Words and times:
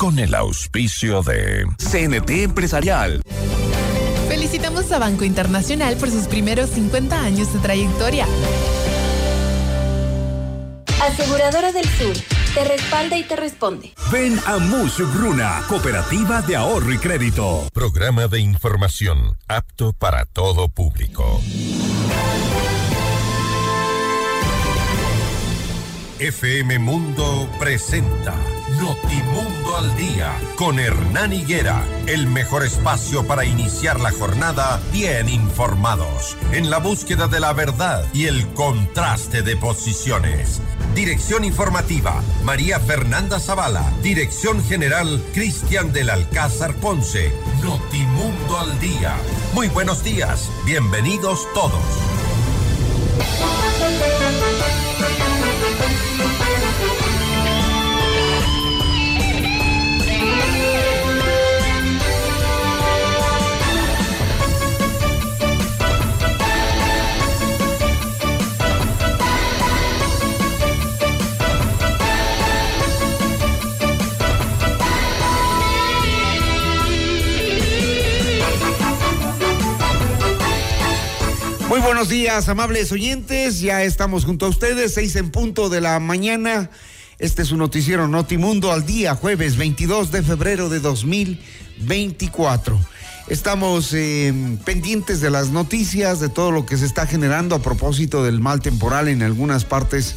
con 0.00 0.18
el 0.18 0.34
auspicio 0.34 1.22
de 1.22 1.66
CNT 1.76 2.30
Empresarial. 2.30 3.20
Felicitamos 4.28 4.90
a 4.92 4.98
Banco 4.98 5.26
Internacional 5.26 5.98
por 5.98 6.10
sus 6.10 6.26
primeros 6.26 6.70
50 6.70 7.22
años 7.22 7.52
de 7.52 7.58
trayectoria. 7.58 8.26
Aseguradora 11.02 11.72
del 11.72 11.84
Sur, 11.84 12.16
te 12.54 12.64
respalda 12.64 13.18
y 13.18 13.24
te 13.24 13.36
responde. 13.36 13.92
Ven 14.10 14.40
a 14.46 14.56
Musugruna, 14.56 15.64
Cooperativa 15.68 16.40
de 16.40 16.56
Ahorro 16.56 16.94
y 16.94 16.98
Crédito. 16.98 17.68
Programa 17.74 18.26
de 18.26 18.40
información 18.40 19.36
apto 19.48 19.92
para 19.92 20.24
todo 20.24 20.70
público. 20.70 21.42
FM 26.18 26.78
Mundo 26.78 27.50
presenta 27.58 28.34
Notimundo 28.80 29.76
al 29.76 29.94
Día 29.94 30.34
con 30.56 30.78
Hernán 30.78 31.34
Higuera, 31.34 31.84
el 32.06 32.26
mejor 32.26 32.64
espacio 32.64 33.26
para 33.26 33.44
iniciar 33.44 34.00
la 34.00 34.10
jornada 34.10 34.80
bien 34.90 35.28
informados, 35.28 36.34
en 36.52 36.70
la 36.70 36.78
búsqueda 36.78 37.28
de 37.28 37.40
la 37.40 37.52
verdad 37.52 38.06
y 38.14 38.24
el 38.24 38.46
contraste 38.54 39.42
de 39.42 39.54
posiciones. 39.56 40.62
Dirección 40.94 41.44
informativa, 41.44 42.22
María 42.42 42.80
Fernanda 42.80 43.38
Zavala. 43.38 43.84
Dirección 44.02 44.64
general, 44.64 45.22
Cristian 45.34 45.92
del 45.92 46.08
Alcázar 46.08 46.74
Ponce. 46.76 47.34
Notimundo 47.62 48.58
al 48.58 48.80
Día. 48.80 49.14
Muy 49.52 49.68
buenos 49.68 50.02
días, 50.02 50.50
bienvenidos 50.64 51.46
todos. 51.52 51.84
Muy 81.70 81.80
buenos 81.80 82.08
días, 82.08 82.48
amables 82.48 82.90
oyentes. 82.90 83.60
Ya 83.60 83.84
estamos 83.84 84.24
junto 84.24 84.46
a 84.46 84.48
ustedes, 84.48 84.92
seis 84.94 85.14
en 85.14 85.30
punto 85.30 85.68
de 85.68 85.80
la 85.80 86.00
mañana. 86.00 86.68
Este 87.20 87.42
es 87.42 87.52
un 87.52 87.60
noticiero 87.60 88.08
Notimundo 88.08 88.72
al 88.72 88.84
día, 88.84 89.14
jueves 89.14 89.56
22 89.56 90.10
de 90.10 90.24
febrero 90.24 90.68
de 90.68 90.80
2024. 90.80 92.76
Estamos 93.28 93.94
eh, 93.94 94.34
pendientes 94.64 95.20
de 95.20 95.30
las 95.30 95.50
noticias, 95.50 96.18
de 96.18 96.28
todo 96.28 96.50
lo 96.50 96.66
que 96.66 96.76
se 96.76 96.86
está 96.86 97.06
generando 97.06 97.54
a 97.54 97.62
propósito 97.62 98.24
del 98.24 98.40
mal 98.40 98.60
temporal 98.60 99.06
en 99.06 99.22
algunas 99.22 99.64
partes 99.64 100.16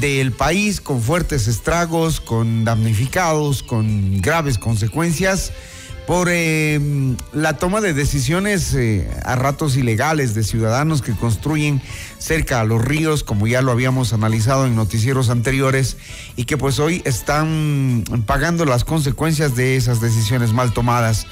del 0.00 0.32
país, 0.32 0.80
con 0.80 1.00
fuertes 1.00 1.46
estragos, 1.46 2.20
con 2.20 2.64
damnificados, 2.64 3.62
con 3.62 4.20
graves 4.20 4.58
consecuencias 4.58 5.52
por 6.08 6.28
eh, 6.30 6.80
la 7.34 7.58
toma 7.58 7.82
de 7.82 7.92
decisiones 7.92 8.72
eh, 8.72 9.06
a 9.26 9.36
ratos 9.36 9.76
ilegales 9.76 10.34
de 10.34 10.42
ciudadanos 10.42 11.02
que 11.02 11.12
construyen 11.12 11.82
cerca 12.16 12.60
a 12.60 12.64
los 12.64 12.82
ríos, 12.82 13.22
como 13.22 13.46
ya 13.46 13.60
lo 13.60 13.72
habíamos 13.72 14.14
analizado 14.14 14.64
en 14.64 14.74
noticieros 14.74 15.28
anteriores, 15.28 15.98
y 16.34 16.46
que 16.46 16.56
pues 16.56 16.78
hoy 16.78 17.02
están 17.04 18.04
pagando 18.24 18.64
las 18.64 18.84
consecuencias 18.84 19.54
de 19.54 19.76
esas 19.76 20.00
decisiones 20.00 20.54
mal 20.54 20.72
tomadas. 20.72 21.26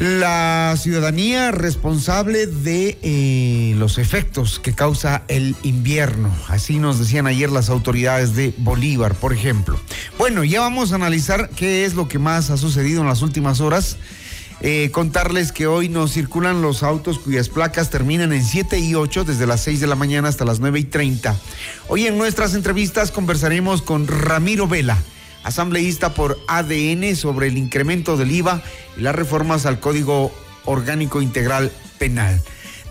La 0.00 0.76
ciudadanía 0.78 1.50
responsable 1.50 2.46
de 2.46 2.96
eh, 3.02 3.74
los 3.76 3.98
efectos 3.98 4.58
que 4.58 4.72
causa 4.72 5.24
el 5.28 5.54
invierno. 5.62 6.34
Así 6.48 6.78
nos 6.78 6.98
decían 6.98 7.26
ayer 7.26 7.50
las 7.50 7.68
autoridades 7.68 8.34
de 8.34 8.54
Bolívar, 8.56 9.14
por 9.14 9.34
ejemplo. 9.34 9.78
Bueno, 10.16 10.42
ya 10.42 10.60
vamos 10.60 10.92
a 10.92 10.94
analizar 10.94 11.50
qué 11.50 11.84
es 11.84 11.92
lo 11.92 12.08
que 12.08 12.18
más 12.18 12.48
ha 12.48 12.56
sucedido 12.56 13.02
en 13.02 13.08
las 13.08 13.20
últimas 13.20 13.60
horas. 13.60 13.98
Eh, 14.62 14.88
contarles 14.90 15.52
que 15.52 15.66
hoy 15.66 15.90
nos 15.90 16.12
circulan 16.12 16.62
los 16.62 16.82
autos 16.82 17.18
cuyas 17.18 17.50
placas 17.50 17.90
terminan 17.90 18.32
en 18.32 18.42
7 18.42 18.78
y 18.78 18.94
8 18.94 19.24
desde 19.24 19.46
las 19.46 19.60
6 19.60 19.80
de 19.80 19.86
la 19.86 19.96
mañana 19.96 20.30
hasta 20.30 20.46
las 20.46 20.60
9 20.60 20.80
y 20.80 20.84
30. 20.84 21.36
Hoy 21.88 22.06
en 22.06 22.16
nuestras 22.16 22.54
entrevistas 22.54 23.10
conversaremos 23.10 23.82
con 23.82 24.06
Ramiro 24.06 24.66
Vela 24.66 24.96
asambleísta 25.42 26.14
por 26.14 26.38
ADN 26.48 27.16
sobre 27.16 27.48
el 27.48 27.58
incremento 27.58 28.16
del 28.16 28.30
IVA 28.30 28.62
y 28.96 29.00
las 29.00 29.14
reformas 29.14 29.66
al 29.66 29.80
Código 29.80 30.32
Orgánico 30.64 31.22
Integral 31.22 31.72
Penal. 31.98 32.40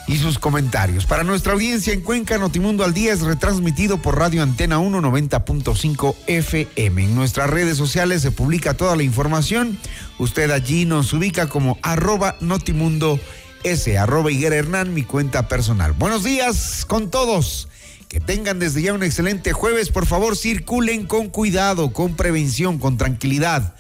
y 0.10 0.18
sus 0.18 0.40
comentarios. 0.40 1.06
Para 1.06 1.24
nuestra 1.24 1.54
audiencia 1.54 1.94
en 1.94 2.02
Cuenca, 2.02 2.40
Notimundo 2.40 2.84
al 2.84 2.96
Día 2.96 3.14
es 3.14 3.22
retransmitido 3.22 4.02
por 4.02 4.18
Radio 4.18 4.42
Antena 4.42 4.80
190.5 4.80 6.16
FM. 6.26 7.04
En 7.04 7.14
nuestras 7.14 7.52
redes 7.52 7.78
sociales 7.78 8.24
se 8.24 8.32
publica 8.32 8.74
toda 8.74 8.96
la 8.96 9.04
información. 9.04 9.78
Usted 10.18 10.50
allí 10.50 10.86
nos 10.86 11.14
ubica 11.14 11.48
como 11.48 11.78
arroba 11.84 12.38
Notimundo 12.40 13.20
ese 13.64 13.98
arroba 13.98 14.32
Hernán, 14.32 14.94
mi 14.94 15.04
cuenta 15.04 15.48
personal. 15.48 15.94
Buenos 15.94 16.24
días 16.24 16.86
con 16.88 17.10
todos. 17.10 17.68
Que 18.08 18.20
tengan 18.20 18.58
desde 18.58 18.82
ya 18.82 18.94
un 18.94 19.04
excelente 19.04 19.54
jueves. 19.54 19.90
Por 19.90 20.06
favor, 20.06 20.36
circulen 20.36 21.06
con 21.06 21.30
cuidado, 21.30 21.94
con 21.94 22.16
prevención, 22.16 22.80
con 22.80 22.98
tranquilidad. 22.98 23.76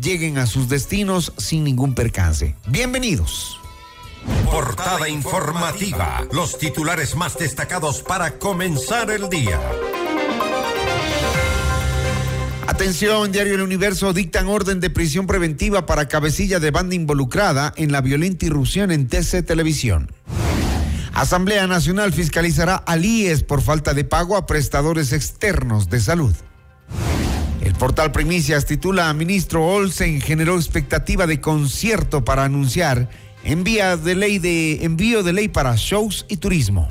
Lleguen 0.00 0.38
a 0.38 0.46
sus 0.46 0.68
destinos 0.68 1.32
sin 1.38 1.64
ningún 1.64 1.94
percance. 1.94 2.54
Bienvenidos. 2.66 3.58
Portada 4.50 5.08
informativa. 5.08 6.26
Los 6.32 6.58
titulares 6.58 7.16
más 7.16 7.38
destacados 7.38 8.02
para 8.02 8.38
comenzar 8.38 9.10
el 9.10 9.28
día. 9.28 9.58
Atención, 12.66 13.32
Diario 13.32 13.54
El 13.54 13.62
Universo 13.62 14.12
dictan 14.12 14.46
orden 14.46 14.78
de 14.78 14.88
prisión 14.88 15.26
preventiva 15.26 15.84
para 15.84 16.06
cabecilla 16.06 16.60
de 16.60 16.70
banda 16.70 16.94
involucrada 16.94 17.72
en 17.76 17.90
la 17.90 18.00
violenta 18.00 18.46
irrupción 18.46 18.92
en 18.92 19.08
TC 19.08 19.44
Televisión. 19.44 20.10
Asamblea 21.12 21.66
Nacional 21.66 22.12
fiscalizará 22.12 22.76
al 22.76 23.04
IES 23.04 23.42
por 23.42 23.62
falta 23.62 23.94
de 23.94 24.04
pago 24.04 24.36
a 24.36 24.46
prestadores 24.46 25.12
externos 25.12 25.90
de 25.90 26.00
salud. 26.00 26.34
El 27.60 27.74
portal 27.74 28.12
Primicias 28.12 28.64
titula 28.64 29.12
Ministro 29.12 29.66
Olsen 29.66 30.20
generó 30.20 30.56
expectativa 30.56 31.26
de 31.26 31.40
concierto 31.40 32.24
para 32.24 32.44
anunciar 32.44 33.10
envía 33.44 33.96
de 33.96 34.14
ley 34.14 34.38
de 34.38 34.84
envío 34.84 35.22
de 35.22 35.32
ley 35.32 35.48
para 35.48 35.74
shows 35.76 36.24
y 36.28 36.36
turismo. 36.36 36.88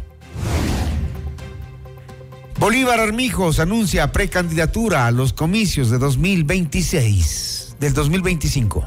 Bolívar 2.62 3.00
Armijos 3.00 3.60
anuncia 3.60 4.12
precandidatura 4.12 5.08
a 5.08 5.12
los 5.12 5.34
comicios 5.34 5.90
de 5.90 5.98
2026, 5.98 7.78
del 7.80 7.92
2025. 7.96 8.86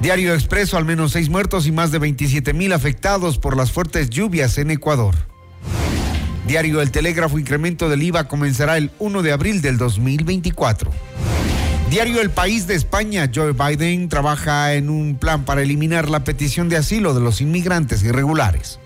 Diario 0.00 0.32
Expreso, 0.32 0.76
al 0.76 0.84
menos 0.84 1.10
seis 1.10 1.28
muertos 1.28 1.66
y 1.66 1.72
más 1.72 1.90
de 1.90 1.98
27 1.98 2.52
mil 2.52 2.72
afectados 2.74 3.38
por 3.38 3.56
las 3.56 3.72
fuertes 3.72 4.08
lluvias 4.08 4.56
en 4.58 4.70
Ecuador. 4.70 5.16
Diario 6.46 6.80
El 6.80 6.92
Telégrafo, 6.92 7.40
incremento 7.40 7.88
del 7.88 8.04
IVA 8.04 8.28
comenzará 8.28 8.78
el 8.78 8.92
1 9.00 9.22
de 9.22 9.32
abril 9.32 9.60
del 9.60 9.76
2024. 9.76 10.92
Diario 11.90 12.20
El 12.20 12.30
País 12.30 12.68
de 12.68 12.76
España, 12.76 13.28
Joe 13.34 13.50
Biden 13.50 14.08
trabaja 14.08 14.74
en 14.74 14.90
un 14.90 15.16
plan 15.16 15.44
para 15.44 15.62
eliminar 15.62 16.08
la 16.08 16.22
petición 16.22 16.68
de 16.68 16.76
asilo 16.76 17.14
de 17.14 17.20
los 17.20 17.40
inmigrantes 17.40 18.04
irregulares. 18.04 18.78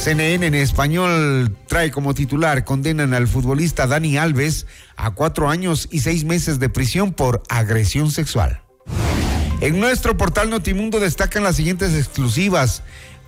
CNN 0.00 0.46
en 0.46 0.54
español 0.54 1.54
trae 1.66 1.90
como 1.90 2.14
titular, 2.14 2.64
condenan 2.64 3.12
al 3.12 3.28
futbolista 3.28 3.86
Dani 3.86 4.16
Alves 4.16 4.66
a 4.96 5.10
cuatro 5.10 5.50
años 5.50 5.88
y 5.90 6.00
seis 6.00 6.24
meses 6.24 6.58
de 6.58 6.70
prisión 6.70 7.12
por 7.12 7.42
agresión 7.50 8.10
sexual. 8.10 8.62
En 9.60 9.78
nuestro 9.78 10.16
portal 10.16 10.48
Notimundo 10.48 11.00
destacan 11.00 11.42
las 11.42 11.56
siguientes 11.56 11.94
exclusivas. 11.94 12.82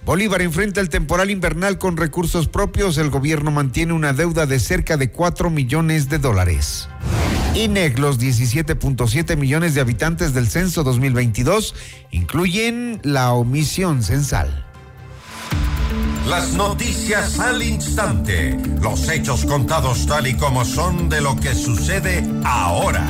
Bolívar 0.07 0.41
enfrenta 0.41 0.81
el 0.81 0.89
temporal 0.89 1.31
invernal 1.31 1.77
con 1.77 1.99
recursos 1.99 2.49
propios. 2.49 2.97
El 2.97 3.11
gobierno 3.11 3.51
mantiene 3.51 3.93
una 3.93 4.15
deuda 4.15 4.47
de 4.47 4.59
cerca 4.59 4.97
de 4.97 5.11
4 5.11 5.51
millones 5.51 6.09
de 6.09 6.21
dólares. 6.21 6.89
INEC, 7.55 7.99
los 7.99 8.19
17.7 8.19 9.37
millones 9.37 9.75
de 9.75 9.83
habitantes 9.83 10.33
del 10.33 10.49
censo 10.49 10.85
2022 10.85 11.75
incluyen 12.13 12.99
la 13.03 13.35
omisión 13.35 14.03
censal. 14.03 14.72
Las 16.27 16.53
noticias 16.53 17.41
al 17.41 17.63
instante, 17.63 18.57
los 18.81 19.09
hechos 19.09 19.45
contados 19.45 20.07
tal 20.07 20.27
y 20.29 20.37
como 20.37 20.65
son 20.65 21.09
de 21.09 21.21
lo 21.21 21.35
que 21.37 21.55
sucede 21.55 22.25
ahora. 22.45 23.05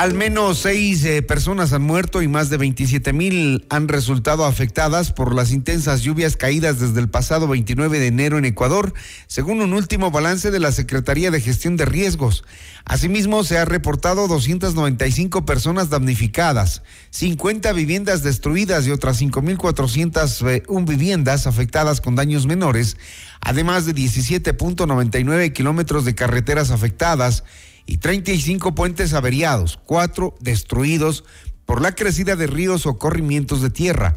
Al 0.00 0.14
menos 0.14 0.60
seis 0.60 1.04
eh, 1.04 1.20
personas 1.20 1.74
han 1.74 1.82
muerto 1.82 2.22
y 2.22 2.26
más 2.26 2.48
de 2.48 2.56
27 2.56 3.12
mil 3.12 3.66
han 3.68 3.86
resultado 3.86 4.46
afectadas 4.46 5.12
por 5.12 5.34
las 5.34 5.52
intensas 5.52 6.00
lluvias 6.00 6.38
caídas 6.38 6.80
desde 6.80 7.00
el 7.00 7.10
pasado 7.10 7.46
29 7.46 7.98
de 7.98 8.06
enero 8.06 8.38
en 8.38 8.46
Ecuador, 8.46 8.94
según 9.26 9.60
un 9.60 9.74
último 9.74 10.10
balance 10.10 10.50
de 10.50 10.58
la 10.58 10.72
Secretaría 10.72 11.30
de 11.30 11.42
Gestión 11.42 11.76
de 11.76 11.84
Riesgos. 11.84 12.44
Asimismo, 12.86 13.44
se 13.44 13.58
ha 13.58 13.66
reportado 13.66 14.26
295 14.26 15.44
personas 15.44 15.90
damnificadas, 15.90 16.82
50 17.10 17.70
viviendas 17.74 18.22
destruidas 18.22 18.86
y 18.86 18.92
otras 18.92 19.20
5.401 19.20 20.88
viviendas 20.88 21.46
afectadas 21.46 22.00
con 22.00 22.14
daños 22.14 22.46
menores, 22.46 22.96
además 23.42 23.84
de 23.84 23.94
17.99 23.94 25.52
kilómetros 25.52 26.06
de 26.06 26.14
carreteras 26.14 26.70
afectadas 26.70 27.44
y 27.90 27.96
35 27.96 28.72
puentes 28.76 29.14
averiados, 29.14 29.80
cuatro 29.84 30.36
destruidos 30.38 31.24
por 31.66 31.82
la 31.82 31.92
crecida 31.92 32.36
de 32.36 32.46
ríos 32.46 32.86
o 32.86 32.98
corrimientos 32.98 33.62
de 33.62 33.70
tierra. 33.70 34.16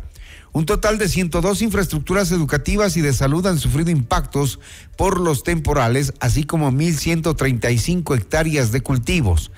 Un 0.51 0.67
total 0.67 0.99
de 0.99 1.09
102 1.09 1.63
infraestructuras 1.63 2.31
educativas 2.31 2.97
y 2.97 3.01
de 3.01 3.13
salud 3.13 3.47
han 3.47 3.57
sufrido 3.57 3.89
impactos 3.89 4.59
por 4.95 5.19
los 5.19 5.41
temporales, 5.41 6.13
así 6.19 6.43
como 6.43 6.71
1.135 6.71 8.15
hectáreas 8.15 8.71
de 8.71 8.81
cultivos. 8.81 9.51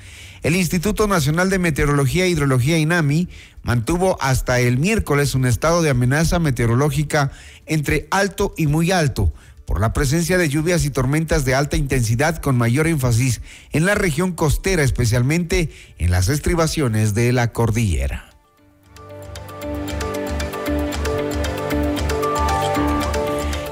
El 0.43 0.55
Instituto 0.55 1.07
Nacional 1.07 1.49
de 1.49 1.59
Meteorología 1.59 2.23
e 2.23 2.29
Hidrología 2.29 2.77
INAMI 2.77 3.27
mantuvo 3.63 4.15
hasta 4.21 4.61
el 4.61 4.77
miércoles 4.77 5.35
un 5.35 5.45
estado 5.45 5.81
de 5.81 5.89
amenaza 5.89 6.39
meteorológica 6.39 7.31
entre 7.65 8.07
alto 8.11 8.53
y 8.55 8.67
muy 8.67 8.91
alto 8.91 9.33
por 9.65 9.79
la 9.79 9.93
presencia 9.93 10.37
de 10.37 10.49
lluvias 10.49 10.85
y 10.85 10.89
tormentas 10.89 11.45
de 11.45 11.55
alta 11.55 11.77
intensidad 11.77 12.37
con 12.37 12.57
mayor 12.57 12.87
énfasis 12.87 13.41
en 13.71 13.85
la 13.85 13.95
región 13.95 14.31
costera, 14.31 14.83
especialmente 14.83 15.69
en 15.97 16.11
las 16.11 16.29
estribaciones 16.29 17.13
de 17.13 17.31
la 17.31 17.51
cordillera. 17.51 18.29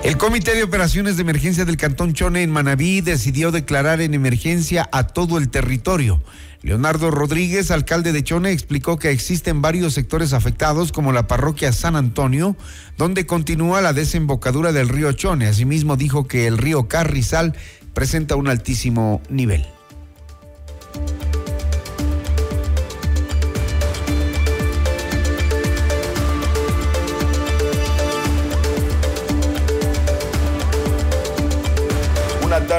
El 0.03 0.17
Comité 0.17 0.53
de 0.53 0.63
Operaciones 0.63 1.15
de 1.15 1.21
Emergencia 1.21 1.63
del 1.63 1.77
Cantón 1.77 2.13
Chone 2.13 2.43
en 2.43 2.51
Manabí 2.51 2.99
decidió 2.99 3.51
declarar 3.51 4.01
en 4.01 4.13
emergencia 4.13 4.89
a 4.91 5.07
todo 5.07 5.37
el 5.37 5.47
territorio. 5.49 6.21
Leonardo 6.63 7.11
Rodríguez, 7.11 7.71
alcalde 7.71 8.13
de 8.13 8.23
Chone, 8.23 8.53
explicó 8.53 8.97
que 8.97 9.11
existen 9.11 9.61
varios 9.61 9.93
sectores 9.93 10.31
afectados, 10.31 10.93
como 10.93 11.11
la 11.11 11.27
parroquia 11.27 11.73
San 11.73 11.97
Antonio, 11.97 12.55
donde 12.97 13.25
continúa 13.25 13.81
la 13.81 13.91
desembocadura 13.91 14.71
del 14.71 14.87
río 14.87 15.11
Chone. 15.11 15.45
Asimismo, 15.47 15.97
dijo 15.97 16.25
que 16.25 16.47
el 16.47 16.57
río 16.57 16.87
Carrizal 16.87 17.53
presenta 17.93 18.37
un 18.37 18.47
altísimo 18.47 19.21
nivel. 19.29 19.67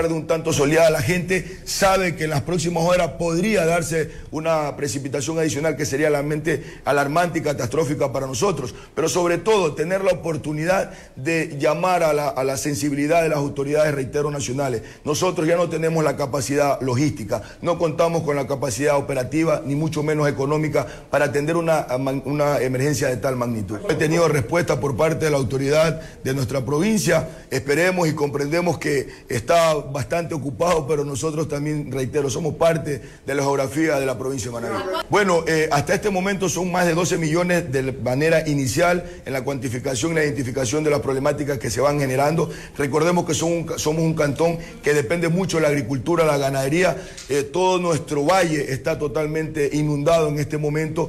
Tarde 0.05 0.15
un 0.15 0.27
tanto 0.27 0.53
soleada, 0.53 0.91
la 0.91 1.01
gente 1.01 1.61
sabe 1.65 2.15
que 2.15 2.25
en 2.25 2.31
las 2.31 2.43
próximas 2.43 2.85
horas 2.85 3.12
podría 3.19 3.65
darse 3.65 4.11
una 4.31 4.77
precipitación 4.77 5.39
adicional 5.39 5.77
que 5.77 5.87
sería 5.87 6.11
realmente 6.11 6.62
alarmante 6.85 7.39
y 7.39 7.43
catastrófica 7.43 8.12
para 8.12 8.27
nosotros, 8.27 8.75
pero 8.95 9.09
sobre 9.09 9.39
todo 9.39 9.75
tener 9.75 10.05
la 10.05 10.12
oportunidad 10.12 10.93
de 11.17 11.56
llamar 11.59 12.03
a 12.03 12.12
la, 12.12 12.29
a 12.29 12.45
la 12.45 12.59
sensibilidad 12.59 13.23
de 13.23 13.31
las 13.31 13.39
autoridades, 13.39 13.95
reitero, 13.95 14.31
nacionales. 14.31 14.83
Nosotros 15.05 15.49
ya 15.49 15.56
no 15.56 15.71
tenemos 15.71 16.05
la 16.05 16.17
capacidad 16.17 16.81
logística, 16.83 17.43
no 17.62 17.79
contamos 17.79 18.23
con 18.25 18.37
la 18.37 18.47
capacidad 18.47 18.97
operativa, 18.97 19.62
ni 19.65 19.75
mucho 19.75 20.03
menos 20.03 20.29
económica, 20.29 20.87
para 21.11 21.27
atender 21.27 21.56
una, 21.56 21.87
una 22.25 22.61
emergencia 22.61 23.09
de 23.09 23.17
tal 23.17 23.37
magnitud. 23.37 23.79
He 23.89 23.95
tenido 23.95 24.29
respuesta 24.29 24.79
por 24.81 24.97
parte 24.97 25.25
de 25.25 25.31
la 25.31 25.39
autoridad 25.39 26.01
de 26.23 26.35
nuestra 26.35 26.62
provincia, 26.62 27.47
esperemos 27.51 28.06
y 28.06 28.12
comprendemos 28.12 28.79
que 28.79 29.09
está 29.29 29.75
bastante 29.94 30.35
ocupado, 30.35 30.88
pero 30.88 31.05
nosotros 31.05 31.49
también, 31.49 31.93
reitero, 31.93 32.29
somos 32.29 32.56
parte 32.56 33.00
de 33.25 33.35
la 33.35 33.43
geografía 33.44 34.00
de 34.00 34.05
la 34.05 34.19
provincia 34.19 34.50
de 34.50 34.61
Manaví. 34.61 34.75
Bueno, 35.08 35.44
eh, 35.46 35.69
hasta 35.70 35.94
este 35.94 36.11
momento 36.11 36.49
son 36.49 36.73
más 36.73 36.85
de 36.85 36.94
12 36.94 37.17
millones 37.17 37.70
de 37.70 37.93
manera 37.93 38.46
inicial 38.49 39.05
en 39.25 39.32
la 39.32 39.44
cuantificación 39.44 40.11
y 40.11 40.14
la 40.17 40.25
identificación 40.25 40.82
de 40.82 40.91
las 40.91 40.99
problemáticas 40.99 41.58
que 41.58 41.70
se 41.70 41.81
van 41.81 42.00
generando. 42.00 42.50
Recordemos 42.76 43.25
que 43.25 43.35
somos 43.35 43.79
un 43.87 44.14
cantón 44.14 44.58
que 44.82 44.94
depende 44.94 45.29
mucho 45.29 45.58
de 45.58 45.62
la 45.62 45.69
agricultura, 45.69 46.25
la 46.25 46.38
ganadería. 46.38 46.96
Eh, 47.29 47.44
todo 47.44 47.79
nuestro 47.79 48.25
valle 48.25 48.73
está 48.73 48.99
totalmente 48.99 49.70
inundado 49.73 50.29
en 50.29 50.41
este 50.41 50.58
momento. 50.58 51.08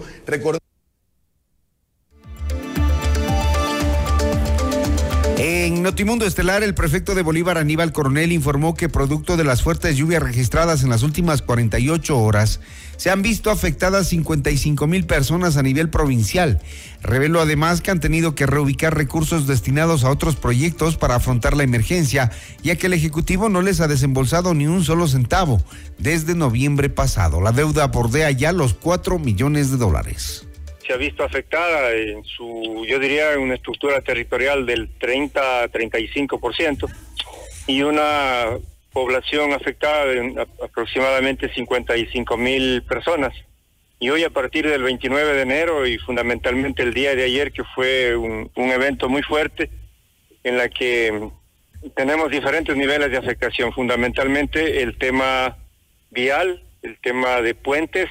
En 5.65 5.81
Notimundo 5.81 6.27
Estelar, 6.27 6.61
el 6.61 6.75
prefecto 6.75 7.15
de 7.15 7.23
Bolívar, 7.23 7.57
Aníbal 7.57 7.91
Coronel, 7.91 8.31
informó 8.31 8.75
que 8.75 8.87
producto 8.87 9.35
de 9.35 9.43
las 9.43 9.63
fuertes 9.63 9.97
lluvias 9.97 10.21
registradas 10.21 10.83
en 10.83 10.91
las 10.91 11.01
últimas 11.01 11.41
48 11.41 12.19
horas, 12.19 12.59
se 12.97 13.09
han 13.09 13.23
visto 13.23 13.49
afectadas 13.49 14.09
55 14.09 14.85
mil 14.85 15.07
personas 15.07 15.57
a 15.57 15.63
nivel 15.63 15.89
provincial. 15.89 16.61
Reveló 17.01 17.41
además 17.41 17.81
que 17.81 17.89
han 17.89 17.99
tenido 17.99 18.35
que 18.35 18.45
reubicar 18.45 18.95
recursos 18.95 19.47
destinados 19.47 20.03
a 20.03 20.11
otros 20.11 20.35
proyectos 20.35 20.97
para 20.97 21.15
afrontar 21.15 21.57
la 21.57 21.63
emergencia, 21.63 22.31
ya 22.61 22.75
que 22.75 22.85
el 22.85 22.93
Ejecutivo 22.93 23.49
no 23.49 23.63
les 23.63 23.81
ha 23.81 23.87
desembolsado 23.87 24.53
ni 24.53 24.67
un 24.67 24.83
solo 24.83 25.07
centavo 25.07 25.63
desde 25.97 26.35
noviembre 26.35 26.91
pasado. 26.91 27.41
La 27.41 27.53
deuda 27.53 27.87
bordea 27.87 28.29
ya 28.29 28.51
los 28.51 28.75
4 28.75 29.17
millones 29.17 29.71
de 29.71 29.77
dólares 29.77 30.44
se 30.85 30.93
ha 30.93 30.97
visto 30.97 31.23
afectada 31.23 31.91
en 31.93 32.23
su, 32.23 32.85
yo 32.87 32.99
diría, 32.99 33.33
en 33.33 33.41
una 33.41 33.55
estructura 33.55 34.01
territorial 34.01 34.65
del 34.65 34.97
30-35% 34.99 36.89
y 37.67 37.81
una 37.81 38.57
población 38.91 39.53
afectada 39.53 40.05
de 40.05 40.47
aproximadamente 40.63 41.53
55 41.53 42.37
mil 42.37 42.83
personas. 42.83 43.33
Y 43.99 44.09
hoy 44.09 44.23
a 44.23 44.29
partir 44.29 44.69
del 44.69 44.83
29 44.83 45.33
de 45.33 45.41
enero 45.41 45.87
y 45.87 45.97
fundamentalmente 45.97 46.83
el 46.83 46.93
día 46.93 47.15
de 47.15 47.23
ayer, 47.23 47.51
que 47.51 47.63
fue 47.63 48.15
un, 48.15 48.51
un 48.55 48.69
evento 48.71 49.09
muy 49.09 49.23
fuerte 49.23 49.69
en 50.43 50.57
la 50.57 50.69
que 50.69 51.29
tenemos 51.95 52.29
diferentes 52.29 52.75
niveles 52.75 53.09
de 53.11 53.17
afectación, 53.17 53.73
fundamentalmente 53.73 54.81
el 54.81 54.97
tema 54.97 55.57
vial, 56.11 56.63
el 56.81 56.97
tema 56.99 57.41
de 57.41 57.55
puentes, 57.55 58.09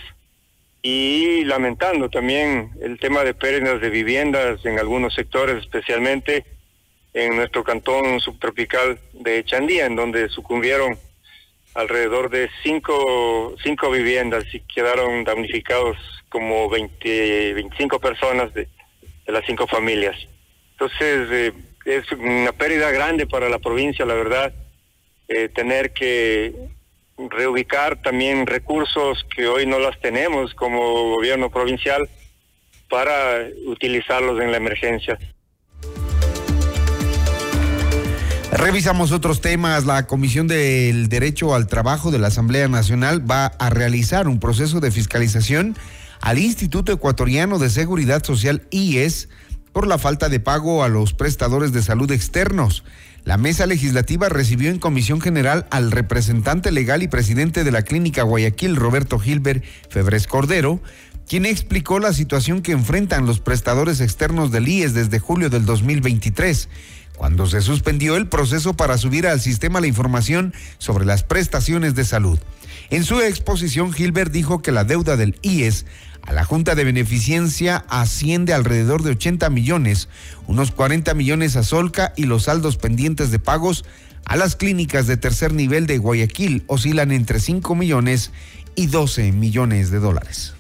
y 0.86 1.44
lamentando 1.44 2.10
también 2.10 2.72
el 2.82 3.00
tema 3.00 3.24
de 3.24 3.32
pérdidas 3.32 3.80
de 3.80 3.88
viviendas 3.88 4.62
en 4.66 4.78
algunos 4.78 5.14
sectores, 5.14 5.56
especialmente 5.56 6.44
en 7.14 7.36
nuestro 7.36 7.64
cantón 7.64 8.20
subtropical 8.20 8.98
de 9.14 9.42
Chandía, 9.46 9.86
en 9.86 9.96
donde 9.96 10.28
sucumbieron 10.28 10.98
alrededor 11.74 12.28
de 12.28 12.50
cinco, 12.62 13.56
cinco 13.62 13.90
viviendas 13.90 14.44
y 14.52 14.60
quedaron 14.60 15.24
damnificados 15.24 15.96
como 16.28 16.68
20, 16.68 17.54
25 17.54 17.98
personas 17.98 18.52
de, 18.52 18.68
las 19.26 19.46
cinco 19.46 19.66
familias. 19.66 20.16
Entonces, 20.72 21.28
eh, 21.30 21.52
es 21.86 22.12
una 22.12 22.52
pérdida 22.52 22.90
grande 22.90 23.26
para 23.26 23.48
la 23.48 23.58
provincia, 23.58 24.04
la 24.04 24.14
verdad, 24.14 24.52
eh, 25.28 25.48
tener 25.48 25.94
que 25.94 26.52
reubicar 27.16 28.00
también 28.02 28.46
recursos 28.46 29.24
que 29.34 29.46
hoy 29.46 29.66
no 29.66 29.78
las 29.78 30.00
tenemos 30.00 30.54
como 30.54 31.10
gobierno 31.10 31.50
provincial 31.50 32.08
para 32.88 33.46
utilizarlos 33.66 34.40
en 34.40 34.50
la 34.50 34.56
emergencia. 34.56 35.18
Revisamos 38.52 39.10
otros 39.10 39.40
temas. 39.40 39.84
La 39.84 40.06
Comisión 40.06 40.46
del 40.46 41.08
Derecho 41.08 41.54
al 41.54 41.66
Trabajo 41.66 42.12
de 42.12 42.20
la 42.20 42.28
Asamblea 42.28 42.68
Nacional 42.68 43.28
va 43.28 43.46
a 43.46 43.68
realizar 43.68 44.28
un 44.28 44.38
proceso 44.38 44.78
de 44.78 44.92
fiscalización 44.92 45.76
al 46.20 46.38
Instituto 46.38 46.92
Ecuatoriano 46.92 47.58
de 47.58 47.68
Seguridad 47.68 48.22
Social 48.22 48.62
IES 48.70 49.28
por 49.72 49.88
la 49.88 49.98
falta 49.98 50.28
de 50.28 50.38
pago 50.38 50.84
a 50.84 50.88
los 50.88 51.14
prestadores 51.14 51.72
de 51.72 51.82
salud 51.82 52.10
externos. 52.12 52.84
La 53.24 53.38
mesa 53.38 53.64
legislativa 53.64 54.28
recibió 54.28 54.70
en 54.70 54.78
comisión 54.78 55.18
general 55.18 55.66
al 55.70 55.90
representante 55.90 56.70
legal 56.70 57.02
y 57.02 57.08
presidente 57.08 57.64
de 57.64 57.72
la 57.72 57.80
clínica 57.80 58.22
Guayaquil, 58.22 58.76
Roberto 58.76 59.18
Gilbert 59.18 59.64
Febres 59.88 60.26
Cordero, 60.26 60.82
quien 61.26 61.46
explicó 61.46 61.98
la 61.98 62.12
situación 62.12 62.60
que 62.60 62.72
enfrentan 62.72 63.24
los 63.24 63.40
prestadores 63.40 64.02
externos 64.02 64.52
del 64.52 64.68
IES 64.68 64.92
desde 64.92 65.20
julio 65.20 65.48
del 65.48 65.64
2023 65.64 66.68
cuando 67.16 67.46
se 67.46 67.60
suspendió 67.60 68.16
el 68.16 68.28
proceso 68.28 68.74
para 68.74 68.98
subir 68.98 69.26
al 69.26 69.40
sistema 69.40 69.80
la 69.80 69.86
información 69.86 70.52
sobre 70.78 71.04
las 71.04 71.22
prestaciones 71.22 71.94
de 71.94 72.04
salud. 72.04 72.38
En 72.90 73.04
su 73.04 73.20
exposición, 73.20 73.92
Gilbert 73.92 74.32
dijo 74.32 74.60
que 74.62 74.72
la 74.72 74.84
deuda 74.84 75.16
del 75.16 75.38
IES 75.42 75.86
a 76.26 76.32
la 76.32 76.44
Junta 76.44 76.74
de 76.74 76.84
Beneficencia 76.84 77.84
asciende 77.88 78.54
alrededor 78.54 79.02
de 79.02 79.10
80 79.10 79.50
millones, 79.50 80.08
unos 80.46 80.70
40 80.70 81.14
millones 81.14 81.56
a 81.56 81.62
Solca 81.62 82.12
y 82.16 82.24
los 82.24 82.44
saldos 82.44 82.76
pendientes 82.76 83.30
de 83.30 83.38
pagos 83.38 83.84
a 84.24 84.36
las 84.36 84.56
clínicas 84.56 85.06
de 85.06 85.16
tercer 85.16 85.52
nivel 85.52 85.86
de 85.86 85.98
Guayaquil 85.98 86.64
oscilan 86.66 87.12
entre 87.12 87.40
5 87.40 87.74
millones 87.74 88.30
y 88.74 88.86
12 88.86 89.32
millones 89.32 89.90
de 89.90 89.98
dólares. 90.00 90.54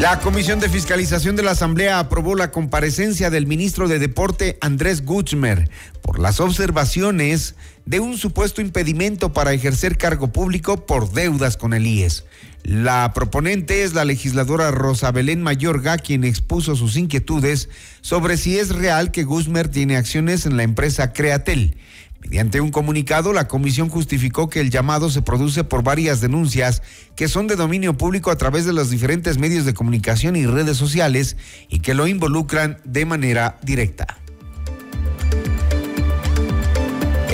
La 0.00 0.20
Comisión 0.20 0.60
de 0.60 0.68
Fiscalización 0.68 1.36
de 1.36 1.42
la 1.42 1.52
Asamblea 1.52 1.98
aprobó 1.98 2.34
la 2.34 2.50
comparecencia 2.50 3.30
del 3.30 3.46
ministro 3.46 3.88
de 3.88 3.98
Deporte 3.98 4.58
Andrés 4.60 5.06
Gutzmer 5.06 5.70
por 6.02 6.18
las 6.18 6.38
observaciones 6.38 7.54
de 7.86 8.00
un 8.00 8.18
supuesto 8.18 8.60
impedimento 8.60 9.32
para 9.32 9.54
ejercer 9.54 9.96
cargo 9.96 10.28
público 10.28 10.84
por 10.84 11.12
deudas 11.12 11.56
con 11.56 11.72
el 11.72 11.86
IES. 11.86 12.26
La 12.62 13.12
proponente 13.14 13.84
es 13.84 13.94
la 13.94 14.04
legisladora 14.04 14.70
Rosa 14.70 15.12
Belén 15.12 15.42
Mayorga, 15.42 15.96
quien 15.96 16.24
expuso 16.24 16.76
sus 16.76 16.96
inquietudes 16.96 17.70
sobre 18.02 18.36
si 18.36 18.58
es 18.58 18.74
real 18.74 19.12
que 19.12 19.24
Guzmer 19.24 19.68
tiene 19.68 19.96
acciones 19.96 20.44
en 20.44 20.58
la 20.58 20.64
empresa 20.64 21.14
Createl 21.14 21.78
Mediante 22.20 22.60
un 22.60 22.70
comunicado, 22.70 23.32
la 23.32 23.46
comisión 23.46 23.88
justificó 23.88 24.48
que 24.48 24.60
el 24.60 24.70
llamado 24.70 25.10
se 25.10 25.22
produce 25.22 25.64
por 25.64 25.82
varias 25.82 26.20
denuncias 26.20 26.82
que 27.14 27.28
son 27.28 27.46
de 27.46 27.56
dominio 27.56 27.96
público 27.96 28.30
a 28.30 28.36
través 28.36 28.64
de 28.64 28.72
los 28.72 28.90
diferentes 28.90 29.38
medios 29.38 29.64
de 29.64 29.74
comunicación 29.74 30.36
y 30.36 30.46
redes 30.46 30.76
sociales 30.76 31.36
y 31.68 31.80
que 31.80 31.94
lo 31.94 32.06
involucran 32.06 32.78
de 32.84 33.04
manera 33.04 33.58
directa. 33.62 34.18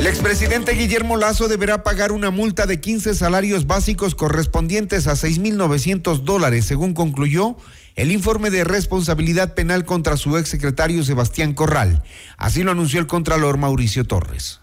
El 0.02 0.08
expresidente 0.08 0.72
Guillermo 0.72 1.16
Lazo 1.16 1.46
deberá 1.46 1.84
pagar 1.84 2.10
una 2.10 2.32
multa 2.32 2.66
de 2.66 2.80
15 2.80 3.14
salarios 3.14 3.68
básicos 3.68 4.16
correspondientes 4.16 5.06
a 5.06 5.12
6.900 5.12 6.24
dólares, 6.24 6.64
según 6.64 6.92
concluyó 6.92 7.56
el 7.94 8.10
informe 8.10 8.50
de 8.50 8.64
responsabilidad 8.64 9.54
penal 9.54 9.84
contra 9.84 10.16
su 10.16 10.36
exsecretario 10.38 11.04
Sebastián 11.04 11.54
Corral. 11.54 12.02
Así 12.36 12.64
lo 12.64 12.72
anunció 12.72 12.98
el 12.98 13.06
contralor 13.06 13.58
Mauricio 13.58 14.04
Torres. 14.04 14.61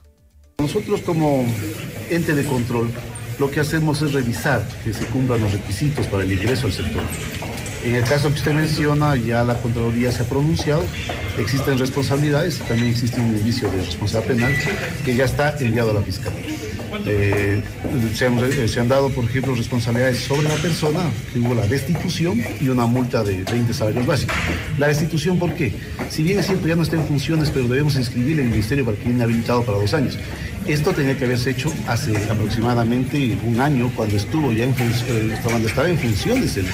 Nosotros 0.60 1.02
como 1.02 1.46
ente 2.10 2.36
de 2.36 2.44
control 2.44 2.90
lo 3.40 3.50
que 3.50 3.62
hacemos 3.62 4.02
es 4.02 4.12
revisar 4.12 4.68
que 4.84 4.94
se 4.94 5.06
cumplan 5.06 5.40
los 5.40 5.54
requisitos 5.54 6.06
para 6.08 6.24
el 6.24 6.32
ingreso 6.32 6.68
al 6.68 6.74
sector. 6.74 7.02
En 7.86 7.96
el 7.96 8.04
caso 8.04 8.28
que 8.28 8.36
usted 8.36 8.54
menciona, 8.54 9.16
ya 9.16 9.46
la 9.46 9.56
Contraloría 9.56 10.12
se 10.12 10.24
ha 10.24 10.26
pronunciado, 10.26 10.84
existen 11.38 11.80
responsabilidades, 11.80 12.60
también 12.60 12.90
existe 12.90 13.22
un 13.22 13.38
inicio 13.38 13.72
de 13.72 13.78
responsabilidad 13.78 14.48
penal 14.50 14.54
que 15.06 15.16
ya 15.16 15.24
está 15.24 15.56
enviado 15.60 15.92
a 15.92 15.94
la 15.94 16.02
Fiscalía. 16.02 16.44
Eh, 17.06 17.62
se, 18.14 18.26
han, 18.26 18.40
eh, 18.40 18.68
se, 18.68 18.80
han, 18.80 18.90
dado, 18.90 19.10
por 19.10 19.24
ejemplo, 19.24 19.56
responsabilidades 19.56 20.20
sobre 20.20 20.50
la 20.50 20.56
persona, 20.56 21.00
que 21.32 21.40
hubo 21.40 21.54
la 21.54 21.66
destitución 21.68 22.42
y 22.60 22.68
una 22.68 22.86
multa 22.86 23.24
de 23.24 23.44
20 23.44 23.74
salarios 23.74 24.06
básicos. 24.06 24.36
La 24.78 24.88
destitución, 24.88 25.38
¿por 25.38 25.54
qué? 25.54 25.72
Si 26.10 26.24
bien 26.24 26.40
es 26.40 26.48
cierto, 26.48 26.68
ya 26.68 26.76
no 26.76 26.84
está 26.84 26.96
en 26.96 27.06
funciones, 27.06 27.52
pero 27.52 27.68
debemos 27.68 27.96
inscribirle 27.96 28.42
en 28.42 28.48
el 28.48 28.52
Ministerio 28.52 28.84
para 28.86 28.98
que 28.98 29.06
viene 29.06 29.24
habilitado 29.24 29.64
para 29.64 29.78
dos 29.78 29.94
años. 29.94 30.18
Esto 30.70 30.94
tenía 30.94 31.18
que 31.18 31.26
haberse 31.26 31.50
hecho 31.50 31.74
hace 31.88 32.16
aproximadamente 32.30 33.36
un 33.44 33.60
año, 33.60 33.92
cuando 33.96 34.16
estuvo 34.18 34.52
ya 34.52 34.66
en 34.66 34.76
eh, 34.80 35.36
cuando 35.44 35.68
estaba 35.68 35.90
en 35.90 35.98
funciones 35.98 36.58
el, 36.58 36.68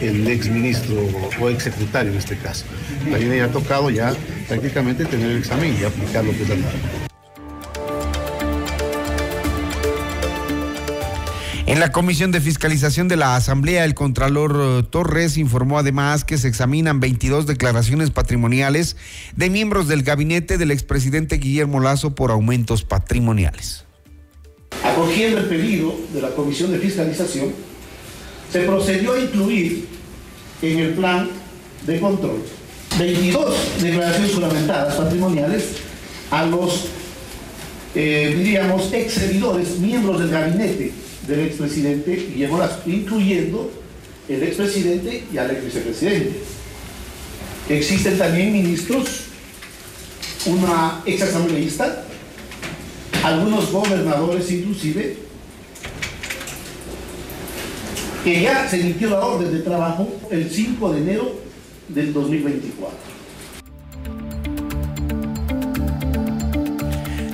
el 0.00 0.26
ex 0.26 0.48
ministro 0.48 0.96
o 1.38 1.50
ex 1.50 1.64
secretario 1.64 2.12
en 2.12 2.16
este 2.16 2.38
caso. 2.38 2.64
También 3.10 3.42
ha 3.42 3.48
tocado 3.48 3.90
ya 3.90 4.14
prácticamente 4.48 5.04
tener 5.04 5.32
el 5.32 5.36
examen 5.36 5.76
y 5.78 5.84
aplicar 5.84 6.24
lo 6.24 6.32
que 6.32 6.44
es 6.44 6.48
la 6.48 6.56
norma. 6.56 7.11
En 11.72 11.80
la 11.80 11.90
Comisión 11.90 12.32
de 12.32 12.42
Fiscalización 12.42 13.08
de 13.08 13.16
la 13.16 13.34
Asamblea, 13.34 13.86
el 13.86 13.94
Contralor 13.94 14.60
eh, 14.60 14.82
Torres 14.90 15.38
informó 15.38 15.78
además 15.78 16.22
que 16.22 16.36
se 16.36 16.46
examinan 16.46 17.00
22 17.00 17.46
declaraciones 17.46 18.10
patrimoniales 18.10 18.98
de 19.36 19.48
miembros 19.48 19.88
del 19.88 20.02
gabinete 20.02 20.58
del 20.58 20.70
expresidente 20.70 21.38
Guillermo 21.38 21.80
Lazo 21.80 22.14
por 22.14 22.30
aumentos 22.30 22.84
patrimoniales. 22.84 23.86
Acogiendo 24.84 25.38
el 25.38 25.46
pedido 25.46 25.98
de 26.12 26.20
la 26.20 26.28
Comisión 26.34 26.72
de 26.72 26.78
Fiscalización, 26.78 27.54
se 28.52 28.60
procedió 28.64 29.14
a 29.14 29.20
incluir 29.20 29.88
en 30.60 30.78
el 30.78 30.90
plan 30.92 31.30
de 31.86 31.98
control 31.98 32.42
22 32.98 33.80
declaraciones 33.80 34.32
fundamentadas 34.32 34.94
patrimoniales 34.96 35.68
a 36.30 36.44
los, 36.44 36.88
eh, 37.94 38.34
diríamos, 38.36 38.92
ex 38.92 39.78
miembros 39.80 40.20
del 40.20 40.28
gabinete 40.28 41.01
del 41.26 41.40
expresidente 41.40 42.14
Guillermo 42.32 42.58
Lazo, 42.58 42.80
incluyendo 42.86 43.70
el 44.28 44.42
expresidente 44.42 45.24
y 45.32 45.38
al 45.38 45.50
ex 45.50 45.64
vicepresidente. 45.64 46.32
Existen 47.68 48.18
también 48.18 48.52
ministros, 48.52 49.24
una 50.46 51.02
ex 51.06 51.22
asambleísta, 51.22 52.04
algunos 53.22 53.70
gobernadores 53.70 54.50
inclusive, 54.50 55.16
que 58.24 58.42
ya 58.42 58.68
se 58.68 58.80
emitió 58.80 59.10
la 59.10 59.20
orden 59.20 59.52
de 59.52 59.60
trabajo 59.60 60.08
el 60.30 60.50
5 60.50 60.92
de 60.92 60.98
enero 61.00 61.34
del 61.88 62.12
2024. 62.12 63.11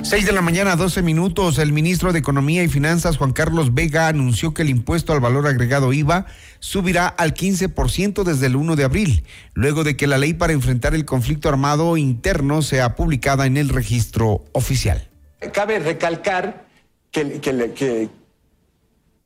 6 0.09 0.25
de 0.25 0.31
la 0.31 0.41
mañana, 0.41 0.75
12 0.75 1.03
minutos. 1.03 1.59
El 1.59 1.71
ministro 1.71 2.11
de 2.11 2.17
Economía 2.17 2.63
y 2.63 2.67
Finanzas, 2.67 3.17
Juan 3.17 3.31
Carlos 3.31 3.75
Vega, 3.75 4.07
anunció 4.07 4.55
que 4.55 4.63
el 4.63 4.69
impuesto 4.69 5.13
al 5.13 5.19
valor 5.19 5.45
agregado 5.45 5.93
IVA 5.93 6.25
subirá 6.57 7.07
al 7.07 7.35
15% 7.35 8.23
desde 8.23 8.47
el 8.47 8.55
1 8.55 8.75
de 8.75 8.85
abril, 8.85 9.23
luego 9.53 9.83
de 9.83 9.95
que 9.95 10.07
la 10.07 10.17
ley 10.17 10.33
para 10.33 10.53
enfrentar 10.53 10.95
el 10.95 11.05
conflicto 11.05 11.47
armado 11.47 11.95
interno 11.95 12.63
sea 12.63 12.95
publicada 12.95 13.45
en 13.45 13.55
el 13.55 13.69
registro 13.69 14.45
oficial. 14.53 15.07
Cabe 15.53 15.77
recalcar 15.77 16.65
que, 17.11 18.09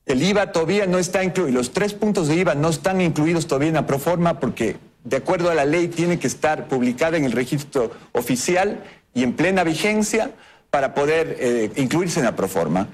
el 0.06 0.22
IVA 0.22 0.52
todavía 0.52 0.86
no 0.86 1.00
está 1.00 1.24
incluido, 1.24 1.54
los 1.54 1.72
tres 1.72 1.94
puntos 1.94 2.28
de 2.28 2.36
IVA 2.36 2.56
no 2.56 2.68
están 2.68 3.00
incluidos 3.00 3.48
todavía 3.48 3.70
en 3.70 3.76
la 3.76 3.88
proforma 3.88 4.38
porque 4.42 4.76
de 5.06 5.16
acuerdo 5.16 5.50
a 5.50 5.54
la 5.54 5.64
ley 5.64 5.88
tiene 5.88 6.20
que 6.20 6.28
estar 6.28 6.68
publicada 6.68 7.16
en 7.16 7.24
el 7.24 7.32
registro 7.32 7.90
oficial 8.12 8.84
y 9.14 9.24
en 9.24 9.32
plena 9.32 9.64
vigencia 9.64 10.32
para 10.74 10.96
poder 10.96 11.38
eh, 11.40 11.72
incluirse 11.76 12.20
en 12.20 12.26
la 12.26 12.36
proforma. 12.36 12.88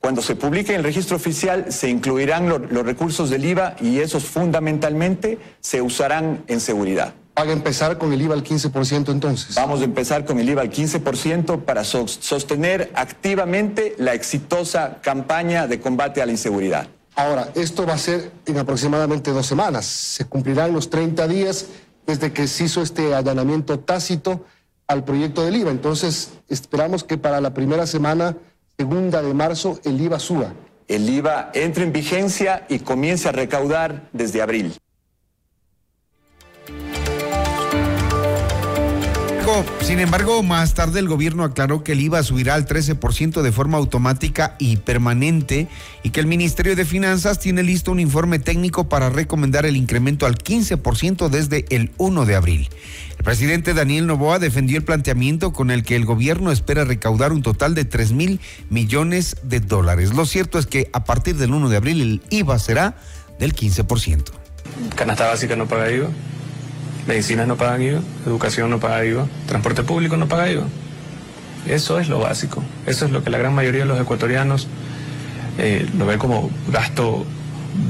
Cuando 0.00 0.22
se 0.22 0.34
publique 0.34 0.72
en 0.72 0.78
el 0.78 0.84
registro 0.84 1.16
oficial 1.16 1.70
se 1.70 1.90
incluirán 1.90 2.48
los 2.48 2.86
recursos 2.86 3.28
del 3.28 3.44
IVA 3.44 3.76
y 3.82 3.98
esos 3.98 4.24
fundamentalmente 4.24 5.38
se 5.60 5.82
usarán 5.82 6.42
en 6.46 6.58
seguridad. 6.58 7.12
¿Van 7.34 7.50
a 7.50 7.52
empezar 7.52 7.98
con 7.98 8.14
el 8.14 8.22
IVA 8.22 8.34
al 8.34 8.42
15% 8.42 9.12
entonces? 9.12 9.56
Vamos 9.56 9.82
a 9.82 9.84
empezar 9.84 10.24
con 10.24 10.38
el 10.38 10.48
IVA 10.48 10.62
al 10.62 10.70
15% 10.70 11.64
para 11.64 11.84
sostener 11.84 12.90
activamente 12.94 13.94
la 13.98 14.14
exitosa 14.14 14.98
campaña 15.02 15.66
de 15.66 15.80
combate 15.80 16.22
a 16.22 16.26
la 16.26 16.32
inseguridad. 16.32 16.88
Ahora, 17.14 17.50
esto 17.54 17.84
va 17.84 17.92
a 17.92 17.98
ser 17.98 18.30
en 18.46 18.56
aproximadamente 18.56 19.32
dos 19.32 19.44
semanas. 19.44 19.84
Se 19.84 20.24
cumplirán 20.24 20.72
los 20.72 20.88
30 20.88 21.28
días 21.28 21.66
desde 22.06 22.32
que 22.32 22.48
se 22.48 22.64
hizo 22.64 22.80
este 22.80 23.14
allanamiento 23.14 23.80
tácito 23.80 24.46
al 24.88 25.04
proyecto 25.04 25.44
del 25.44 25.56
IVA. 25.56 25.70
Entonces, 25.70 26.32
esperamos 26.48 27.04
que 27.04 27.18
para 27.18 27.40
la 27.40 27.54
primera 27.54 27.86
semana, 27.86 28.36
segunda 28.76 29.22
de 29.22 29.34
marzo, 29.34 29.78
el 29.84 30.00
IVA 30.00 30.18
suba. 30.18 30.54
El 30.88 31.08
IVA 31.08 31.50
entre 31.52 31.84
en 31.84 31.92
vigencia 31.92 32.66
y 32.68 32.78
comience 32.80 33.28
a 33.28 33.32
recaudar 33.32 34.08
desde 34.12 34.40
abril. 34.40 34.74
Sin 39.80 40.00
embargo, 40.00 40.42
más 40.42 40.74
tarde 40.74 41.00
el 41.00 41.08
gobierno 41.08 41.42
aclaró 41.42 41.82
que 41.82 41.92
el 41.92 42.00
IVA 42.00 42.22
subirá 42.22 42.54
al 42.54 42.66
13% 42.66 43.40
de 43.40 43.52
forma 43.52 43.78
automática 43.78 44.54
y 44.58 44.76
permanente 44.76 45.68
y 46.02 46.10
que 46.10 46.20
el 46.20 46.26
Ministerio 46.26 46.76
de 46.76 46.84
Finanzas 46.84 47.38
tiene 47.38 47.62
listo 47.62 47.90
un 47.90 47.98
informe 47.98 48.38
técnico 48.38 48.88
para 48.90 49.08
recomendar 49.08 49.64
el 49.64 49.76
incremento 49.76 50.26
al 50.26 50.36
15% 50.36 51.30
desde 51.30 51.64
el 51.70 51.92
1 51.96 52.26
de 52.26 52.34
abril. 52.34 52.68
El 53.16 53.24
presidente 53.24 53.72
Daniel 53.72 54.06
Novoa 54.06 54.38
defendió 54.38 54.76
el 54.76 54.84
planteamiento 54.84 55.54
con 55.54 55.70
el 55.70 55.82
que 55.82 55.96
el 55.96 56.04
gobierno 56.04 56.52
espera 56.52 56.84
recaudar 56.84 57.32
un 57.32 57.42
total 57.42 57.74
de 57.74 57.86
3 57.86 58.12
mil 58.12 58.40
millones 58.68 59.36
de 59.42 59.60
dólares. 59.60 60.14
Lo 60.14 60.26
cierto 60.26 60.58
es 60.58 60.66
que 60.66 60.90
a 60.92 61.04
partir 61.04 61.36
del 61.36 61.54
1 61.54 61.70
de 61.70 61.76
abril 61.76 62.02
el 62.02 62.22
IVA 62.28 62.58
será 62.58 62.96
del 63.38 63.54
15%. 63.54 64.24
Canasta 64.94 65.26
básica 65.26 65.56
no 65.56 65.66
paga 65.66 65.90
IVA 65.90 66.10
medicinas 67.08 67.48
no 67.48 67.56
pagan 67.56 67.82
IVA, 67.82 68.00
educación 68.26 68.70
no 68.70 68.78
paga 68.78 69.04
IVA, 69.04 69.26
transporte 69.46 69.82
público 69.82 70.16
no 70.16 70.28
paga 70.28 70.50
IVA. 70.50 70.64
Eso 71.66 71.98
es 71.98 72.08
lo 72.08 72.20
básico, 72.20 72.62
eso 72.86 73.06
es 73.06 73.10
lo 73.10 73.24
que 73.24 73.30
la 73.30 73.38
gran 73.38 73.54
mayoría 73.54 73.80
de 73.80 73.86
los 73.86 74.00
ecuatorianos 74.00 74.68
eh, 75.58 75.88
lo 75.98 76.06
ve 76.06 76.18
como 76.18 76.50
gasto 76.68 77.24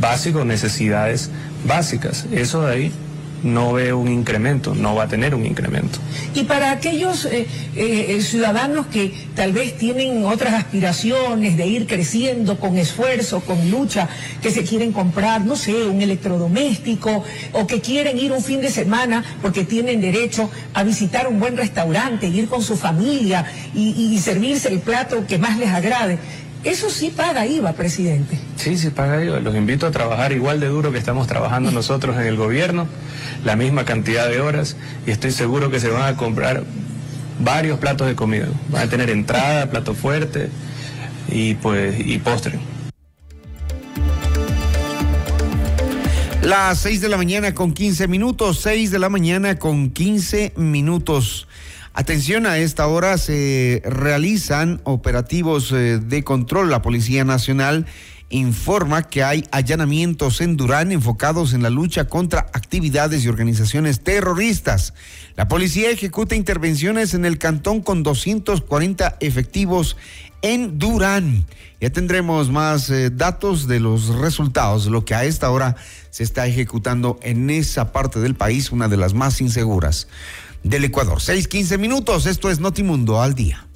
básico, 0.00 0.44
necesidades 0.44 1.30
básicas. 1.66 2.26
Eso 2.32 2.62
de 2.62 2.72
ahí 2.72 2.92
no 3.42 3.72
ve 3.72 3.92
un 3.92 4.08
incremento, 4.08 4.74
no 4.74 4.94
va 4.94 5.04
a 5.04 5.08
tener 5.08 5.34
un 5.34 5.46
incremento. 5.46 5.98
Y 6.34 6.44
para 6.44 6.70
aquellos 6.70 7.24
eh, 7.24 7.46
eh, 7.76 8.20
ciudadanos 8.22 8.86
que 8.86 9.12
tal 9.34 9.52
vez 9.52 9.76
tienen 9.76 10.24
otras 10.24 10.54
aspiraciones 10.54 11.56
de 11.56 11.66
ir 11.66 11.86
creciendo 11.86 12.58
con 12.58 12.78
esfuerzo, 12.78 13.40
con 13.40 13.70
lucha, 13.70 14.08
que 14.42 14.50
se 14.50 14.64
quieren 14.64 14.92
comprar, 14.92 15.44
no 15.44 15.56
sé, 15.56 15.84
un 15.84 16.02
electrodoméstico 16.02 17.24
o 17.52 17.66
que 17.66 17.80
quieren 17.80 18.18
ir 18.18 18.32
un 18.32 18.42
fin 18.42 18.60
de 18.60 18.70
semana 18.70 19.24
porque 19.42 19.64
tienen 19.64 20.00
derecho 20.00 20.50
a 20.74 20.82
visitar 20.82 21.28
un 21.28 21.40
buen 21.40 21.56
restaurante, 21.56 22.28
ir 22.28 22.48
con 22.48 22.62
su 22.62 22.76
familia 22.76 23.44
y 23.74 24.18
servirse 24.18 24.68
el 24.68 24.80
plato 24.80 25.26
que 25.26 25.38
más 25.38 25.58
les 25.58 25.68
agrade. 25.68 26.18
Eso 26.64 26.90
sí 26.90 27.10
paga 27.14 27.46
IVA, 27.46 27.72
presidente. 27.72 28.38
Sí, 28.56 28.76
sí 28.76 28.90
paga 28.90 29.22
IVA. 29.24 29.40
Los 29.40 29.54
invito 29.54 29.86
a 29.86 29.90
trabajar 29.90 30.32
igual 30.32 30.58
de 30.60 30.66
duro 30.66 30.90
que 30.90 30.98
estamos 30.98 31.26
trabajando 31.26 31.70
nosotros 31.70 32.16
en 32.16 32.26
el 32.26 32.36
gobierno, 32.36 32.88
la 33.44 33.56
misma 33.56 33.84
cantidad 33.84 34.28
de 34.28 34.40
horas, 34.40 34.76
y 35.06 35.10
estoy 35.10 35.30
seguro 35.30 35.70
que 35.70 35.78
se 35.78 35.88
van 35.88 36.02
a 36.02 36.16
comprar 36.16 36.64
varios 37.38 37.78
platos 37.78 38.08
de 38.08 38.16
comida. 38.16 38.48
Van 38.70 38.88
a 38.88 38.90
tener 38.90 39.10
entrada, 39.10 39.70
plato 39.70 39.94
fuerte 39.94 40.50
y 41.30 41.54
pues 41.54 41.94
y 41.98 42.18
postre. 42.18 42.58
Las 46.42 46.78
6 46.78 47.00
de 47.00 47.08
la 47.08 47.16
mañana 47.16 47.54
con 47.54 47.72
15 47.72 48.08
minutos, 48.08 48.60
6 48.62 48.90
de 48.90 48.98
la 48.98 49.08
mañana 49.08 49.58
con 49.58 49.90
15 49.90 50.54
minutos. 50.56 51.46
Atención, 51.94 52.46
a 52.46 52.58
esta 52.58 52.86
hora 52.86 53.18
se 53.18 53.82
realizan 53.84 54.80
operativos 54.84 55.72
eh, 55.72 55.98
de 55.98 56.22
control. 56.22 56.70
La 56.70 56.82
Policía 56.82 57.24
Nacional 57.24 57.86
informa 58.30 59.04
que 59.04 59.22
hay 59.22 59.44
allanamientos 59.50 60.40
en 60.40 60.56
Durán 60.56 60.92
enfocados 60.92 61.54
en 61.54 61.62
la 61.62 61.70
lucha 61.70 62.04
contra 62.04 62.40
actividades 62.52 63.24
y 63.24 63.28
organizaciones 63.28 64.00
terroristas. 64.00 64.92
La 65.34 65.48
policía 65.48 65.90
ejecuta 65.90 66.34
intervenciones 66.34 67.14
en 67.14 67.24
el 67.24 67.38
cantón 67.38 67.80
con 67.80 68.02
240 68.02 69.16
efectivos 69.20 69.96
en 70.42 70.78
Durán. 70.78 71.46
Ya 71.80 71.90
tendremos 71.90 72.50
más 72.50 72.90
eh, 72.90 73.10
datos 73.10 73.66
de 73.66 73.80
los 73.80 74.08
resultados, 74.08 74.86
lo 74.86 75.04
que 75.04 75.14
a 75.14 75.24
esta 75.24 75.50
hora 75.50 75.76
se 76.10 76.22
está 76.22 76.46
ejecutando 76.46 77.18
en 77.22 77.48
esa 77.50 77.92
parte 77.92 78.20
del 78.20 78.34
país, 78.34 78.72
una 78.72 78.88
de 78.88 78.96
las 78.96 79.14
más 79.14 79.40
inseguras 79.40 80.08
del 80.62 80.84
Ecuador. 80.84 81.20
6:15 81.20 81.78
minutos, 81.78 82.26
esto 82.26 82.50
es 82.50 82.60
Notimundo 82.60 83.20
al 83.20 83.34
día. 83.34 83.68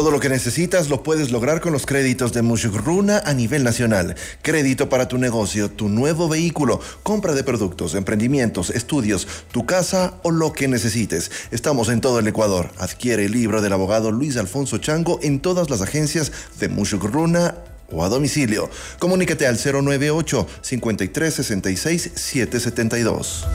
Todo 0.00 0.12
lo 0.12 0.20
que 0.20 0.30
necesitas 0.30 0.88
lo 0.88 1.02
puedes 1.02 1.30
lograr 1.30 1.60
con 1.60 1.74
los 1.74 1.84
créditos 1.84 2.32
de 2.32 2.40
Runa 2.40 3.20
a 3.26 3.34
nivel 3.34 3.62
nacional. 3.64 4.14
Crédito 4.40 4.88
para 4.88 5.08
tu 5.08 5.18
negocio, 5.18 5.70
tu 5.70 5.90
nuevo 5.90 6.26
vehículo, 6.26 6.80
compra 7.02 7.34
de 7.34 7.44
productos, 7.44 7.94
emprendimientos, 7.94 8.70
estudios, 8.70 9.28
tu 9.52 9.66
casa 9.66 10.14
o 10.22 10.30
lo 10.30 10.54
que 10.54 10.68
necesites. 10.68 11.30
Estamos 11.50 11.90
en 11.90 12.00
todo 12.00 12.18
el 12.18 12.26
Ecuador. 12.26 12.70
Adquiere 12.78 13.26
el 13.26 13.32
libro 13.32 13.60
del 13.60 13.74
abogado 13.74 14.10
Luis 14.10 14.38
Alfonso 14.38 14.78
Chango 14.78 15.18
en 15.22 15.38
todas 15.38 15.68
las 15.68 15.82
agencias 15.82 16.32
de 16.58 16.68
Runa 16.68 17.56
o 17.92 18.04
a 18.04 18.08
domicilio. 18.08 18.70
Comunícate 18.98 19.46
al 19.46 19.56
098 19.56 20.46
5366 20.62 22.10
772. 22.14 23.46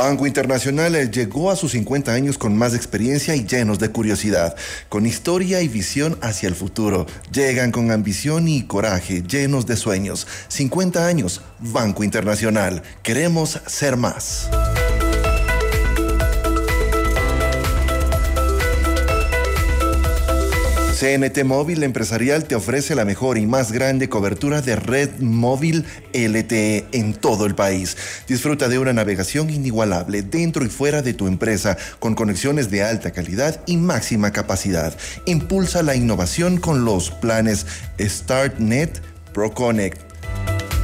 Banco 0.00 0.26
Internacional 0.26 1.10
llegó 1.10 1.50
a 1.50 1.56
sus 1.56 1.72
50 1.72 2.10
años 2.14 2.38
con 2.38 2.56
más 2.56 2.74
experiencia 2.74 3.36
y 3.36 3.44
llenos 3.44 3.78
de 3.78 3.90
curiosidad, 3.90 4.56
con 4.88 5.04
historia 5.04 5.60
y 5.60 5.68
visión 5.68 6.18
hacia 6.22 6.48
el 6.48 6.54
futuro. 6.54 7.06
Llegan 7.30 7.70
con 7.70 7.90
ambición 7.90 8.48
y 8.48 8.62
coraje, 8.62 9.22
llenos 9.22 9.66
de 9.66 9.76
sueños. 9.76 10.26
50 10.48 11.06
años, 11.06 11.42
Banco 11.58 12.02
Internacional. 12.02 12.82
Queremos 13.02 13.60
ser 13.66 13.98
más. 13.98 14.48
CNT 21.00 21.44
Móvil 21.44 21.82
Empresarial 21.82 22.44
te 22.44 22.54
ofrece 22.54 22.94
la 22.94 23.06
mejor 23.06 23.38
y 23.38 23.46
más 23.46 23.72
grande 23.72 24.10
cobertura 24.10 24.60
de 24.60 24.76
red 24.76 25.08
móvil 25.20 25.86
LTE 26.12 26.88
en 26.92 27.14
todo 27.14 27.46
el 27.46 27.54
país. 27.54 27.96
Disfruta 28.28 28.68
de 28.68 28.78
una 28.78 28.92
navegación 28.92 29.48
inigualable 29.48 30.20
dentro 30.20 30.62
y 30.62 30.68
fuera 30.68 31.00
de 31.00 31.14
tu 31.14 31.26
empresa 31.26 31.78
con 32.00 32.14
conexiones 32.14 32.70
de 32.70 32.82
alta 32.82 33.12
calidad 33.12 33.62
y 33.64 33.78
máxima 33.78 34.30
capacidad. 34.30 34.94
Impulsa 35.24 35.82
la 35.82 35.96
innovación 35.96 36.58
con 36.58 36.84
los 36.84 37.10
planes 37.10 37.64
StartNet 37.98 39.00
ProConnect 39.32 40.02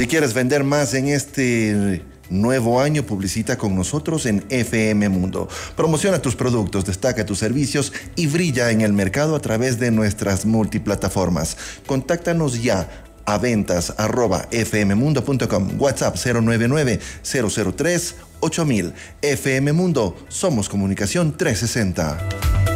Si 0.00 0.06
quieres 0.06 0.32
vender 0.32 0.64
más 0.64 0.94
en 0.94 1.08
este 1.08 2.00
nuevo 2.30 2.80
año, 2.80 3.02
publicita 3.04 3.58
con 3.58 3.74
nosotros 3.74 4.26
en 4.26 4.44
FM 4.48 5.08
Mundo. 5.08 5.48
Promociona 5.76 6.22
tus 6.22 6.36
productos, 6.36 6.84
destaca 6.84 7.26
tus 7.26 7.38
servicios 7.38 7.92
y 8.16 8.26
brilla 8.26 8.70
en 8.70 8.80
el 8.80 8.92
mercado 8.92 9.36
a 9.36 9.40
través 9.40 9.78
de 9.78 9.90
nuestras 9.90 10.46
multiplataformas. 10.46 11.56
Contáctanos 11.86 12.62
ya 12.62 12.88
a 13.26 13.38
ventas 13.38 13.94
arroba 13.96 14.48
WhatsApp 15.78 16.16
099 16.16 17.00
003 17.22 18.14
8000. 18.40 18.94
FM 19.22 19.72
Mundo, 19.72 20.16
somos 20.28 20.68
comunicación 20.68 21.36
360. 21.36 22.69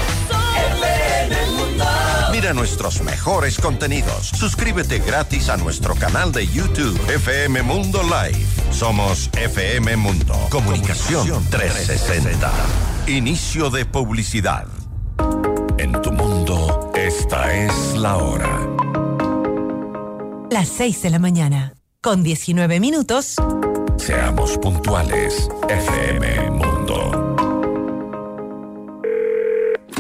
mundo. 1.58 1.86
Mira 2.32 2.54
nuestros 2.54 3.02
mejores 3.02 3.60
contenidos. 3.60 4.30
Suscríbete 4.30 5.00
gratis 5.00 5.50
a 5.50 5.58
nuestro 5.58 5.94
canal 5.96 6.32
de 6.32 6.48
YouTube 6.48 6.98
FM 7.10 7.62
Mundo 7.62 8.04
Live. 8.04 8.46
Somos 8.72 9.30
FM 9.34 9.98
Mundo. 9.98 10.34
Comunicación 10.50 11.46
360. 11.50 12.54
Inicio 13.08 13.70
de 13.70 13.86
publicidad. 13.86 14.66
Esta 17.18 17.54
es 17.54 17.94
la 17.96 18.18
hora. 18.18 18.68
las 20.52 20.68
6 20.68 21.02
de 21.02 21.10
la 21.10 21.20
mañana. 21.20 21.74
Con 22.02 22.24
19 22.24 22.80
minutos. 22.80 23.36
Seamos 23.98 24.58
puntuales. 24.58 25.50
FM 25.70 26.52
Mundo. 26.52 27.36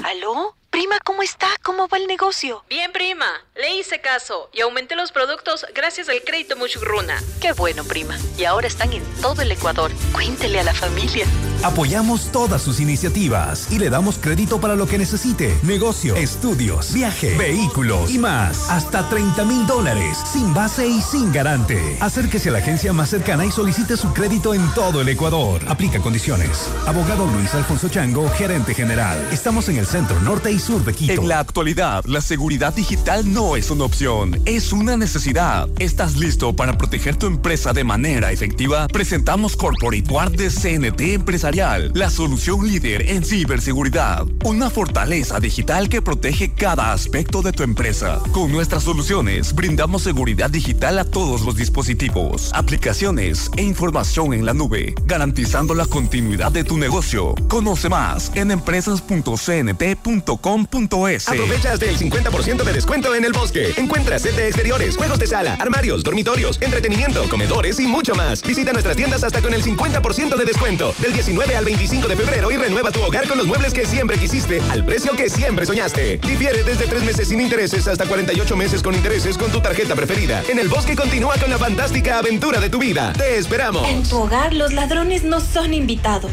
¿Aló? 0.03 0.55
Prima, 0.69 0.99
¿cómo 1.05 1.23
está? 1.23 1.47
¿Cómo 1.63 1.87
va 1.87 1.97
el 1.97 2.05
negocio? 2.07 2.63
Bien, 2.69 2.91
prima. 2.91 3.25
Le 3.55 3.77
hice 3.77 4.01
caso 4.01 4.49
y 4.53 4.61
aumenté 4.61 4.95
los 4.95 5.13
productos 5.13 5.65
gracias 5.73 6.09
al 6.09 6.21
crédito 6.21 6.57
Muchugruna. 6.57 7.23
Qué 7.41 7.53
bueno, 7.53 7.85
prima. 7.85 8.17
Y 8.37 8.43
ahora 8.43 8.67
están 8.67 8.91
en 8.91 9.03
todo 9.21 9.41
el 9.41 9.51
Ecuador. 9.51 9.89
Cuéntele 10.11 10.59
a 10.59 10.63
la 10.63 10.73
familia. 10.73 11.25
Apoyamos 11.63 12.31
todas 12.31 12.61
sus 12.61 12.79
iniciativas 12.79 13.71
y 13.71 13.79
le 13.79 13.89
damos 13.89 14.17
crédito 14.17 14.59
para 14.59 14.75
lo 14.75 14.87
que 14.87 14.97
necesite. 14.97 15.57
Negocio, 15.63 16.15
estudios, 16.15 16.93
viaje, 16.93 17.35
vehículos 17.37 18.11
y 18.11 18.19
más. 18.19 18.69
Hasta 18.69 19.07
30 19.09 19.45
mil 19.45 19.65
dólares, 19.65 20.17
sin 20.31 20.53
base 20.53 20.87
y 20.87 21.01
sin 21.01 21.31
garante. 21.31 21.97
Acérquese 21.99 22.49
a 22.49 22.53
la 22.53 22.59
agencia 22.59 22.93
más 22.93 23.09
cercana 23.09 23.45
y 23.45 23.51
solicite 23.51 23.97
su 23.97 24.13
crédito 24.13 24.53
en 24.53 24.67
todo 24.73 25.01
el 25.01 25.09
Ecuador. 25.09 25.61
Aplica 25.67 25.99
condiciones. 25.99 26.69
Abogado 26.85 27.27
Luis 27.27 27.53
Alfonso 27.53 27.89
Chango, 27.89 28.29
gerente 28.29 28.73
general. 28.73 29.17
Estamos 29.31 29.69
en 29.69 29.77
el 29.77 29.85
centro 29.85 30.19
norte 30.21 30.51
y 30.51 30.59
sur 30.59 30.83
de 30.83 30.93
Quito. 30.93 31.13
En 31.13 31.27
la 31.27 31.39
actualidad, 31.39 32.03
la 32.05 32.21
seguridad 32.21 32.73
digital 32.73 33.31
no 33.31 33.55
es 33.55 33.71
una 33.71 33.85
opción, 33.85 34.41
es 34.45 34.71
una 34.73 34.97
necesidad. 34.97 35.67
¿Estás 35.79 36.15
listo 36.15 36.55
para 36.55 36.77
proteger 36.77 37.15
tu 37.15 37.27
empresa 37.27 37.73
de 37.73 37.83
manera 37.83 38.31
efectiva? 38.31 38.87
Presentamos 38.87 39.55
Corporate 39.55 40.03
Guard 40.07 40.33
de 40.33 40.49
CNT 40.49 41.25
La 41.45 42.09
solución 42.09 42.65
líder 42.65 43.07
en 43.07 43.23
ciberseguridad. 43.23 44.25
Una 44.43 44.71
fortaleza 44.71 45.39
digital 45.39 45.89
que 45.89 46.01
protege 46.01 46.51
cada 46.51 46.91
aspecto 46.91 47.43
de 47.43 47.51
tu 47.51 47.61
empresa. 47.61 48.19
Con 48.31 48.51
nuestras 48.51 48.81
soluciones, 48.81 49.53
brindamos 49.53 50.01
seguridad 50.01 50.49
digital 50.49 50.97
a 50.97 51.05
todos 51.05 51.41
los 51.41 51.55
dispositivos, 51.55 52.49
aplicaciones 52.55 53.51
e 53.57 53.61
información 53.61 54.33
en 54.33 54.43
la 54.43 54.55
nube, 54.55 54.95
garantizando 55.05 55.75
la 55.75 55.85
continuidad 55.85 56.51
de 56.51 56.63
tu 56.63 56.79
negocio. 56.79 57.35
Conoce 57.47 57.89
más 57.89 58.31
en 58.33 58.49
empresas.cnt.com.es. 58.49 61.29
Aprovecha 61.29 61.73
hasta 61.73 61.85
el 61.85 61.99
50% 61.99 62.63
de 62.63 62.73
descuento 62.73 63.13
en 63.13 63.23
el 63.23 63.33
bosque. 63.33 63.71
Encuentra 63.77 64.17
set 64.17 64.39
exteriores, 64.39 64.97
juegos 64.97 65.19
de 65.19 65.27
sala, 65.27 65.53
armarios, 65.59 66.03
dormitorios, 66.03 66.59
entretenimiento, 66.59 67.29
comedores 67.29 67.79
y 67.79 67.85
mucho 67.85 68.15
más. 68.15 68.41
Visita 68.41 68.73
nuestras 68.73 68.95
tiendas 68.95 69.23
hasta 69.23 69.43
con 69.43 69.53
el 69.53 69.63
50% 69.63 70.35
de 70.35 70.45
descuento. 70.45 70.95
Del 70.97 71.13
19 71.13 71.34
al 71.43 71.65
25 71.65 72.07
de 72.07 72.15
febrero 72.15 72.49
y 72.49 72.57
renueva 72.57 72.91
tu 72.91 73.01
hogar 73.01 73.27
con 73.27 73.37
los 73.37 73.45
muebles 73.45 73.73
que 73.73 73.85
siempre 73.85 74.17
quisiste 74.17 74.61
al 74.71 74.85
precio 74.85 75.15
que 75.15 75.29
siempre 75.29 75.65
soñaste. 75.65 76.17
Difiere 76.17 76.63
desde 76.63 76.87
3 76.87 77.03
meses 77.03 77.27
sin 77.27 77.41
intereses 77.41 77.87
hasta 77.87 78.05
48 78.05 78.55
meses 78.55 78.81
con 78.81 78.95
intereses 78.95 79.37
con 79.37 79.51
tu 79.51 79.61
tarjeta 79.61 79.95
preferida. 79.95 80.43
En 80.49 80.59
el 80.59 80.69
bosque 80.69 80.95
continúa 80.95 81.37
con 81.37 81.49
la 81.49 81.57
fantástica 81.57 82.19
aventura 82.19 82.59
de 82.59 82.69
tu 82.69 82.79
vida. 82.79 83.13
Te 83.13 83.37
esperamos. 83.37 83.87
En 83.87 84.03
tu 84.03 84.17
hogar 84.17 84.53
los 84.53 84.73
ladrones 84.73 85.23
no 85.23 85.39
son 85.41 85.73
invitados. 85.73 86.31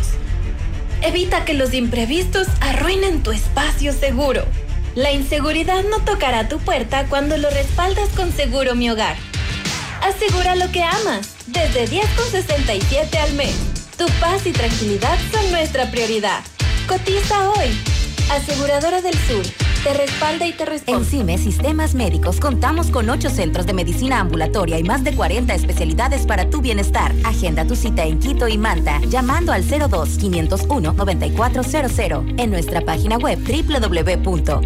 Evita 1.03 1.45
que 1.45 1.55
los 1.55 1.75
imprevistos 1.75 2.47
arruinen 2.61 3.23
tu 3.23 3.33
espacio 3.33 3.93
seguro. 3.93 4.45
La 4.95 5.13
inseguridad 5.13 5.83
no 5.85 5.99
tocará 6.01 6.49
tu 6.49 6.59
puerta 6.59 7.07
cuando 7.09 7.37
lo 7.37 7.51
respaldas 7.51 8.09
con 8.11 8.33
Seguro 8.33 8.75
Mi 8.75 8.89
Hogar. 8.89 9.17
Asegura 10.03 10.55
lo 10.55 10.71
que 10.71 10.83
amas, 10.83 11.31
desde 11.47 11.89
10,67 11.89 13.17
al 13.17 13.33
mes. 13.35 13.55
Tu 14.05 14.09
paz 14.15 14.45
y 14.47 14.53
tranquilidad 14.53 15.17
son 15.31 15.49
nuestra 15.53 15.89
prioridad. 15.89 16.43
Cotiza 16.89 17.51
hoy. 17.51 17.69
Aseguradora 18.33 19.01
del 19.01 19.15
Sur. 19.15 19.62
Te 19.83 19.95
respalda 19.95 20.47
y 20.47 20.53
te. 20.53 20.63
En 20.87 21.05
CIME 21.05 21.37
Sistemas 21.39 21.95
Médicos 21.95 22.41
contamos 22.41 22.89
con 22.89 23.09
8 23.11 23.31
centros 23.31 23.67
de 23.67 23.75
medicina 23.75 24.21
ambulatoria 24.21 24.79
y 24.79 24.85
más 24.85 25.03
de 25.05 25.15
40 25.15 25.55
especialidades 25.55 26.25
para 26.25 26.49
tu 26.49 26.61
bienestar. 26.61 27.13
Agenda 27.25 27.67
tu 27.67 27.75
cita 27.75 28.05
en 28.05 28.21
Quito 28.21 28.47
y 28.49 28.57
Manta 28.59 29.01
llamando 29.09 29.53
al 29.53 29.65
02-501-9400 29.65 32.41
en 32.41 32.51
nuestra 32.51 32.81
página 32.81 33.19
web 33.19 33.39
www.cime.com.es 33.39 34.63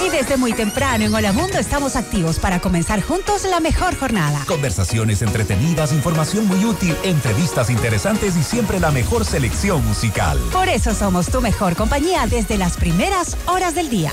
Y 0.03 0.09
desde 0.09 0.35
muy 0.35 0.51
temprano 0.51 1.05
en 1.05 1.13
Hola 1.13 1.31
Mundo 1.31 1.59
estamos 1.59 1.95
activos 1.95 2.39
para 2.39 2.59
comenzar 2.59 2.99
juntos 3.03 3.43
la 3.43 3.59
mejor 3.59 3.95
jornada. 3.95 4.43
Conversaciones 4.47 5.21
entretenidas, 5.21 5.93
información 5.93 6.47
muy 6.47 6.65
útil, 6.65 6.97
entrevistas 7.03 7.69
interesantes 7.69 8.35
y 8.35 8.41
siempre 8.41 8.79
la 8.79 8.89
mejor 8.89 9.25
selección 9.25 9.85
musical. 9.85 10.39
Por 10.51 10.67
eso 10.67 10.95
somos 10.95 11.27
tu 11.27 11.39
mejor 11.39 11.75
compañía 11.75 12.25
desde 12.25 12.57
las 12.57 12.75
primeras 12.75 13.37
horas 13.45 13.75
del 13.75 13.91
día. 13.91 14.11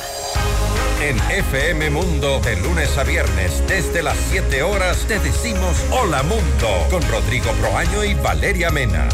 En 1.00 1.16
FM 1.30 1.88
Mundo, 1.88 2.38
de 2.40 2.56
lunes 2.56 2.98
a 2.98 3.04
viernes, 3.04 3.62
desde 3.66 4.02
las 4.02 4.18
7 4.28 4.62
horas, 4.62 5.06
te 5.08 5.18
decimos 5.20 5.78
Hola 5.90 6.22
Mundo, 6.22 6.68
con 6.90 7.00
Rodrigo 7.08 7.50
Proaño 7.52 8.04
y 8.04 8.12
Valeria 8.12 8.70
Mena. 8.70 9.08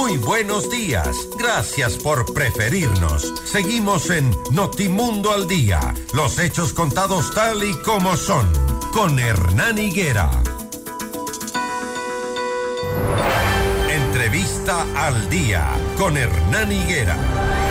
Muy 0.00 0.16
buenos 0.16 0.70
días. 0.70 1.28
Gracias 1.38 1.98
por 1.98 2.32
preferirnos. 2.32 3.34
Seguimos 3.44 4.08
en 4.08 4.34
Notimundo 4.50 5.30
al 5.30 5.46
Día. 5.46 5.78
Los 6.14 6.38
hechos 6.38 6.72
contados 6.72 7.34
tal 7.34 7.62
y 7.62 7.74
como 7.82 8.16
son. 8.16 8.50
Con 8.94 9.18
Hernán 9.18 9.76
Higuera. 9.76 10.30
Entrevista 13.90 14.86
al 14.96 15.28
Día. 15.28 15.68
Con 15.98 16.16
Hernán 16.16 16.72
Higuera. 16.72 17.69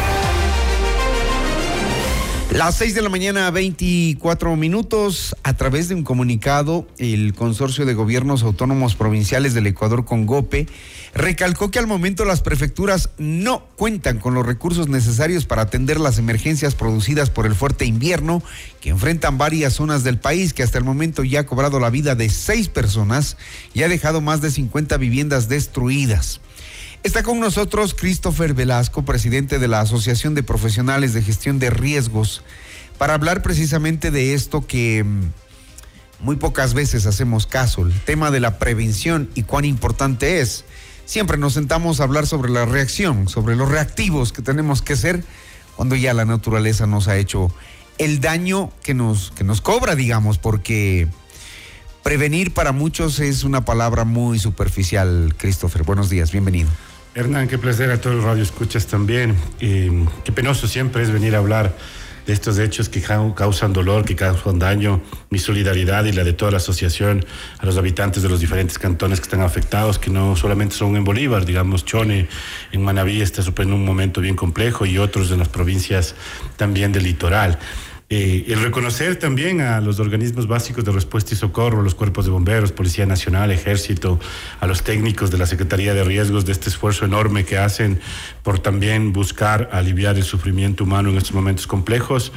Las 2.51 2.77
6 2.77 2.95
de 2.95 3.03
la 3.03 3.09
mañana, 3.09 3.51
24 3.51 4.55
minutos. 4.55 5.35
A 5.43 5.55
través 5.55 5.87
de 5.87 5.93
un 5.93 6.03
comunicado, 6.03 6.87
el 6.97 7.35
Consorcio 7.35 7.85
de 7.85 7.93
Gobiernos 7.93 8.41
Autónomos 8.41 8.95
Provinciales 8.95 9.53
del 9.53 9.67
Ecuador 9.67 10.03
con 10.03 10.25
GOPE 10.25 10.65
recalcó 11.13 11.69
que 11.69 11.77
al 11.77 11.85
momento 11.85 12.25
las 12.25 12.41
prefecturas 12.41 13.11
no 13.19 13.67
cuentan 13.75 14.17
con 14.17 14.33
los 14.33 14.47
recursos 14.47 14.87
necesarios 14.87 15.45
para 15.45 15.61
atender 15.61 15.99
las 15.99 16.17
emergencias 16.17 16.73
producidas 16.73 17.29
por 17.29 17.45
el 17.45 17.53
fuerte 17.53 17.85
invierno 17.85 18.41
que 18.81 18.89
enfrentan 18.89 19.37
varias 19.37 19.73
zonas 19.73 20.03
del 20.03 20.17
país, 20.17 20.53
que 20.53 20.63
hasta 20.63 20.79
el 20.79 20.83
momento 20.83 21.23
ya 21.23 21.41
ha 21.41 21.45
cobrado 21.45 21.79
la 21.79 21.91
vida 21.91 22.15
de 22.15 22.29
seis 22.29 22.67
personas 22.67 23.37
y 23.75 23.83
ha 23.83 23.89
dejado 23.89 24.21
más 24.21 24.41
de 24.41 24.49
50 24.49 24.97
viviendas 24.97 25.49
destruidas. 25.49 26.41
Está 27.01 27.23
con 27.23 27.39
nosotros 27.39 27.93
Christopher 27.93 28.53
Velasco, 28.53 29.05
presidente 29.05 29.57
de 29.57 29.69
la 29.69 29.79
Asociación 29.79 30.35
de 30.35 30.43
Profesionales 30.43 31.13
de 31.13 31.21
Gestión 31.21 31.57
de 31.57 31.69
Riesgos, 31.69 32.43
para 32.97 33.13
hablar 33.13 33.41
precisamente 33.41 34.11
de 34.11 34.33
esto 34.33 34.67
que 34.67 35.05
mm, 35.05 35.31
muy 36.19 36.35
pocas 36.35 36.73
veces 36.73 37.05
hacemos 37.05 37.47
caso, 37.47 37.83
el 37.83 37.97
tema 38.01 38.31
de 38.31 38.41
la 38.41 38.59
prevención 38.59 39.29
y 39.33 39.43
cuán 39.43 39.63
importante 39.63 40.41
es. 40.41 40.65
Siempre 41.05 41.37
nos 41.37 41.53
sentamos 41.53 42.01
a 42.01 42.03
hablar 42.03 42.27
sobre 42.27 42.51
la 42.51 42.65
reacción, 42.65 43.29
sobre 43.29 43.55
los 43.55 43.69
reactivos 43.69 44.33
que 44.33 44.41
tenemos 44.41 44.81
que 44.81 44.97
ser 44.97 45.23
cuando 45.77 45.95
ya 45.95 46.13
la 46.13 46.25
naturaleza 46.25 46.85
nos 46.85 47.07
ha 47.07 47.15
hecho 47.15 47.49
el 47.97 48.19
daño 48.19 48.73
que 48.83 48.93
nos, 48.93 49.31
que 49.31 49.45
nos 49.45 49.61
cobra, 49.61 49.95
digamos, 49.95 50.37
porque 50.37 51.07
prevenir 52.03 52.53
para 52.53 52.73
muchos 52.73 53.21
es 53.21 53.45
una 53.45 53.63
palabra 53.63 54.03
muy 54.03 54.37
superficial. 54.37 55.33
Christopher, 55.37 55.83
buenos 55.83 56.09
días, 56.09 56.33
bienvenido. 56.33 56.69
Hernán, 57.15 57.47
qué 57.47 57.57
placer 57.57 57.89
a 57.91 57.99
todos 57.99 58.17
los 58.17 58.25
radioescuchas 58.25 58.85
también. 58.85 59.35
Qué 59.59 60.31
penoso 60.33 60.67
siempre 60.67 61.01
es 61.01 61.11
venir 61.11 61.35
a 61.35 61.39
hablar 61.39 61.75
de 62.27 62.33
estos 62.33 62.59
hechos 62.59 62.87
que 62.87 63.01
causan 63.01 63.73
dolor, 63.73 64.05
que 64.05 64.15
causan 64.15 64.59
daño. 64.59 65.01
Mi 65.31 65.39
solidaridad 65.39 66.05
y 66.05 66.11
la 66.11 66.23
de 66.23 66.33
toda 66.33 66.51
la 66.51 66.57
asociación 66.57 67.25
a 67.57 67.65
los 67.65 67.77
habitantes 67.77 68.21
de 68.21 68.29
los 68.29 68.39
diferentes 68.39 68.77
cantones 68.77 69.19
que 69.19 69.23
están 69.23 69.41
afectados, 69.41 69.97
que 69.97 70.11
no 70.11 70.35
solamente 70.35 70.75
son 70.75 70.95
en 70.95 71.03
Bolívar, 71.03 71.45
digamos, 71.45 71.83
Chone, 71.83 72.27
en 72.71 72.83
Manabí 72.83 73.21
está 73.21 73.41
en 73.41 73.73
un 73.73 73.83
momento 73.83 74.21
bien 74.21 74.35
complejo 74.35 74.85
y 74.85 74.99
otros 74.99 75.31
en 75.31 75.39
las 75.39 75.49
provincias 75.49 76.13
también 76.57 76.91
del 76.91 77.03
litoral. 77.03 77.57
Eh, 78.11 78.45
el 78.47 78.59
reconocer 78.63 79.17
también 79.17 79.61
a 79.61 79.79
los 79.81 79.99
organismos 79.99 80.47
básicos 80.47 80.83
de 80.83 80.91
respuesta 80.91 81.35
y 81.35 81.37
socorro, 81.37 81.83
los 81.83 81.93
cuerpos 81.93 82.25
de 82.25 82.31
bomberos, 82.31 82.71
Policía 82.71 83.05
Nacional, 83.05 83.51
Ejército, 83.51 84.19
a 84.59 84.65
los 84.65 84.81
técnicos 84.81 85.29
de 85.29 85.37
la 85.37 85.45
Secretaría 85.45 85.93
de 85.93 86.03
Riesgos 86.03 86.43
de 86.43 86.53
este 86.53 86.69
esfuerzo 86.69 87.05
enorme 87.05 87.45
que 87.45 87.59
hacen 87.59 87.99
por 88.41 88.57
también 88.57 89.13
buscar 89.13 89.69
aliviar 89.71 90.15
el 90.15 90.23
sufrimiento 90.23 90.85
humano 90.85 91.09
en 91.11 91.17
estos 91.17 91.33
momentos 91.33 91.67
complejos. 91.67 92.31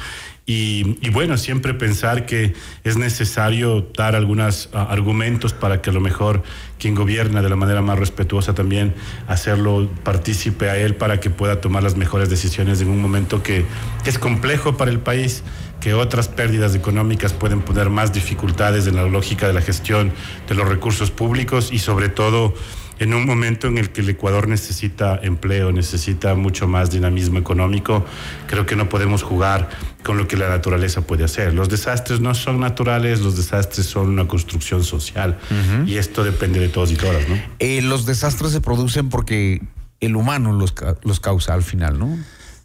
Y, 0.44 1.08
bueno, 1.10 1.38
siempre 1.38 1.72
pensar 1.72 2.26
que 2.26 2.54
es 2.82 2.96
necesario 2.96 3.86
dar 3.96 4.16
algunos 4.16 4.70
argumentos 4.72 5.52
para 5.52 5.80
que 5.80 5.90
a 5.90 5.92
lo 5.92 6.00
mejor 6.00 6.42
quien 6.80 6.96
gobierna 6.96 7.42
de 7.42 7.48
la 7.48 7.54
manera 7.54 7.80
más 7.80 7.96
respetuosa 7.96 8.52
también 8.52 8.92
hacerlo 9.28 9.88
partícipe 10.02 10.68
a 10.68 10.76
él 10.76 10.96
para 10.96 11.20
que 11.20 11.30
pueda 11.30 11.60
tomar 11.60 11.84
las 11.84 11.96
mejores 11.96 12.28
decisiones 12.28 12.80
en 12.80 12.88
un 12.88 13.00
momento 13.00 13.40
que 13.42 13.64
es 14.04 14.18
complejo 14.18 14.76
para 14.76 14.90
el 14.90 14.98
país 14.98 15.44
que 15.80 15.94
otras 15.94 16.28
pérdidas 16.28 16.74
económicas 16.74 17.32
pueden 17.32 17.60
poner 17.60 17.90
más 17.90 18.12
dificultades 18.12 18.86
en 18.88 18.96
la 18.96 19.04
lógica 19.04 19.46
de 19.46 19.52
la 19.52 19.62
gestión 19.62 20.12
de 20.48 20.54
los 20.56 20.68
recursos 20.68 21.10
públicos 21.12 21.70
y 21.72 21.78
sobre 21.78 22.08
todo 22.08 22.54
en 23.02 23.14
un 23.14 23.26
momento 23.26 23.66
en 23.66 23.78
el 23.78 23.90
que 23.90 24.00
el 24.00 24.08
Ecuador 24.10 24.48
necesita 24.48 25.18
empleo, 25.22 25.72
necesita 25.72 26.34
mucho 26.34 26.68
más 26.68 26.90
dinamismo 26.90 27.38
económico, 27.38 28.04
creo 28.46 28.64
que 28.64 28.76
no 28.76 28.88
podemos 28.88 29.22
jugar 29.22 29.68
con 30.02 30.18
lo 30.18 30.28
que 30.28 30.36
la 30.36 30.48
naturaleza 30.48 31.02
puede 31.02 31.24
hacer. 31.24 31.52
Los 31.52 31.68
desastres 31.68 32.20
no 32.20 32.34
son 32.34 32.60
naturales, 32.60 33.20
los 33.20 33.36
desastres 33.36 33.86
son 33.86 34.08
una 34.08 34.28
construcción 34.28 34.84
social 34.84 35.38
y 35.86 35.96
esto 35.96 36.24
depende 36.24 36.60
de 36.60 36.68
todos 36.68 36.92
y 36.92 36.96
todas, 36.96 37.28
¿no? 37.28 37.36
Eh, 37.58 37.82
los 37.82 38.06
desastres 38.06 38.52
se 38.52 38.60
producen 38.60 39.08
porque 39.08 39.60
el 40.00 40.16
humano 40.16 40.52
los, 40.52 40.74
los 41.02 41.20
causa 41.20 41.54
al 41.54 41.62
final, 41.62 41.98
¿no? 41.98 42.18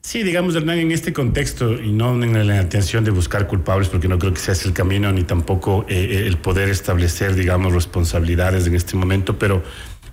Sí, 0.07 0.23
digamos, 0.23 0.55
Hernán, 0.55 0.77
en 0.79 0.93
este 0.93 1.11
contexto 1.11 1.73
y 1.73 1.91
no 1.91 2.13
en 2.23 2.47
la 2.47 2.61
intención 2.61 3.03
de 3.03 3.11
buscar 3.11 3.45
culpables, 3.45 3.89
porque 3.89 4.07
no 4.07 4.17
creo 4.17 4.33
que 4.33 4.39
sea 4.39 4.53
ese 4.53 4.69
el 4.69 4.73
camino, 4.73 5.11
ni 5.11 5.23
tampoco 5.23 5.85
eh, 5.89 5.95
eh, 5.95 6.27
el 6.27 6.37
poder 6.37 6.69
establecer, 6.69 7.35
digamos, 7.35 7.73
responsabilidades 7.73 8.67
en 8.67 8.75
este 8.75 8.95
momento, 8.95 9.37
pero 9.37 9.63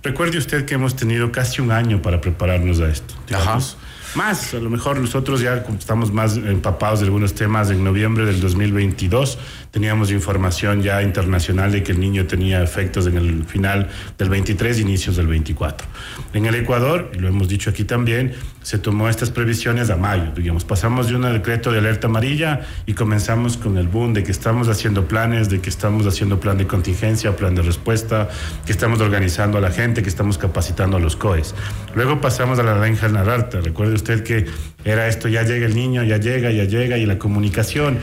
recuerde 0.05 0.37
usted 0.37 0.65
que 0.65 0.75
hemos 0.75 0.95
tenido 0.95 1.31
casi 1.31 1.61
un 1.61 1.71
año 1.71 2.01
para 2.01 2.21
prepararnos 2.21 2.79
a 2.79 2.89
esto. 2.89 3.15
Digamos, 3.27 3.75
Más, 4.13 4.53
a 4.53 4.59
lo 4.59 4.69
mejor 4.69 4.97
nosotros 4.97 5.41
ya 5.41 5.65
estamos 5.77 6.13
más 6.13 6.37
empapados 6.37 6.99
de 6.99 7.07
algunos 7.07 7.33
temas. 7.33 7.69
En 7.71 7.83
noviembre 7.83 8.25
del 8.25 8.39
2022 8.39 9.37
teníamos 9.75 10.09
información 10.09 10.81
ya 10.81 11.01
internacional 11.01 11.69
de 11.69 11.83
que 11.83 11.91
el 11.91 11.99
niño 11.99 12.27
tenía 12.27 12.63
efectos 12.63 13.07
en 13.07 13.17
el 13.17 13.43
final 13.43 13.89
del 14.17 14.29
23, 14.29 14.79
inicios 14.79 15.17
del 15.17 15.27
24. 15.27 15.85
En 16.33 16.45
el 16.45 16.55
Ecuador, 16.55 17.11
y 17.13 17.19
lo 17.19 17.27
hemos 17.27 17.49
dicho 17.49 17.71
aquí 17.71 17.83
también, 17.83 18.31
se 18.61 18.79
tomó 18.79 19.09
estas 19.09 19.31
previsiones 19.31 19.89
a 19.89 19.97
mayo, 19.97 20.31
digamos, 20.33 20.63
pasamos 20.63 21.09
de 21.09 21.17
un 21.17 21.23
decreto 21.23 21.73
de 21.73 21.79
alerta 21.79 22.07
amarilla 22.07 22.61
y 22.85 22.93
comenzamos 22.93 23.57
con 23.57 23.77
el 23.77 23.89
boom 23.89 24.13
de 24.13 24.23
que 24.23 24.31
estamos 24.31 24.69
haciendo 24.69 25.09
planes, 25.09 25.49
de 25.49 25.59
que 25.59 25.69
estamos 25.69 26.07
haciendo 26.07 26.39
plan 26.39 26.57
de 26.57 26.67
contingencia, 26.67 27.35
plan 27.35 27.53
de 27.53 27.61
respuesta, 27.61 28.29
que 28.65 28.71
estamos 28.71 29.01
organizando 29.01 29.57
a 29.57 29.61
la 29.61 29.71
gente, 29.71 30.01
que 30.03 30.09
estamos 30.09 30.37
capacitando 30.37 30.95
a 30.95 31.01
los 31.01 31.17
COEs. 31.17 31.53
Luego 31.95 32.21
pasamos 32.21 32.59
a 32.59 32.63
la 32.63 32.75
naranja 32.75 33.09
narrarte, 33.09 33.59
recuerde 33.59 33.95
usted 33.95 34.23
que 34.23 34.45
era 34.85 35.07
esto, 35.07 35.27
ya 35.27 35.41
llega 35.41 35.65
el 35.65 35.75
niño, 35.75 36.03
ya 36.03 36.17
llega, 36.17 36.51
ya 36.51 36.63
llega, 36.63 36.97
y 36.97 37.05
la 37.07 37.17
comunicación, 37.17 37.97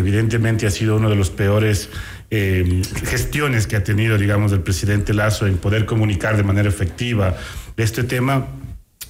evidentemente 0.00 0.66
ha 0.66 0.70
sido 0.70 0.96
uno 0.96 1.08
de 1.08 1.16
los 1.16 1.30
peores 1.30 1.88
eh, 2.30 2.82
gestiones 3.04 3.66
que 3.66 3.76
ha 3.76 3.84
tenido, 3.84 4.18
digamos, 4.18 4.52
el 4.52 4.60
presidente 4.60 5.14
Lazo 5.14 5.46
en 5.46 5.58
poder 5.58 5.86
comunicar 5.86 6.36
de 6.36 6.42
manera 6.42 6.68
efectiva 6.68 7.36
este 7.76 8.04
tema 8.04 8.48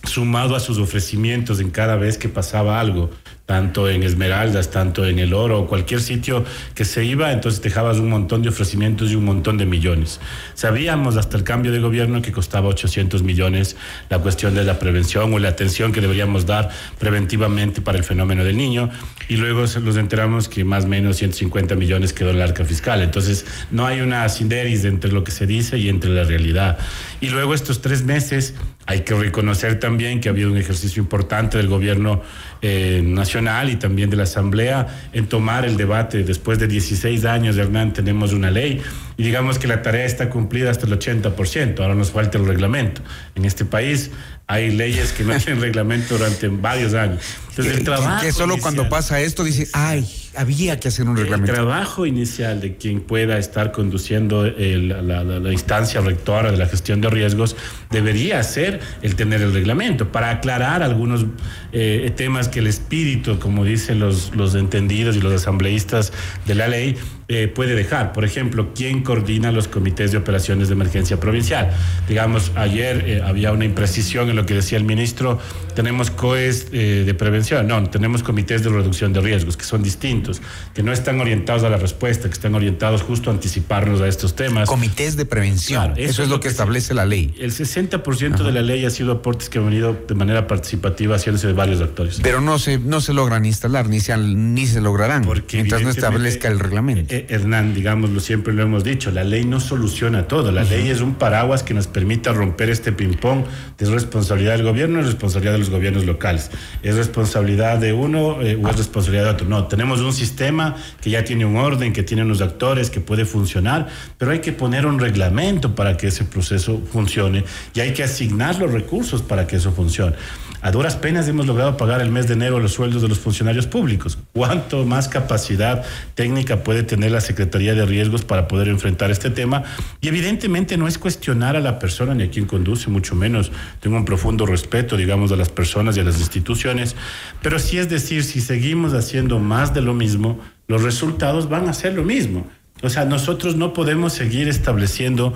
sumado 0.04 0.54
a 0.54 0.60
sus 0.60 0.78
ofrecimientos 0.78 1.60
en 1.60 1.70
cada 1.70 1.96
vez 1.96 2.18
que 2.18 2.28
pasaba 2.28 2.80
algo, 2.80 3.10
tanto 3.46 3.88
en 3.88 4.02
Esmeraldas, 4.02 4.70
tanto 4.72 5.06
en 5.06 5.20
El 5.20 5.32
Oro, 5.32 5.66
cualquier 5.68 6.00
sitio 6.00 6.44
que 6.74 6.84
se 6.84 7.04
iba, 7.04 7.30
entonces 7.30 7.62
dejabas 7.62 7.98
un 7.98 8.10
montón 8.10 8.42
de 8.42 8.48
ofrecimientos 8.48 9.12
y 9.12 9.14
un 9.14 9.24
montón 9.24 9.56
de 9.56 9.66
millones. 9.66 10.20
Sabíamos 10.54 11.16
hasta 11.16 11.36
el 11.36 11.44
cambio 11.44 11.70
de 11.70 11.78
gobierno 11.78 12.20
que 12.22 12.32
costaba 12.32 12.68
800 12.68 13.22
millones 13.22 13.76
la 14.10 14.18
cuestión 14.18 14.54
de 14.54 14.64
la 14.64 14.80
prevención 14.80 15.32
o 15.32 15.38
la 15.38 15.48
atención 15.48 15.92
que 15.92 16.00
deberíamos 16.00 16.44
dar 16.44 16.70
preventivamente 16.98 17.80
para 17.80 17.98
el 17.98 18.04
fenómeno 18.04 18.42
del 18.42 18.56
niño, 18.56 18.90
y 19.28 19.36
luego 19.36 19.60
nos 19.60 19.96
enteramos 19.96 20.48
que 20.48 20.64
más 20.64 20.84
o 20.84 20.88
menos 20.88 21.16
150 21.16 21.76
millones 21.76 22.12
quedó 22.12 22.30
en 22.30 22.36
el 22.36 22.42
arca 22.42 22.64
fiscal. 22.64 23.00
Entonces, 23.00 23.46
no 23.70 23.86
hay 23.86 24.00
una 24.00 24.28
sinderis 24.28 24.84
entre 24.84 25.12
lo 25.12 25.22
que 25.22 25.30
se 25.30 25.46
dice 25.46 25.78
y 25.78 25.88
entre 25.88 26.10
la 26.10 26.24
realidad. 26.24 26.78
Y 27.20 27.30
luego 27.30 27.54
estos 27.54 27.80
tres 27.80 28.04
meses 28.04 28.54
hay 28.86 29.00
que 29.00 29.14
reconocer 29.14 29.80
también 29.80 30.20
que 30.20 30.28
ha 30.28 30.32
habido 30.32 30.50
un 30.50 30.56
ejercicio 30.56 31.02
importante 31.02 31.58
del 31.58 31.68
gobierno 31.68 32.22
eh, 32.62 33.02
nacional 33.04 33.70
y 33.70 33.76
también 33.76 34.10
de 34.10 34.16
la 34.16 34.22
Asamblea 34.24 35.08
en 35.12 35.26
tomar 35.26 35.64
el 35.64 35.76
debate. 35.76 36.24
Después 36.24 36.58
de 36.58 36.66
16 36.66 37.24
años, 37.24 37.56
Hernán, 37.56 37.92
tenemos 37.92 38.32
una 38.32 38.50
ley 38.50 38.80
y 39.16 39.22
digamos 39.22 39.58
que 39.58 39.66
la 39.66 39.82
tarea 39.82 40.04
está 40.04 40.28
cumplida 40.28 40.70
hasta 40.70 40.86
el 40.86 40.98
80%. 40.98 41.80
Ahora 41.80 41.94
nos 41.94 42.10
falta 42.10 42.38
el 42.38 42.46
reglamento. 42.46 43.02
En 43.34 43.44
este 43.44 43.64
país 43.64 44.10
hay 44.46 44.70
leyes 44.70 45.12
que 45.12 45.24
no 45.24 45.36
tienen 45.38 45.60
reglamento 45.60 46.16
durante 46.16 46.48
varios 46.48 46.94
años. 46.94 47.22
Entonces, 47.50 47.78
el 47.78 47.84
trabajo 47.84 48.22
que 48.22 48.32
solo 48.32 48.58
cuando 48.58 48.88
pasa 48.88 49.20
esto 49.20 49.42
dice, 49.42 49.68
ay, 49.72 50.06
había 50.36 50.78
que 50.78 50.88
hacer 50.88 51.08
un 51.08 51.16
reglamento. 51.16 51.52
El 51.52 51.56
trabajo 51.56 52.04
inicial 52.04 52.60
de 52.60 52.76
quien 52.76 53.00
pueda 53.00 53.38
estar 53.38 53.72
conduciendo 53.72 54.44
la, 54.44 55.52
instancia 55.52 56.00
rectora 56.00 56.50
de 56.50 56.58
la 56.58 56.66
gestión 56.66 57.00
de 57.00 57.08
riesgos 57.08 57.56
debería 57.90 58.42
ser 58.42 58.80
el 59.00 59.16
tener 59.16 59.40
el 59.40 59.52
reglamento 59.52 60.12
para 60.12 60.30
aclarar 60.30 60.82
algunos 60.82 61.24
eh, 61.72 62.12
temas 62.14 62.45
que 62.50 62.60
el 62.60 62.66
espíritu, 62.66 63.38
como 63.38 63.64
dicen 63.64 64.00
los, 64.00 64.34
los 64.34 64.54
entendidos 64.54 65.16
y 65.16 65.20
los 65.20 65.32
asambleístas 65.32 66.12
de 66.46 66.54
la 66.54 66.68
ley, 66.68 66.96
eh, 67.28 67.48
puede 67.48 67.74
dejar. 67.74 68.12
Por 68.12 68.24
ejemplo, 68.24 68.72
¿quién 68.74 69.02
coordina 69.02 69.52
los 69.52 69.68
comités 69.68 70.12
de 70.12 70.18
operaciones 70.18 70.68
de 70.68 70.74
emergencia 70.74 71.18
provincial? 71.18 71.70
Digamos, 72.08 72.52
ayer 72.54 73.04
eh, 73.06 73.22
había 73.24 73.52
una 73.52 73.64
imprecisión 73.64 74.30
en 74.30 74.36
lo 74.36 74.46
que 74.46 74.54
decía 74.54 74.78
el 74.78 74.84
ministro, 74.84 75.38
tenemos 75.74 76.10
COES 76.10 76.70
de 76.70 77.14
prevención, 77.14 77.66
no, 77.66 77.90
tenemos 77.90 78.22
comités 78.22 78.62
de 78.62 78.70
reducción 78.70 79.12
de 79.12 79.20
riesgos, 79.20 79.56
que 79.56 79.64
son 79.64 79.82
distintos, 79.82 80.40
que 80.72 80.82
no 80.82 80.92
están 80.92 81.20
orientados 81.20 81.64
a 81.64 81.68
la 81.68 81.76
respuesta, 81.76 82.28
que 82.28 82.34
están 82.34 82.54
orientados 82.54 83.02
justo 83.02 83.30
a 83.30 83.34
anticiparnos 83.34 84.00
a 84.00 84.08
estos 84.08 84.34
temas. 84.34 84.68
Comités 84.68 85.16
de 85.16 85.26
prevención, 85.26 85.92
eso, 85.96 86.22
es 86.22 86.28
lo 86.28 86.40
que, 86.40 86.48
establece 86.48 86.94
la 86.94 87.04
ley. 87.04 87.34
El 87.38 87.52
60% 87.52 88.42
de 88.42 88.52
la 88.52 88.62
ley 88.62 88.84
ha 88.84 88.90
sido 88.90 89.12
aportes 89.12 89.50
que 89.50 89.58
han 89.58 89.66
venido 89.66 89.96
de 90.06 90.14
manera 90.14 90.46
participativa 90.46 91.16
haciéndose 91.16 91.48
de 91.48 91.52
varios 91.52 91.80
actores. 91.82 92.20
Pero 92.22 92.40
no 92.40 92.58
se, 92.58 92.78
no 92.78 93.00
se 93.00 93.12
logran 93.12 93.44
instalar, 93.44 93.88
ni 93.88 94.00
se, 94.00 94.16
ni 94.16 94.66
se 94.66 94.80
lograrán, 94.80 95.28
mientras 95.52 95.82
no 95.82 95.90
establezca 95.90 96.48
el 96.48 96.58
reglamento 96.58 97.14
eh, 97.15 97.15
Hernán, 97.28 97.74
digámoslo, 97.74 98.20
siempre 98.20 98.52
lo 98.52 98.62
hemos 98.62 98.84
dicho, 98.84 99.10
la 99.10 99.24
ley 99.24 99.44
no 99.44 99.60
soluciona 99.60 100.28
todo. 100.28 100.52
La 100.52 100.64
ley 100.64 100.90
es 100.90 101.00
un 101.00 101.14
paraguas 101.14 101.62
que 101.62 101.72
nos 101.72 101.86
permita 101.86 102.32
romper 102.32 102.68
este 102.68 102.92
ping-pong 102.92 103.44
de 103.78 103.90
responsabilidad 103.90 104.52
del 104.52 104.64
gobierno 104.64 105.00
y 105.00 105.02
responsabilidad 105.02 105.52
de 105.52 105.58
los 105.58 105.70
gobiernos 105.70 106.04
locales. 106.04 106.50
¿Es 106.82 106.96
responsabilidad 106.96 107.78
de 107.78 107.92
uno 107.92 108.42
eh, 108.42 108.60
o 108.62 108.68
es 108.68 108.76
responsabilidad 108.76 109.24
de 109.24 109.30
otro? 109.30 109.48
No, 109.48 109.66
tenemos 109.66 110.00
un 110.00 110.12
sistema 110.12 110.76
que 111.00 111.10
ya 111.10 111.24
tiene 111.24 111.44
un 111.44 111.56
orden, 111.56 111.92
que 111.92 112.02
tiene 112.02 112.22
unos 112.22 112.40
actores, 112.40 112.90
que 112.90 113.00
puede 113.00 113.24
funcionar, 113.24 113.88
pero 114.18 114.32
hay 114.32 114.40
que 114.40 114.52
poner 114.52 114.84
un 114.86 114.98
reglamento 114.98 115.74
para 115.74 115.96
que 115.96 116.08
ese 116.08 116.24
proceso 116.24 116.82
funcione 116.92 117.44
y 117.74 117.80
hay 117.80 117.92
que 117.92 118.02
asignar 118.02 118.58
los 118.58 118.72
recursos 118.72 119.22
para 119.22 119.46
que 119.46 119.56
eso 119.56 119.72
funcione. 119.72 120.16
A 120.62 120.70
duras 120.70 120.96
penas 120.96 121.28
hemos 121.28 121.46
logrado 121.46 121.76
pagar 121.76 122.00
el 122.00 122.10
mes 122.10 122.26
de 122.26 122.34
enero 122.34 122.58
los 122.58 122.72
sueldos 122.72 123.02
de 123.02 123.08
los 123.08 123.18
funcionarios 123.18 123.66
públicos. 123.66 124.18
¿Cuánto 124.32 124.84
más 124.84 125.08
capacidad 125.08 125.84
técnica 126.14 126.62
puede 126.62 126.82
tener 126.82 127.10
la 127.10 127.20
Secretaría 127.20 127.74
de 127.74 127.84
Riesgos 127.84 128.24
para 128.24 128.48
poder 128.48 128.68
enfrentar 128.68 129.10
este 129.10 129.30
tema? 129.30 129.64
Y 130.00 130.08
evidentemente 130.08 130.76
no 130.76 130.88
es 130.88 130.98
cuestionar 130.98 131.56
a 131.56 131.60
la 131.60 131.78
persona 131.78 132.14
ni 132.14 132.24
a 132.24 132.30
quien 132.30 132.46
conduce, 132.46 132.90
mucho 132.90 133.14
menos. 133.14 133.52
Tengo 133.80 133.96
un 133.96 134.04
profundo 134.04 134.46
respeto, 134.46 134.96
digamos, 134.96 135.32
a 135.32 135.36
las 135.36 135.48
personas 135.48 135.96
y 135.96 136.00
a 136.00 136.04
las 136.04 136.18
instituciones, 136.18 136.96
pero 137.42 137.58
sí 137.58 137.78
es 137.78 137.88
decir, 137.88 138.24
si 138.24 138.40
seguimos 138.40 138.94
haciendo 138.94 139.38
más 139.38 139.74
de 139.74 139.82
lo 139.82 139.94
mismo, 139.94 140.40
los 140.68 140.82
resultados 140.82 141.48
van 141.48 141.68
a 141.68 141.72
ser 141.72 141.94
lo 141.94 142.02
mismo. 142.02 142.46
O 142.82 142.90
sea, 142.90 143.06
nosotros 143.06 143.56
no 143.56 143.72
podemos 143.72 144.12
seguir 144.12 144.48
estableciendo 144.48 145.32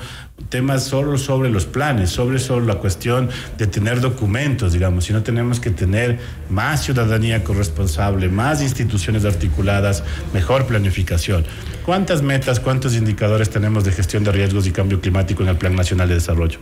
temas 0.51 0.85
solo 0.85 1.17
sobre 1.17 1.51
los 1.51 1.65
planes, 1.65 2.11
sobre 2.11 2.39
solo 2.39 2.67
la 2.67 2.75
cuestión 2.77 3.31
de 3.57 3.67
tener 3.67 4.01
documentos, 4.01 4.75
digamos, 4.75 5.05
sino 5.05 5.23
tenemos 5.23 5.59
que 5.59 5.71
tener 5.71 6.19
más 6.51 6.85
ciudadanía 6.85 7.43
corresponsable, 7.43 8.29
más 8.29 8.61
instituciones 8.61 9.25
articuladas, 9.25 10.05
mejor 10.35 10.67
planificación. 10.67 11.47
¿Cuántas 11.87 12.21
metas, 12.21 12.61
cuántos 12.61 12.95
indicadores 12.95 13.49
tenemos 13.49 13.85
de 13.85 13.93
gestión 13.93 14.23
de 14.23 14.33
riesgos 14.33 14.67
y 14.67 14.73
cambio 14.73 15.01
climático 15.01 15.43
en 15.43 15.49
el 15.49 15.57
Plan 15.57 15.75
Nacional 15.75 16.09
de 16.09 16.15
Desarrollo? 16.15 16.59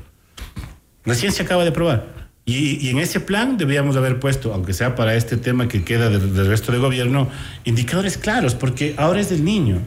Recién 1.04 1.32
se 1.32 1.42
acaba 1.42 1.64
de 1.64 1.70
aprobar. 1.70 2.18
Y, 2.44 2.88
en 2.88 2.98
ese 2.98 3.20
plan 3.20 3.58
debíamos 3.58 3.96
haber 3.96 4.20
puesto, 4.20 4.54
aunque 4.54 4.72
sea 4.72 4.94
para 4.94 5.14
este 5.16 5.36
tema 5.36 5.68
que 5.68 5.84
queda 5.84 6.08
del, 6.08 6.34
del 6.34 6.46
resto 6.46 6.72
del 6.72 6.80
gobierno, 6.80 7.28
indicadores 7.64 8.16
claros, 8.16 8.54
porque 8.54 8.94
ahora 8.96 9.20
es 9.20 9.28
del 9.28 9.44
niño. 9.44 9.82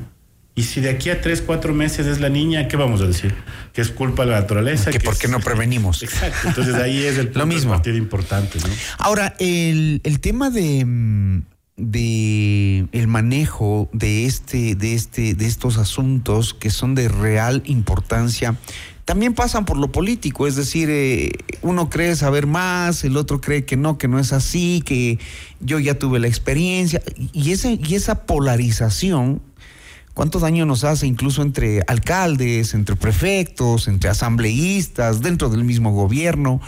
Y 0.54 0.64
si 0.64 0.82
de 0.82 0.90
aquí 0.90 1.10
a 1.10 1.22
tres, 1.22 1.42
cuatro 1.42 1.74
meses 1.74 2.08
es 2.08 2.20
la 2.20 2.28
niña, 2.30 2.68
¿qué 2.68 2.76
vamos 2.76 3.00
a 3.02 3.08
decir? 3.08 3.34
Que 3.74 3.82
es 3.82 3.90
culpa 3.90 4.26
de 4.26 4.32
la 4.32 4.42
naturaleza. 4.42 4.92
Que, 4.92 5.00
que 5.00 5.06
por 5.06 5.18
qué 5.18 5.28
es- 5.28 5.32
no 5.32 5.40
prevenimos. 5.40 6.04
Exacto. 6.04 6.50
Entonces 6.50 6.76
ahí 6.76 7.04
es 7.04 7.18
el 7.18 7.28
punto 7.30 7.40
Lo 7.40 7.46
mismo. 7.46 7.72
de 7.72 7.78
partida 7.78 7.96
importante, 7.96 8.60
¿no? 8.60 8.68
Ahora, 8.98 9.34
el, 9.40 10.02
el 10.04 10.20
tema 10.20 10.50
de, 10.50 10.84
mm, 10.86 11.44
de 11.78 12.86
el 12.92 13.08
manejo 13.08 13.90
de 13.94 14.26
este, 14.26 14.76
de 14.76 14.94
este, 14.94 15.34
de 15.36 15.46
estos 15.48 15.78
asuntos 15.78 16.54
que 16.54 16.70
son 16.70 16.96
de 16.96 17.08
real 17.08 17.64
importancia, 17.66 18.56
también 19.06 19.34
pasan 19.34 19.66
por 19.66 19.78
lo 19.78 19.92
político, 19.92 20.48
es 20.48 20.56
decir, 20.56 20.90
eh, 20.92 21.32
uno 21.64 21.90
cree 21.90 22.16
saber 22.16 22.46
más, 22.46 23.04
el 23.04 23.18
otro 23.18 23.42
cree 23.42 23.66
que 23.66 23.76
no, 23.78 23.98
que 23.98 24.08
no 24.08 24.20
es 24.20 24.32
así, 24.32 24.84
que 24.86 25.18
yo 25.60 25.80
ya 25.80 25.96
tuve 25.98 26.20
la 26.20 26.28
experiencia, 26.28 27.02
y 27.34 27.52
ese, 27.52 27.80
y 27.84 27.96
esa 27.96 28.26
polarización 28.26 29.42
¿Cuánto 30.14 30.40
daño 30.40 30.66
nos 30.66 30.84
hace 30.84 31.08
incluso 31.08 31.42
entre 31.42 31.82
alcaldes, 31.88 32.74
entre 32.74 32.96
prefectos, 32.96 33.88
entre 33.88 34.10
asambleístas, 34.10 35.22
dentro 35.22 35.50
del 35.50 35.64
mismo 35.64 35.92
gobierno? 35.92 36.62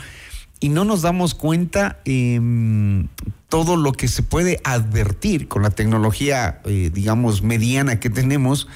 Y 0.60 0.70
no 0.70 0.86
nos 0.86 1.02
damos 1.02 1.36
cuenta 1.36 2.00
em, 2.06 3.10
todo 3.50 3.76
lo 3.76 3.92
que 3.92 4.08
se 4.08 4.24
puede 4.24 4.62
advertir 4.64 5.50
con 5.50 5.62
la 5.62 5.72
tecnología, 5.72 6.62
eh, 6.64 6.90
digamos, 6.94 7.42
mediana 7.44 8.00
que 8.00 8.10
tenemos, 8.10 8.70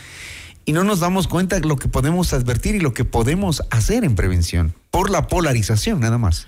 y 0.65 0.73
no 0.73 0.83
nos 0.83 0.99
damos 0.99 1.29
cuenta 1.29 1.57
de 1.57 1.65
lo 1.65 1.77
que 1.77 1.87
podemos 1.87 2.33
advertir 2.33 2.75
y 2.75 2.81
lo 2.81 2.93
que 2.93 3.05
podemos 3.05 3.63
hacer 3.69 4.03
en 4.03 4.15
prevención, 4.15 4.73
por 4.91 5.09
la 5.09 5.27
polarización 5.27 6.01
nada 6.01 6.17
más. 6.17 6.47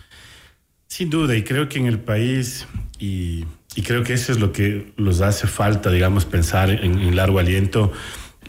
Sin 0.87 1.09
duda, 1.09 1.37
y 1.37 1.43
creo 1.45 1.69
que 1.69 1.79
en 1.79 1.85
el 1.85 1.99
país, 1.99 2.67
y, 2.99 3.45
y 3.79 3.81
creo 3.81 4.03
que 4.03 4.11
eso 4.11 4.33
es 4.33 4.41
lo 4.41 4.51
que 4.51 4.91
los 4.97 5.21
hace 5.21 5.47
falta, 5.47 5.89
digamos, 5.89 6.25
pensar 6.25 6.69
en, 6.69 6.99
en 6.99 7.15
largo 7.15 7.39
aliento, 7.39 7.93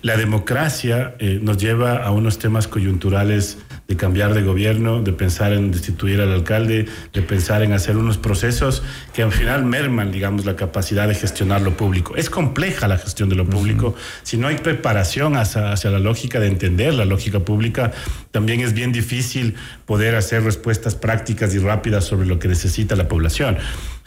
la 0.02 0.16
democracia 0.16 1.14
eh, 1.18 1.38
nos 1.42 1.58
lleva 1.58 1.98
a 1.98 2.10
unos 2.10 2.38
temas 2.38 2.66
coyunturales 2.66 3.58
de 3.86 3.96
cambiar 3.96 4.32
de 4.32 4.42
gobierno, 4.42 5.02
de 5.02 5.12
pensar 5.12 5.52
en 5.52 5.70
destituir 5.70 6.20
al 6.20 6.32
alcalde, 6.32 6.86
de 7.12 7.22
pensar 7.22 7.62
en 7.62 7.74
hacer 7.74 7.96
unos 7.96 8.16
procesos 8.16 8.82
que 9.12 9.22
al 9.22 9.30
final 9.30 9.64
merman, 9.64 10.10
digamos, 10.10 10.46
la 10.46 10.56
capacidad 10.56 11.06
de 11.06 11.14
gestionar 11.14 11.60
lo 11.60 11.76
público. 11.76 12.16
Es 12.16 12.30
compleja 12.30 12.88
la 12.88 12.96
gestión 12.96 13.28
de 13.28 13.34
lo 13.34 13.44
público. 13.44 13.94
Si 14.22 14.38
no 14.38 14.48
hay 14.48 14.56
preparación 14.56 15.36
hacia, 15.36 15.70
hacia 15.70 15.90
la 15.90 15.98
lógica 15.98 16.40
de 16.40 16.46
entender 16.46 16.94
la 16.94 17.04
lógica 17.04 17.40
pública, 17.40 17.92
también 18.30 18.60
es 18.60 18.72
bien 18.72 18.92
difícil 18.92 19.54
poder 19.84 20.14
hacer 20.14 20.42
respuestas 20.44 20.94
prácticas 20.94 21.54
y 21.54 21.58
rápidas 21.58 22.04
sobre 22.04 22.26
lo 22.26 22.38
que 22.38 22.48
necesita 22.48 22.96
la 22.96 23.06
población. 23.06 23.58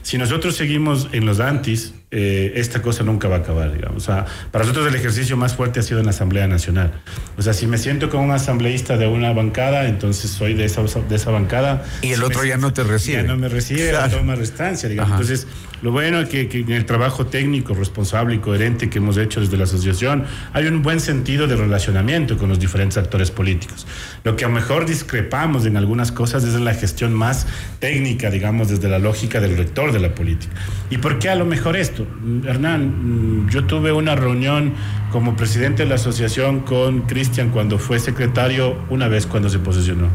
Si 0.03 0.17
nosotros 0.17 0.55
seguimos 0.55 1.07
en 1.13 1.25
los 1.25 1.39
antis, 1.39 1.93
eh, 2.15 2.54
esta 2.58 2.84
cosa 2.84 3.04
nunca 3.04 3.28
va 3.28 3.38
a 3.38 3.39
acabar, 3.39 3.73
digamos. 3.73 4.04
O 4.04 4.06
sea, 4.06 4.26
para 4.52 4.65
nosotros 4.65 4.88
el 4.88 4.95
ejercicio 4.95 5.36
más 5.36 5.56
fuerte 5.56 5.80
ha 5.80 5.84
sido 5.84 5.99
en 5.99 6.06
la 6.06 6.12
Asamblea 6.12 6.47
Nacional. 6.47 6.91
O 7.38 7.41
sea, 7.41 7.54
si 7.54 7.65
me 7.65 7.80
siento 7.80 8.12
como 8.12 8.23
un 8.23 8.32
asambleísta 8.32 8.97
de 8.97 9.08
una 9.08 9.34
bancada, 9.34 9.88
entonces 9.88 10.30
soy 10.30 10.54
de 10.54 10.65
esa, 10.65 10.84
de 10.84 11.15
esa 11.15 11.32
bancada. 11.32 11.84
Y 12.04 12.12
el 12.12 12.19
Si 12.19 12.23
otro 12.23 12.45
ya 12.45 12.58
no 12.58 12.71
te 12.71 12.84
recibe. 12.84 13.23
Ya 13.23 13.23
no 13.23 13.36
me 13.36 13.49
recibe, 13.49 13.89
Claro. 13.89 14.17
toma 14.17 14.36
restancia, 14.36 14.88
digamos. 14.88 15.12
Ajá. 15.13 15.21
Entonces, 15.21 15.47
lo 15.82 15.91
bueno 15.91 16.19
es 16.19 16.30
que, 16.30 16.47
que 16.47 16.60
en 16.60 16.71
el 16.71 16.86
trabajo 16.86 17.26
técnico, 17.26 17.73
responsable 17.73 18.36
y 18.36 18.38
coherente 18.38 18.91
que 18.91 18.99
hemos 18.99 19.17
hecho 19.17 19.41
desde 19.41 19.58
la 19.58 19.63
asociación, 19.63 20.26
hay 20.54 20.67
un 20.67 20.84
buen 20.84 20.99
sentido 20.99 21.47
de 21.47 21.56
relacionamiento 21.56 22.38
con 22.38 22.47
los 22.47 22.60
diferentes 22.60 22.97
actores 22.97 23.32
políticos. 23.32 23.88
Lo 24.23 24.36
que 24.36 24.45
a 24.45 24.49
lo 24.49 24.54
mejor 24.54 24.86
discrepamos 24.86 25.65
en 25.65 25.78
algunas 25.78 26.12
cosas 26.12 26.43
es 26.43 26.54
en 26.54 26.63
la 26.63 26.76
gestión 26.76 27.12
más 27.12 27.47
técnica, 27.80 28.30
digamos, 28.30 28.69
desde 28.69 28.88
la 28.88 28.99
lógica 28.99 29.39
del 29.41 29.58
rector 29.58 29.91
de 29.91 29.99
la 29.99 30.13
política. 30.13 30.54
¿Y 30.89 30.99
por 30.99 31.17
qué 31.19 31.30
a 31.30 31.36
lo 31.36 31.45
mejor 31.45 31.76
esto? 31.76 32.02
Mm, 32.05 32.47
Hernán, 32.47 33.45
mm, 33.45 33.49
yo 33.49 33.65
tuve 33.65 33.91
una 33.91 34.15
reunión 34.15 34.73
como 35.11 35.35
presidente 35.35 35.83
de 35.83 35.89
la 35.89 35.95
asociación 35.95 36.61
con 36.61 37.01
Cristian 37.01 37.49
cuando 37.49 37.79
fue 37.79 37.99
secretario 37.99 38.77
una 38.89 39.07
vez 39.07 39.25
cuando 39.25 39.49
se 39.49 39.59
posesionó. 39.59 40.07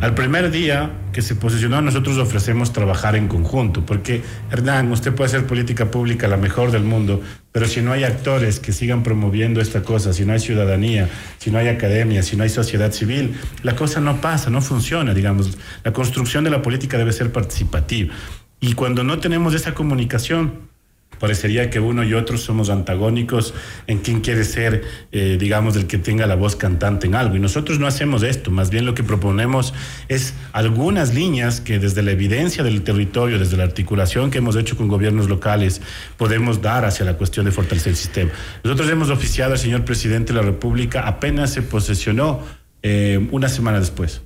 Al 0.00 0.14
primer 0.14 0.50
día 0.50 0.90
que 1.14 1.22
se 1.22 1.34
posicionó, 1.34 1.80
nosotros 1.80 2.18
ofrecemos 2.18 2.74
trabajar 2.74 3.16
en 3.16 3.26
conjunto, 3.26 3.86
porque 3.86 4.22
Hernán, 4.50 4.92
usted 4.92 5.14
puede 5.14 5.28
hacer 5.28 5.46
política 5.46 5.90
pública 5.90 6.28
la 6.28 6.36
mejor 6.36 6.72
del 6.72 6.82
mundo, 6.82 7.22
pero 7.52 7.66
si 7.66 7.80
no 7.80 7.92
hay 7.92 8.04
actores 8.04 8.60
que 8.60 8.72
sigan 8.72 9.02
promoviendo 9.02 9.62
esta 9.62 9.82
cosa, 9.82 10.12
si 10.12 10.26
no 10.26 10.34
hay 10.34 10.40
ciudadanía, 10.40 11.08
si 11.38 11.50
no 11.50 11.58
hay 11.58 11.68
academia, 11.68 12.22
si 12.22 12.36
no 12.36 12.42
hay 12.42 12.50
sociedad 12.50 12.92
civil, 12.92 13.34
la 13.62 13.76
cosa 13.76 14.00
no 14.00 14.20
pasa, 14.20 14.50
no 14.50 14.60
funciona, 14.60 15.14
digamos. 15.14 15.56
La 15.84 15.92
construcción 15.94 16.44
de 16.44 16.50
la 16.50 16.60
política 16.60 16.98
debe 16.98 17.12
ser 17.12 17.32
participativa. 17.32 18.12
Y 18.60 18.74
cuando 18.74 19.04
no 19.04 19.20
tenemos 19.20 19.54
esa 19.54 19.72
comunicación, 19.72 20.73
parecería 21.18 21.70
que 21.70 21.80
uno 21.80 22.04
y 22.04 22.14
otro 22.14 22.38
somos 22.38 22.70
antagónicos 22.70 23.54
en 23.86 23.98
quién 23.98 24.20
quiere 24.20 24.44
ser, 24.44 24.82
eh, 25.12 25.36
digamos, 25.38 25.76
el 25.76 25.86
que 25.86 25.98
tenga 25.98 26.26
la 26.26 26.34
voz 26.34 26.56
cantante 26.56 27.06
en 27.06 27.14
algo. 27.14 27.36
Y 27.36 27.40
nosotros 27.40 27.78
no 27.78 27.86
hacemos 27.86 28.22
esto, 28.22 28.50
más 28.50 28.70
bien 28.70 28.86
lo 28.86 28.94
que 28.94 29.02
proponemos 29.02 29.74
es 30.08 30.34
algunas 30.52 31.14
líneas 31.14 31.60
que 31.60 31.78
desde 31.78 32.02
la 32.02 32.12
evidencia 32.12 32.64
del 32.64 32.82
territorio, 32.82 33.38
desde 33.38 33.56
la 33.56 33.64
articulación 33.64 34.30
que 34.30 34.38
hemos 34.38 34.56
hecho 34.56 34.76
con 34.76 34.88
gobiernos 34.88 35.28
locales, 35.28 35.80
podemos 36.16 36.62
dar 36.62 36.84
hacia 36.84 37.04
la 37.04 37.14
cuestión 37.14 37.46
de 37.46 37.52
fortalecer 37.52 37.90
el 37.90 37.96
sistema. 37.96 38.30
Nosotros 38.62 38.90
hemos 38.90 39.10
oficiado 39.10 39.52
al 39.52 39.58
señor 39.58 39.84
presidente 39.84 40.32
de 40.32 40.40
la 40.40 40.44
República 40.44 41.04
apenas 41.06 41.52
se 41.52 41.62
posesionó 41.62 42.40
eh, 42.82 43.28
una 43.30 43.48
semana 43.48 43.78
después 43.80 44.22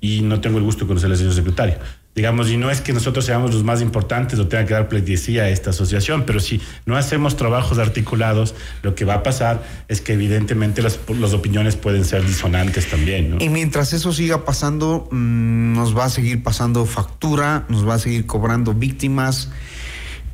y 0.00 0.22
no 0.22 0.40
tengo 0.40 0.58
el 0.58 0.64
gusto 0.64 0.84
de 0.84 0.88
conocer 0.88 1.10
al 1.10 1.16
señor 1.16 1.34
secretario. 1.34 1.74
Digamos, 2.12 2.50
y 2.50 2.56
no 2.56 2.70
es 2.70 2.80
que 2.80 2.92
nosotros 2.92 3.24
seamos 3.24 3.54
los 3.54 3.62
más 3.62 3.80
importantes 3.80 4.36
o 4.40 4.48
tenga 4.48 4.66
que 4.66 4.74
dar 4.74 4.88
pleitesía 4.88 5.44
a 5.44 5.48
esta 5.48 5.70
asociación, 5.70 6.24
pero 6.26 6.40
si 6.40 6.60
no 6.84 6.96
hacemos 6.96 7.36
trabajos 7.36 7.78
articulados, 7.78 8.56
lo 8.82 8.96
que 8.96 9.04
va 9.04 9.14
a 9.14 9.22
pasar 9.22 9.62
es 9.86 10.00
que 10.00 10.14
evidentemente 10.14 10.82
las, 10.82 10.98
las 11.20 11.32
opiniones 11.34 11.76
pueden 11.76 12.04
ser 12.04 12.26
disonantes 12.26 12.90
también. 12.90 13.36
Y 13.40 13.48
mientras 13.48 13.92
eso 13.92 14.12
siga 14.12 14.44
pasando, 14.44 15.08
mm, 15.12 15.74
nos 15.74 15.96
va 15.96 16.06
a 16.06 16.10
seguir 16.10 16.42
pasando 16.42 16.84
factura, 16.84 17.64
nos 17.68 17.88
va 17.88 17.94
a 17.94 17.98
seguir 18.00 18.26
cobrando 18.26 18.74
víctimas. 18.74 19.50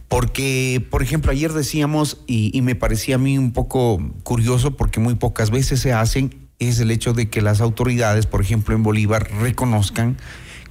Porque, 0.08 0.82
por 0.88 1.02
ejemplo, 1.02 1.32
ayer 1.32 1.52
decíamos, 1.52 2.22
y 2.26 2.62
me 2.62 2.74
parecía 2.74 3.16
a 3.16 3.18
mí 3.18 3.36
un 3.36 3.52
poco 3.52 3.98
curioso, 4.22 4.76
porque 4.76 5.00
muy 5.00 5.16
pocas 5.16 5.50
veces 5.50 5.80
se 5.80 5.92
hacen, 5.92 6.48
es 6.58 6.80
el 6.80 6.90
hecho 6.90 7.12
de 7.12 7.28
que 7.28 7.42
las 7.42 7.60
autoridades, 7.60 8.24
por 8.24 8.40
ejemplo, 8.40 8.74
en 8.74 8.82
Bolívar, 8.82 9.28
reconozcan 9.40 10.16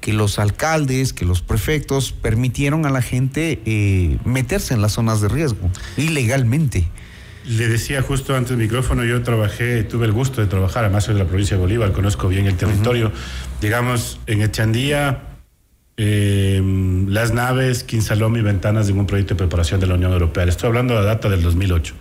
que 0.06 0.14
los 0.14 0.38
alcaldes, 0.38 1.14
que 1.14 1.26
los 1.26 1.42
prefectos 1.42 2.12
permitieron 2.12 2.86
a 2.86 2.92
la 2.92 3.02
gente 3.02 3.60
eh, 3.66 4.20
meterse 4.24 4.76
en 4.76 4.84
las 4.84 4.92
zonas 4.92 5.20
de 5.20 5.30
riesgo, 5.30 5.72
ilegalmente. 5.98 6.88
Le 7.48 7.68
decía 7.68 8.04
justo 8.04 8.36
antes 8.36 8.52
del 8.52 8.60
micrófono, 8.60 9.04
yo 9.04 9.24
trabajé, 9.24 9.84
tuve 9.84 10.06
el 10.06 10.12
gusto 10.12 10.42
de 10.42 10.48
trabajar, 10.48 10.84
además 10.84 11.06
soy 11.06 11.16
de 11.16 11.22
la 11.22 11.26
provincia 11.28 11.58
de 11.58 11.62
Bolívar, 11.62 11.92
conozco 11.92 12.28
bien 12.28 12.46
el 12.46 12.56
territorio. 12.56 13.12
Digamos, 13.62 14.20
en 14.28 14.44
Echandía, 14.44 15.24
eh, 15.98 16.62
las 17.08 17.34
naves, 17.34 17.84
Quinsalón 17.84 18.36
y 18.36 18.42
ventanas 18.42 18.86
de 18.86 18.94
un 18.94 19.08
proyecto 19.08 19.34
de 19.34 19.40
preparación 19.40 19.80
de 19.80 19.88
la 19.88 19.96
Unión 19.96 20.12
Europea. 20.14 20.46
Le 20.46 20.52
Estoy 20.52 20.68
hablando 20.68 20.94
de 20.94 21.00
la 21.00 21.08
data 21.08 21.30
del 21.30 21.42
2008. 21.42 21.96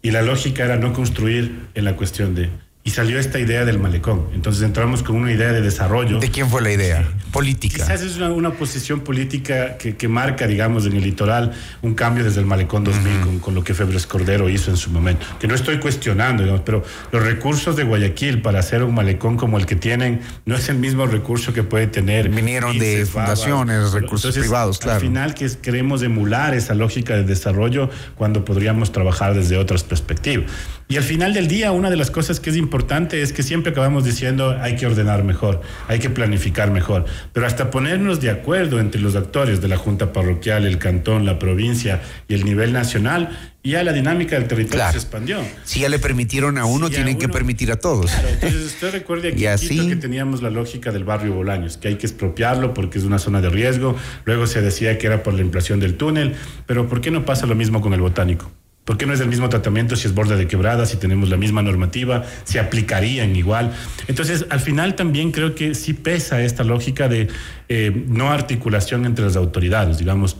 Y 0.00 0.12
la 0.12 0.22
lógica 0.22 0.64
era 0.64 0.76
no 0.76 0.92
construir 0.92 1.70
en 1.74 1.84
la 1.84 1.96
cuestión 1.96 2.36
de 2.36 2.50
y 2.86 2.90
salió 2.90 3.18
esta 3.18 3.40
idea 3.40 3.64
del 3.64 3.80
malecón. 3.80 4.28
Entonces 4.32 4.62
entramos 4.62 5.02
con 5.02 5.16
una 5.16 5.32
idea 5.32 5.52
de 5.52 5.60
desarrollo. 5.60 6.20
¿De 6.20 6.30
quién 6.30 6.48
fue 6.48 6.62
la 6.62 6.70
idea? 6.70 7.04
Política. 7.32 7.78
Quizás 7.78 8.00
es 8.00 8.16
una, 8.16 8.30
una 8.30 8.52
posición 8.52 9.00
política 9.00 9.76
que, 9.76 9.96
que, 9.96 10.06
marca, 10.06 10.46
digamos, 10.46 10.86
en 10.86 10.92
el 10.92 11.02
litoral 11.02 11.52
un 11.82 11.94
cambio 11.94 12.22
desde 12.22 12.38
el 12.38 12.46
malecón 12.46 12.84
2000 12.84 13.04
uh 13.04 13.16
-huh. 13.16 13.24
con, 13.24 13.38
con, 13.40 13.54
lo 13.56 13.64
que 13.64 13.74
Febres 13.74 14.06
Cordero 14.06 14.48
hizo 14.48 14.70
en 14.70 14.76
su 14.76 14.90
momento. 14.90 15.26
Que 15.40 15.48
no 15.48 15.56
estoy 15.56 15.80
cuestionando, 15.80 16.44
digamos, 16.44 16.62
pero 16.64 16.84
los 17.10 17.24
recursos 17.24 17.74
de 17.74 17.82
Guayaquil 17.82 18.40
para 18.40 18.60
hacer 18.60 18.84
un 18.84 18.94
malecón 18.94 19.36
como 19.36 19.58
el 19.58 19.66
que 19.66 19.74
tienen 19.74 20.20
no 20.44 20.54
es 20.54 20.68
el 20.68 20.78
mismo 20.78 21.06
recurso 21.06 21.52
que 21.52 21.64
puede 21.64 21.88
tener. 21.88 22.28
Vinieron 22.28 22.78
de 22.78 23.04
fundaciones, 23.04 23.90
recursos 23.90 24.26
Entonces, 24.26 24.42
privados, 24.44 24.78
claro. 24.78 24.94
Al 24.94 25.00
final 25.00 25.34
que 25.34 25.50
queremos 25.60 26.04
emular 26.04 26.54
esa 26.54 26.74
lógica 26.74 27.16
de 27.16 27.24
desarrollo 27.24 27.90
cuando 28.14 28.44
podríamos 28.44 28.92
trabajar 28.92 29.34
desde 29.34 29.58
otras 29.58 29.82
perspectivas. 29.82 30.52
Y 30.88 30.96
al 30.96 31.02
final 31.02 31.34
del 31.34 31.48
día, 31.48 31.72
una 31.72 31.90
de 31.90 31.96
las 31.96 32.12
cosas 32.12 32.38
que 32.38 32.50
es 32.50 32.56
importante 32.56 33.20
es 33.20 33.32
que 33.32 33.42
siempre 33.42 33.72
acabamos 33.72 34.04
diciendo 34.04 34.56
hay 34.60 34.76
que 34.76 34.86
ordenar 34.86 35.24
mejor, 35.24 35.60
hay 35.88 35.98
que 35.98 36.10
planificar 36.10 36.70
mejor, 36.70 37.06
pero 37.32 37.44
hasta 37.44 37.72
ponernos 37.72 38.20
de 38.20 38.30
acuerdo 38.30 38.78
entre 38.78 39.00
los 39.00 39.16
actores 39.16 39.60
de 39.60 39.66
la 39.66 39.76
Junta 39.78 40.12
Parroquial, 40.12 40.64
el 40.64 40.78
Cantón, 40.78 41.26
la 41.26 41.40
provincia 41.40 42.02
y 42.28 42.34
el 42.34 42.44
nivel 42.44 42.72
nacional, 42.72 43.36
ya 43.64 43.82
la 43.82 43.92
dinámica 43.92 44.36
del 44.38 44.46
territorio 44.46 44.76
Claro. 44.78 44.92
se 44.92 44.98
expandió. 44.98 45.40
Si 45.64 45.80
ya 45.80 45.88
le 45.88 45.98
permitieron 45.98 46.56
a 46.56 46.66
uno, 46.66 46.86
Si 46.86 46.92
a 46.92 46.96
tienen 46.98 47.18
que 47.18 47.24
uno- 47.24 47.34
permitir 47.34 47.72
a 47.72 47.76
todos. 47.80 48.12
Claro, 48.12 48.28
entonces 48.28 48.62
usted 48.66 48.92
recuerde 48.92 49.30
aquí 49.32 49.46
así- 49.46 49.88
que 49.88 49.96
teníamos 49.96 50.40
la 50.40 50.50
lógica 50.50 50.92
del 50.92 51.02
barrio 51.02 51.34
Bolaños, 51.34 51.78
que 51.78 51.88
hay 51.88 51.96
que 51.96 52.06
expropiarlo 52.06 52.74
porque 52.74 52.98
es 52.98 53.04
una 53.04 53.18
zona 53.18 53.40
de 53.40 53.48
riesgo, 53.50 53.96
luego 54.24 54.46
se 54.46 54.62
decía 54.62 54.98
que 54.98 55.08
era 55.08 55.24
por 55.24 55.34
la 55.34 55.40
inflación 55.40 55.80
del 55.80 55.96
túnel, 55.96 56.36
pero 56.66 56.88
¿por 56.88 57.00
qué 57.00 57.10
no 57.10 57.24
pasa 57.24 57.44
lo 57.46 57.56
mismo 57.56 57.80
con 57.80 57.92
el 57.92 58.00
botánico? 58.00 58.52
¿Por 58.86 58.96
qué 58.96 59.04
no 59.04 59.12
es 59.12 59.20
el 59.20 59.26
mismo 59.26 59.48
tratamiento 59.48 59.96
si 59.96 60.06
es 60.06 60.14
borde 60.14 60.36
de 60.36 60.46
quebrada, 60.46 60.86
si 60.86 60.96
tenemos 60.96 61.28
la 61.28 61.36
misma 61.36 61.60
normativa, 61.60 62.24
se 62.44 62.60
aplicarían 62.60 63.34
igual? 63.34 63.72
Entonces, 64.06 64.46
al 64.48 64.60
final 64.60 64.94
también 64.94 65.32
creo 65.32 65.56
que 65.56 65.74
sí 65.74 65.92
pesa 65.92 66.40
esta 66.40 66.62
lógica 66.62 67.08
de 67.08 67.26
eh, 67.68 68.04
no 68.06 68.30
articulación 68.30 69.04
entre 69.04 69.24
las 69.24 69.34
autoridades, 69.34 69.98
digamos. 69.98 70.36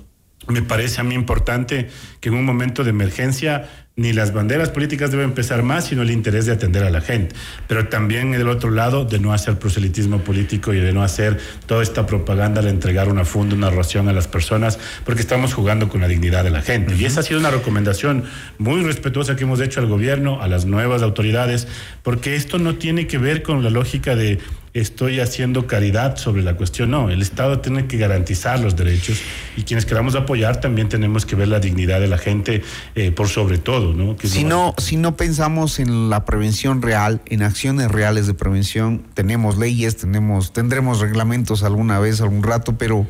Me 0.47 0.63
parece 0.63 1.01
a 1.01 1.05
mí 1.05 1.17
importante 1.17 1.89
que 2.21 2.29
en 2.29 2.37
un 2.37 2.45
momento 2.45 2.85
de 2.85 2.91
emergencia 2.91 3.69
ni 3.97 4.13
las 4.13 4.35
banderas 4.35 4.69
políticas 4.69 5.11
deben 5.11 5.33
pesar 5.33 5.63
más, 5.63 5.87
sino 5.87 6.03
el 6.03 6.11
interés 6.11 6.45
de 6.45 6.53
atender 6.53 6.85
a 6.85 6.91
la 6.91 7.01
gente. 7.01 7.35
Pero 7.67 7.89
también 7.89 8.31
del 8.31 8.49
otro 8.49 8.71
lado, 8.71 9.07
de 9.07 9.19
no 9.19 9.33
hacer 9.33 9.59
proselitismo 9.59 10.19
político 10.19 10.75
y 10.75 10.81
de 10.81 10.93
no 10.93 11.03
hacer 11.03 11.39
toda 11.65 11.83
esta 11.83 12.05
propaganda 12.05 12.61
de 12.61 12.69
entregar 12.69 13.09
una 13.09 13.25
funda, 13.25 13.57
una 13.57 13.71
ración 13.71 14.11
a 14.11 14.13
las 14.13 14.29
personas, 14.29 14.79
porque 15.07 15.23
estamos 15.23 15.55
jugando 15.55 15.89
con 15.89 16.03
la 16.03 16.09
dignidad 16.09 16.45
de 16.45 16.51
la 16.51 16.61
gente. 16.61 16.95
Y 16.95 17.07
esa 17.07 17.21
ha 17.21 17.23
sido 17.23 17.41
una 17.41 17.51
recomendación 17.51 18.25
muy 18.59 18.83
respetuosa 18.83 19.35
que 19.35 19.45
hemos 19.45 19.61
hecho 19.61 19.81
al 19.81 19.87
gobierno, 19.87 20.43
a 20.43 20.49
las 20.49 20.67
nuevas 20.67 21.01
autoridades, 21.01 21.67
porque 22.03 22.37
esto 22.37 22.59
no 22.59 22.75
tiene 22.75 23.07
que 23.07 23.17
ver 23.17 23.43
con 23.43 23.65
la 23.65 23.71
lógica 23.71 24.15
de 24.15 24.39
estoy 24.81 25.21
haciendo 25.21 25.67
caridad 25.67 26.17
sobre 26.17 26.43
la 26.43 26.55
cuestión. 26.57 26.91
No, 26.91 27.09
el 27.09 27.23
Estado 27.23 27.61
tiene 27.61 27.87
que 27.87 27.97
garantizar 27.97 28.61
los 28.61 28.77
derechos 28.77 29.21
y 29.57 29.63
quienes 29.63 29.87
queramos 29.87 30.15
apoyar 30.15 30.61
también 30.61 30.89
tenemos 30.89 31.25
que 31.25 31.35
ver 31.35 31.49
la 31.49 31.61
dignidad 31.61 31.99
de 31.99 32.09
la 32.09 32.19
gente 32.19 32.63
eh, 32.95 33.11
por 33.11 33.29
sobre 33.29 33.59
todo, 33.59 33.95
¿no? 33.95 34.17
Que 34.17 34.29
Si 34.29 34.45
no, 34.45 34.75
si 34.77 34.97
no 34.97 35.17
pensamos 35.17 35.79
en 35.79 36.11
la 36.11 36.25
prevención 36.25 36.83
real, 36.83 37.23
en 37.27 37.43
acciones 37.43 37.91
reales 37.91 38.27
de 38.27 38.35
prevención, 38.35 39.07
tenemos 39.15 39.57
leyes, 39.57 39.97
tenemos, 39.97 40.53
tendremos 40.53 41.01
reglamentos 41.01 41.63
alguna 41.63 41.99
vez, 41.99 42.21
algún 42.21 42.43
rato, 42.43 42.77
pero 42.77 43.07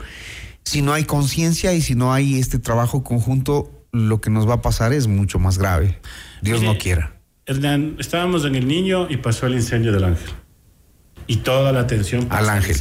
si 0.65 0.83
no 0.83 0.93
hay 0.93 1.05
conciencia 1.05 1.73
y 1.75 1.81
si 1.81 1.95
no 1.97 2.13
hay 2.13 2.39
este 2.39 2.61
trabajo 2.61 3.03
conjunto, 3.03 3.73
lo 3.91 4.21
que 4.21 4.31
nos 4.31 4.49
va 4.49 4.55
a 4.55 4.63
pasar 4.63 4.93
es 4.93 5.09
mucho 5.09 5.39
más 5.41 5.59
grave. 5.59 5.99
Dios 6.43 6.63
no 6.63 6.79
quiera. 6.79 7.17
Hernán, 7.47 7.97
estábamos 7.99 8.45
en 8.45 8.55
el 8.55 8.69
niño 8.69 9.09
y 9.09 9.17
pasó 9.17 9.47
el 9.47 9.55
incendio 9.55 9.93
del 9.93 10.05
ángel. 10.05 10.31
Y 11.27 11.37
toda 11.37 11.73
la 11.73 11.81
atención 11.81 12.27
Al 12.31 12.49
ángel. 12.49 12.77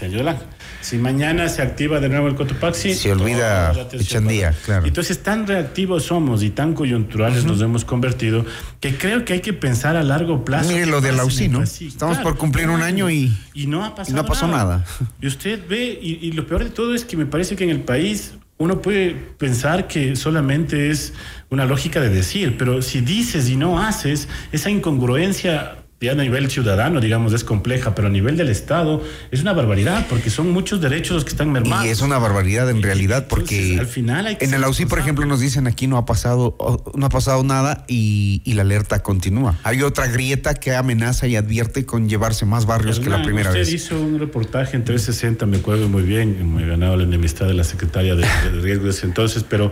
Si 0.82 0.98
mañana 0.98 1.50
se 1.50 1.64
activa 1.64 2.00
de 2.00 2.10
nuevo 2.10 2.28
el 2.28 2.36
Cotopaxi, 2.36 2.94
Se 2.94 3.12
olvida 3.12 3.74
la 3.74 3.88
Echandía, 3.92 4.54
claro. 4.66 4.86
Entonces, 4.86 5.24
tan 5.24 5.48
reactivos 5.48 6.04
somos 6.04 6.44
y 6.44 6.52
tan 6.52 6.74
coyunturales 6.76 7.44
nos 7.44 7.60
hemos 7.62 7.86
convertido 7.86 8.46
que 8.80 8.96
creo 8.96 9.26
que 9.26 9.34
hay 9.34 9.40
que 9.40 9.54
pensar 9.54 9.96
a 9.96 10.04
largo 10.04 10.46
plazo. 10.46 10.70
Mire 10.70 10.86
lo 10.86 11.00
en 11.00 11.06
el 11.06 11.20
Ausí, 11.20 11.48
¿no? 11.48 11.64
Estamos 11.64 12.18
Claro, 12.18 12.22
por 12.22 12.38
cumplir 12.38 12.70
un 12.70 12.82
año 12.82 13.10
y, 13.10 13.36
y 13.56 13.66
no 13.66 13.84
ha 13.84 13.96
pasado, 13.96 14.18
no 14.18 14.26
pasó 14.26 14.48
nada. 14.48 14.86
Y 15.20 15.26
usted 15.26 15.60
ve, 15.68 15.98
y, 16.00 16.20
y 16.28 16.32
lo 16.34 16.46
peor 16.46 16.64
de 16.64 16.70
todo 16.70 16.94
es 16.94 17.04
que 17.04 17.18
me 17.18 17.26
parece 17.26 17.56
que 17.56 17.64
en 17.64 17.72
el 17.72 17.82
país 17.82 18.36
uno 18.58 18.82
puede 18.82 19.12
pensar 19.12 19.88
que 19.88 20.16
solamente 20.16 20.90
es 20.92 21.14
una 21.50 21.66
lógica 21.66 22.00
de 22.00 22.10
decir, 22.10 22.58
pero 22.58 22.82
si 22.82 23.02
dices 23.02 23.50
y 23.50 23.56
no 23.56 23.80
haces, 23.80 24.28
esa 24.52 24.70
incongruencia 24.70 25.78
ya 26.02 26.12
a 26.12 26.16
nivel 26.16 26.52
ciudadano, 26.52 27.00
digamos, 27.00 27.34
es 27.34 27.44
compleja, 27.44 27.96
pero 27.96 28.10
a 28.10 28.12
nivel 28.12 28.38
del 28.38 28.50
Estado 28.50 29.02
es 29.32 29.42
una 29.42 29.54
barbaridad, 29.54 30.06
porque 30.10 30.30
son 30.30 30.52
muchos 30.52 30.80
derechos 30.82 31.16
los 31.16 31.24
que 31.24 31.32
están 31.32 31.52
mermados. 31.52 31.86
Y 31.86 31.90
es 31.90 32.02
una 32.02 32.18
barbaridad 32.20 32.70
en 32.70 32.84
realidad 32.84 33.28
porque 33.28 33.78
al 33.80 33.88
final 33.88 34.28
hay 34.28 34.36
que 34.36 34.46
en 34.46 34.54
el 34.54 34.64
AUSI, 34.64 34.86
por 34.86 35.00
ejemplo, 35.00 35.26
nos 35.26 35.40
dicen 35.40 35.66
aquí 35.68 35.88
no 35.88 35.98
ha 35.98 36.06
pasado 36.06 36.56
o- 36.60 36.92
no 36.96 37.06
ha 37.06 37.10
pasado 37.10 37.44
nada 37.44 37.86
y, 37.88 38.42
y 38.46 38.54
la 38.54 38.62
alerta 38.64 39.02
continúa. 39.02 39.58
Hay 39.64 39.82
otra 39.82 40.08
grieta 40.08 40.54
que 40.54 40.76
amenaza 40.76 41.28
y 41.28 41.38
advierte 41.38 41.86
con 41.86 42.08
llevarse 42.10 42.46
más 42.46 42.66
barrios 42.66 43.00
que 43.00 43.06
la 43.10 43.16
Hernán, 43.16 43.26
primera 43.26 43.50
usted 43.50 43.62
vez. 43.62 43.74
hizo 43.74 44.00
un 44.00 44.20
reportaje 44.20 44.76
en 44.76 44.84
360, 44.84 45.46
me 45.48 45.58
acuerdo 45.58 45.88
muy 45.88 46.04
bien, 46.04 46.54
me 46.54 46.64
he 46.64 46.68
ganado 46.68 46.98
la 46.98 47.04
enemistad 47.06 47.48
de 47.48 47.54
la 47.56 47.64
secretaria 47.64 48.16
de, 48.16 48.22
de 48.52 48.62
riesgo 48.62 48.84
de 48.84 48.92
ese 48.92 49.06
entonces, 49.08 49.44
pero 49.48 49.72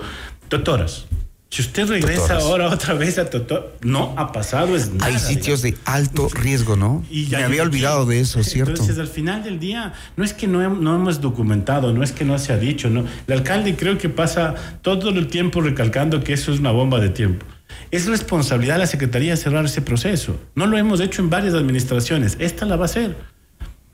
doctoras, 0.49 1.05
si 1.53 1.61
usted 1.61 1.87
regresa 1.87 2.37
ahora 2.37 2.67
otra 2.67 2.95
vez 2.95 3.19
a 3.19 3.29
Totó, 3.29 3.73
no 3.83 4.15
ha 4.17 4.31
pasado 4.31 4.75
es 4.75 4.91
nada. 4.91 5.05
Hay 5.05 5.19
sitios 5.19 5.61
de 5.61 5.77
alto 5.85 6.27
riesgo, 6.33 6.75
¿no? 6.75 7.05
Y 7.11 7.27
Me 7.27 7.43
había 7.43 7.61
olvidado 7.61 8.07
de 8.07 8.21
eso, 8.21 8.43
¿cierto? 8.43 8.71
Entonces, 8.71 8.97
al 8.97 9.05
final 9.07 9.43
del 9.43 9.59
día, 9.59 9.93
no 10.17 10.23
es 10.23 10.33
que 10.33 10.47
no, 10.47 10.67
no 10.67 10.95
hemos 10.95 11.21
documentado, 11.21 11.93
no 11.93 12.01
es 12.01 12.11
que 12.11 12.25
no 12.25 12.39
se 12.39 12.53
ha 12.53 12.57
dicho, 12.57 12.89
no. 12.89 13.05
El 13.27 13.33
alcalde 13.33 13.75
creo 13.75 13.99
que 13.99 14.09
pasa 14.09 14.55
todo 14.81 15.09
el 15.11 15.27
tiempo 15.27 15.61
recalcando 15.61 16.23
que 16.23 16.33
eso 16.33 16.51
es 16.51 16.59
una 16.59 16.71
bomba 16.71 16.99
de 16.99 17.09
tiempo. 17.09 17.45
Es 17.91 18.07
responsabilidad 18.07 18.73
de 18.73 18.79
la 18.79 18.87
Secretaría 18.87 19.37
cerrar 19.37 19.65
ese 19.65 19.83
proceso. 19.83 20.35
No 20.55 20.65
lo 20.65 20.75
hemos 20.79 21.01
hecho 21.01 21.21
en 21.21 21.29
varias 21.29 21.53
administraciones. 21.53 22.35
Esta 22.39 22.65
la 22.65 22.77
va 22.77 22.85
a 22.85 22.85
hacer. 22.85 23.15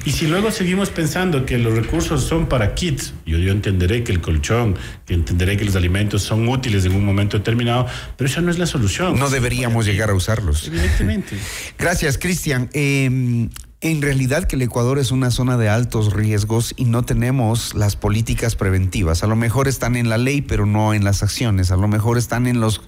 Y 0.06 0.12
si 0.12 0.28
luego 0.28 0.50
seguimos 0.50 0.90
pensando 0.90 1.46
que 1.46 1.58
los 1.58 1.74
recursos 1.74 2.24
son 2.24 2.48
para 2.48 2.74
kits, 2.74 3.14
yo, 3.26 3.38
yo 3.38 3.52
entenderé 3.52 4.04
que 4.04 4.14
el 4.14 4.22
colchón, 4.22 4.78
que 5.06 5.14
entenderé 5.14 5.58
que 5.58 5.66
los 5.66 5.76
alimentos 5.76 6.24
son 6.24 6.48
útiles 6.48 6.86
en 6.86 6.94
un 6.94 7.04
momento 7.04 7.38
determinado, 7.38 7.86
pero 8.16 8.30
esa 8.30 8.40
no 8.40 8.50
es 8.50 8.58
la 8.58 8.66
solución. 8.66 9.20
No 9.20 9.30
deberíamos 9.30 9.86
llegar 9.86 10.10
a 10.10 10.14
usarlos. 10.14 10.68
Evidentemente. 10.68 11.38
Gracias, 11.78 12.18
Cristian. 12.18 12.70
Eh, 12.74 13.50
en 13.82 14.02
realidad 14.02 14.44
que 14.44 14.58
el 14.58 14.62
Ecuador 14.62 15.00
es 15.00 15.12
una 15.12 15.32
zona 15.32 15.56
de 15.56 15.70
altos 15.70 16.12
riesgos 16.12 16.74
y 16.76 16.84
no 16.84 17.04
tenemos 17.04 17.74
las 17.76 17.96
políticas 17.96 18.56
preventivas. 18.56 19.24
A 19.24 19.28
lo 19.28 19.38
mejor 19.38 19.70
están 19.70 19.96
en 19.96 20.10
la 20.10 20.18
ley, 20.18 20.42
pero 20.42 20.66
no 20.66 20.94
en 20.94 21.06
las 21.06 21.24
acciones. 21.24 21.72
A 21.72 21.78
lo 21.78 21.88
mejor 21.88 22.18
están 22.18 22.46
en 22.46 22.60
los, 22.60 22.82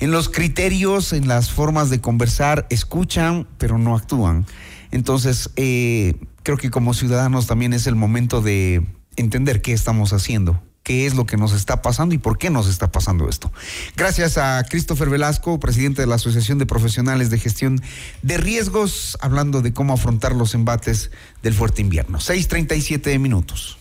en 0.00 0.10
los 0.10 0.28
criterios, 0.28 1.14
en 1.14 1.28
las 1.28 1.50
formas 1.50 1.88
de 1.88 2.02
conversar, 2.02 2.66
escuchan, 2.68 3.46
pero 3.56 3.78
no 3.78 3.96
actúan. 3.96 4.44
Entonces, 4.90 5.50
eh, 5.56 6.14
creo 6.44 6.58
que 6.58 6.70
como 6.70 6.94
ciudadanos 6.94 7.48
también 7.48 7.72
es 7.72 7.88
el 7.88 7.96
momento 7.96 8.40
de 8.40 8.86
entender 9.16 9.62
qué 9.62 9.72
estamos 9.72 10.12
haciendo, 10.12 10.62
qué 10.84 11.06
es 11.06 11.14
lo 11.14 11.26
que 11.26 11.36
nos 11.36 11.52
está 11.52 11.82
pasando 11.82 12.14
y 12.14 12.18
por 12.18 12.38
qué 12.38 12.50
nos 12.50 12.68
está 12.68 12.92
pasando 12.92 13.28
esto. 13.28 13.50
Gracias 13.96 14.38
a 14.38 14.62
Christopher 14.68 15.08
Velasco, 15.08 15.58
presidente 15.58 16.02
de 16.02 16.06
la 16.06 16.16
Asociación 16.16 16.58
de 16.58 16.66
Profesionales 16.66 17.30
de 17.30 17.38
Gestión 17.38 17.80
de 18.22 18.36
Riesgos, 18.36 19.16
hablando 19.20 19.62
de 19.62 19.72
cómo 19.72 19.94
afrontar 19.94 20.36
los 20.36 20.54
embates 20.54 21.10
del 21.42 21.54
fuerte 21.54 21.80
invierno. 21.80 22.18
6:37 22.20 23.18
minutos. 23.18 23.78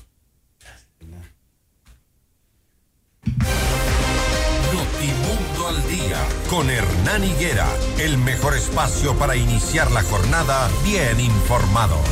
Con 6.50 6.70
Hernán 6.70 7.24
Higuera, 7.24 7.68
el 8.00 8.18
mejor 8.18 8.56
espacio 8.56 9.16
para 9.18 9.36
iniciar 9.36 9.92
la 9.92 10.04
jornada 10.04 10.70
bien 10.84 11.20
informados. 11.20 12.08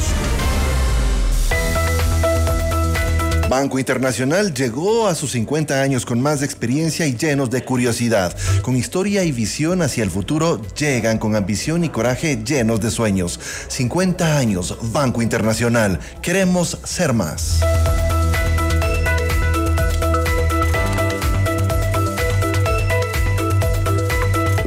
Banco 3.50 3.80
Internacional 3.80 4.54
llegó 4.54 5.08
a 5.08 5.14
sus 5.16 5.32
50 5.32 5.82
años 5.82 6.06
con 6.06 6.22
más 6.22 6.42
experiencia 6.42 7.06
y 7.06 7.18
llenos 7.18 7.50
de 7.50 7.66
curiosidad. 7.66 8.34
Con 8.62 8.78
historia 8.78 9.26
y 9.26 9.34
visión 9.34 9.82
hacia 9.82 10.04
el 10.04 10.10
futuro, 10.10 10.62
llegan 10.74 11.18
con 11.18 11.36
ambición 11.36 11.84
y 11.84 11.90
coraje 11.90 12.42
llenos 12.46 12.80
de 12.80 12.92
sueños. 12.92 13.40
50 13.68 14.38
años, 14.38 14.78
Banco 14.94 15.22
Internacional. 15.22 16.00
Queremos 16.22 16.78
ser 16.86 17.12
más. 17.14 17.60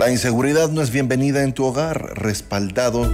La 0.05 0.11
inseguridad 0.11 0.69
no 0.69 0.83
es 0.83 0.91
bienvenida 0.91 1.43
en 1.45 1.55
tu 1.55 1.65
hogar, 1.65 2.19
respaldado 2.19 3.11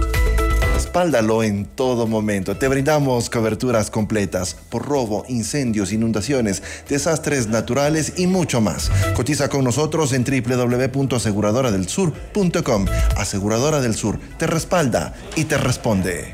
Respáldalo 0.73 1.41
en 1.41 1.63
todo 1.63 2.05
momento. 2.05 2.57
Te 2.57 2.67
brindamos 2.67 3.29
coberturas 3.29 3.89
completas 3.89 4.57
por 4.69 4.85
robo, 4.85 5.23
incendios, 5.29 5.93
inundaciones, 5.93 6.61
desastres 6.89 7.47
naturales 7.47 8.15
y 8.17 8.27
mucho 8.27 8.59
más. 8.59 8.91
Cotiza 9.15 9.47
con 9.47 9.63
nosotros 9.63 10.11
en 10.11 10.25
www.aseguradoradelsur.com. 10.25 12.85
Aseguradora 13.15 13.79
del 13.79 13.95
Sur 13.95 14.19
te 14.37 14.47
respalda 14.47 15.13
y 15.37 15.45
te 15.45 15.57
responde. 15.57 16.33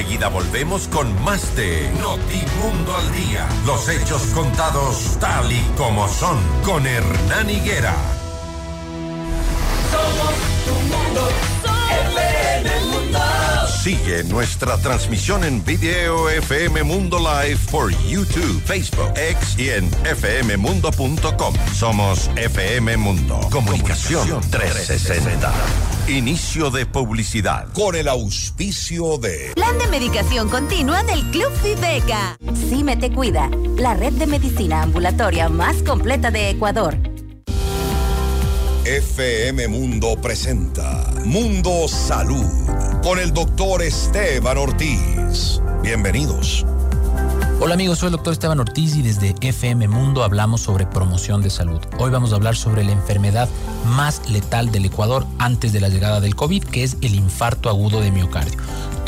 Enseguida 0.00 0.28
volvemos 0.28 0.88
con 0.88 1.22
más 1.24 1.54
de 1.56 1.92
Notimundo 2.00 2.96
al 2.96 3.12
Día. 3.12 3.46
Los 3.66 3.86
hechos 3.90 4.22
contados 4.32 5.18
tal 5.20 5.52
y 5.52 5.60
como 5.76 6.08
son 6.08 6.38
con 6.64 6.86
Hernán 6.86 7.50
Higuera. 7.50 7.94
Somos 9.90 10.34
tu 10.64 10.72
mundo, 10.88 11.28
FM 12.16 12.80
Mundo. 12.86 13.29
Sigue 13.82 14.24
nuestra 14.24 14.76
transmisión 14.76 15.42
en 15.42 15.64
video 15.64 16.28
FM 16.28 16.82
Mundo 16.82 17.18
Live 17.18 17.58
por 17.70 17.90
YouTube, 18.06 18.60
Facebook, 18.66 19.10
X 19.16 19.58
y 19.58 19.70
en 19.70 19.90
fmmundo.com. 19.90 21.54
Somos 21.72 22.30
FM 22.36 22.98
Mundo. 22.98 23.40
Comunicación 23.50 24.42
360. 24.50 25.50
Inicio 26.08 26.70
de 26.70 26.84
publicidad. 26.84 27.72
Con 27.72 27.96
el 27.96 28.08
auspicio 28.08 29.16
de. 29.16 29.52
Plan 29.54 29.78
de 29.78 29.86
medicación 29.86 30.50
continua 30.50 31.02
del 31.02 31.22
Club 31.30 31.50
Viveca. 31.64 32.36
Cime 32.68 32.98
te 32.98 33.10
cuida, 33.10 33.48
la 33.78 33.94
red 33.94 34.12
de 34.12 34.26
medicina 34.26 34.82
ambulatoria 34.82 35.48
más 35.48 35.82
completa 35.82 36.30
de 36.30 36.50
Ecuador. 36.50 36.98
FM 38.90 39.68
Mundo 39.68 40.16
presenta 40.20 41.12
Mundo 41.24 41.86
Salud 41.86 42.44
con 43.04 43.20
el 43.20 43.32
doctor 43.32 43.82
Esteban 43.82 44.58
Ortiz. 44.58 45.60
Bienvenidos. 45.80 46.66
Hola 47.60 47.74
amigos, 47.74 48.00
soy 48.00 48.06
el 48.06 48.12
doctor 48.14 48.32
Esteban 48.32 48.58
Ortiz 48.58 48.96
y 48.96 49.02
desde 49.02 49.36
FM 49.40 49.86
Mundo 49.86 50.24
hablamos 50.24 50.62
sobre 50.62 50.86
promoción 50.86 51.40
de 51.40 51.50
salud. 51.50 51.80
Hoy 51.98 52.10
vamos 52.10 52.32
a 52.32 52.34
hablar 52.34 52.56
sobre 52.56 52.82
la 52.82 52.90
enfermedad 52.90 53.48
más 53.94 54.28
letal 54.28 54.72
del 54.72 54.86
Ecuador 54.86 55.24
antes 55.38 55.72
de 55.72 55.80
la 55.80 55.88
llegada 55.88 56.20
del 56.20 56.34
COVID, 56.34 56.64
que 56.64 56.82
es 56.82 56.96
el 57.00 57.14
infarto 57.14 57.68
agudo 57.68 58.00
de 58.00 58.10
miocardio. 58.10 58.58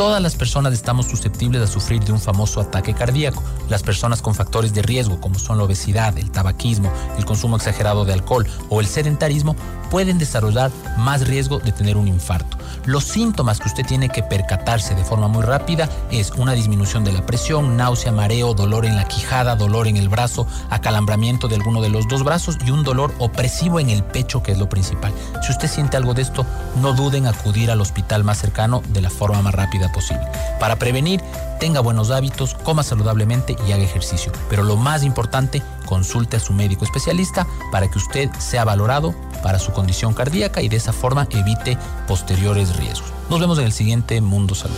Todas 0.02 0.20
las 0.20 0.34
personas 0.34 0.72
estamos 0.72 1.06
susceptibles 1.06 1.62
a 1.62 1.68
sufrir 1.68 2.02
de 2.02 2.10
un 2.10 2.18
famoso 2.18 2.60
ataque 2.60 2.92
cardíaco. 2.92 3.40
Las 3.68 3.84
personas 3.84 4.20
con 4.20 4.34
factores 4.34 4.74
de 4.74 4.82
riesgo, 4.82 5.20
como 5.20 5.38
son 5.38 5.58
la 5.58 5.62
obesidad, 5.62 6.18
el 6.18 6.32
tabaquismo, 6.32 6.92
el 7.16 7.24
consumo 7.24 7.54
exagerado 7.54 8.04
de 8.04 8.12
alcohol 8.12 8.44
o 8.68 8.80
el 8.80 8.88
sedentarismo, 8.88 9.54
pueden 9.92 10.18
desarrollar 10.18 10.72
más 10.98 11.28
riesgo 11.28 11.60
de 11.60 11.70
tener 11.70 11.96
un 11.96 12.08
infarto. 12.08 12.56
Los 12.84 13.04
síntomas 13.04 13.60
que 13.60 13.68
usted 13.68 13.86
tiene 13.86 14.08
que 14.08 14.22
percatarse 14.24 14.94
de 14.94 15.04
forma 15.04 15.28
muy 15.28 15.42
rápida 15.42 15.88
es 16.10 16.32
una 16.32 16.54
disminución 16.54 17.04
de 17.04 17.12
la 17.12 17.24
presión, 17.24 17.76
náusea, 17.76 18.10
mareo, 18.10 18.54
dolor 18.54 18.86
en 18.86 18.96
la 18.96 19.04
quijada, 19.04 19.54
dolor 19.54 19.86
en 19.86 19.98
el 19.98 20.08
brazo, 20.08 20.48
acalambramiento 20.70 21.46
de 21.46 21.56
alguno 21.56 21.80
de 21.80 21.90
los 21.90 22.08
dos 22.08 22.24
brazos 22.24 22.56
y 22.66 22.70
un 22.70 22.82
dolor 22.82 23.14
opresivo 23.18 23.78
en 23.78 23.90
el 23.90 24.02
pecho, 24.02 24.42
que 24.42 24.52
es 24.52 24.58
lo 24.58 24.68
principal. 24.68 25.12
Si 25.42 25.52
usted 25.52 25.68
siente 25.68 25.96
algo 25.96 26.14
de 26.14 26.22
esto, 26.22 26.44
no 26.80 26.92
duden 26.94 27.24
en 27.24 27.26
acudir 27.28 27.70
al 27.70 27.82
hospital 27.82 28.24
más 28.24 28.38
cercano 28.38 28.82
de 28.88 29.02
la 29.02 29.10
forma 29.10 29.42
más 29.42 29.54
rápida 29.54 29.91
posible. 29.92 30.26
Para 30.58 30.76
prevenir, 30.76 31.20
tenga 31.60 31.80
buenos 31.80 32.10
hábitos, 32.10 32.54
coma 32.54 32.82
saludablemente 32.82 33.56
y 33.66 33.72
haga 33.72 33.84
ejercicio. 33.84 34.32
Pero 34.48 34.62
lo 34.62 34.76
más 34.76 35.04
importante, 35.04 35.62
consulte 35.86 36.36
a 36.36 36.40
su 36.40 36.52
médico 36.52 36.84
especialista 36.84 37.46
para 37.70 37.90
que 37.90 37.98
usted 37.98 38.30
sea 38.38 38.64
valorado 38.64 39.14
para 39.42 39.58
su 39.58 39.72
condición 39.72 40.14
cardíaca 40.14 40.62
y 40.62 40.68
de 40.68 40.76
esa 40.76 40.92
forma 40.92 41.28
evite 41.30 41.76
posteriores 42.08 42.76
riesgos. 42.76 43.12
Nos 43.28 43.40
vemos 43.40 43.58
en 43.58 43.66
el 43.66 43.72
siguiente 43.72 44.20
Mundo 44.20 44.54
Salud. 44.54 44.76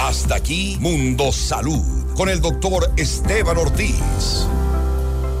Hasta 0.00 0.36
aquí 0.36 0.76
Mundo 0.80 1.32
Salud 1.32 2.14
con 2.14 2.28
el 2.28 2.40
doctor 2.40 2.92
Esteban 2.96 3.56
Ortiz. 3.58 4.46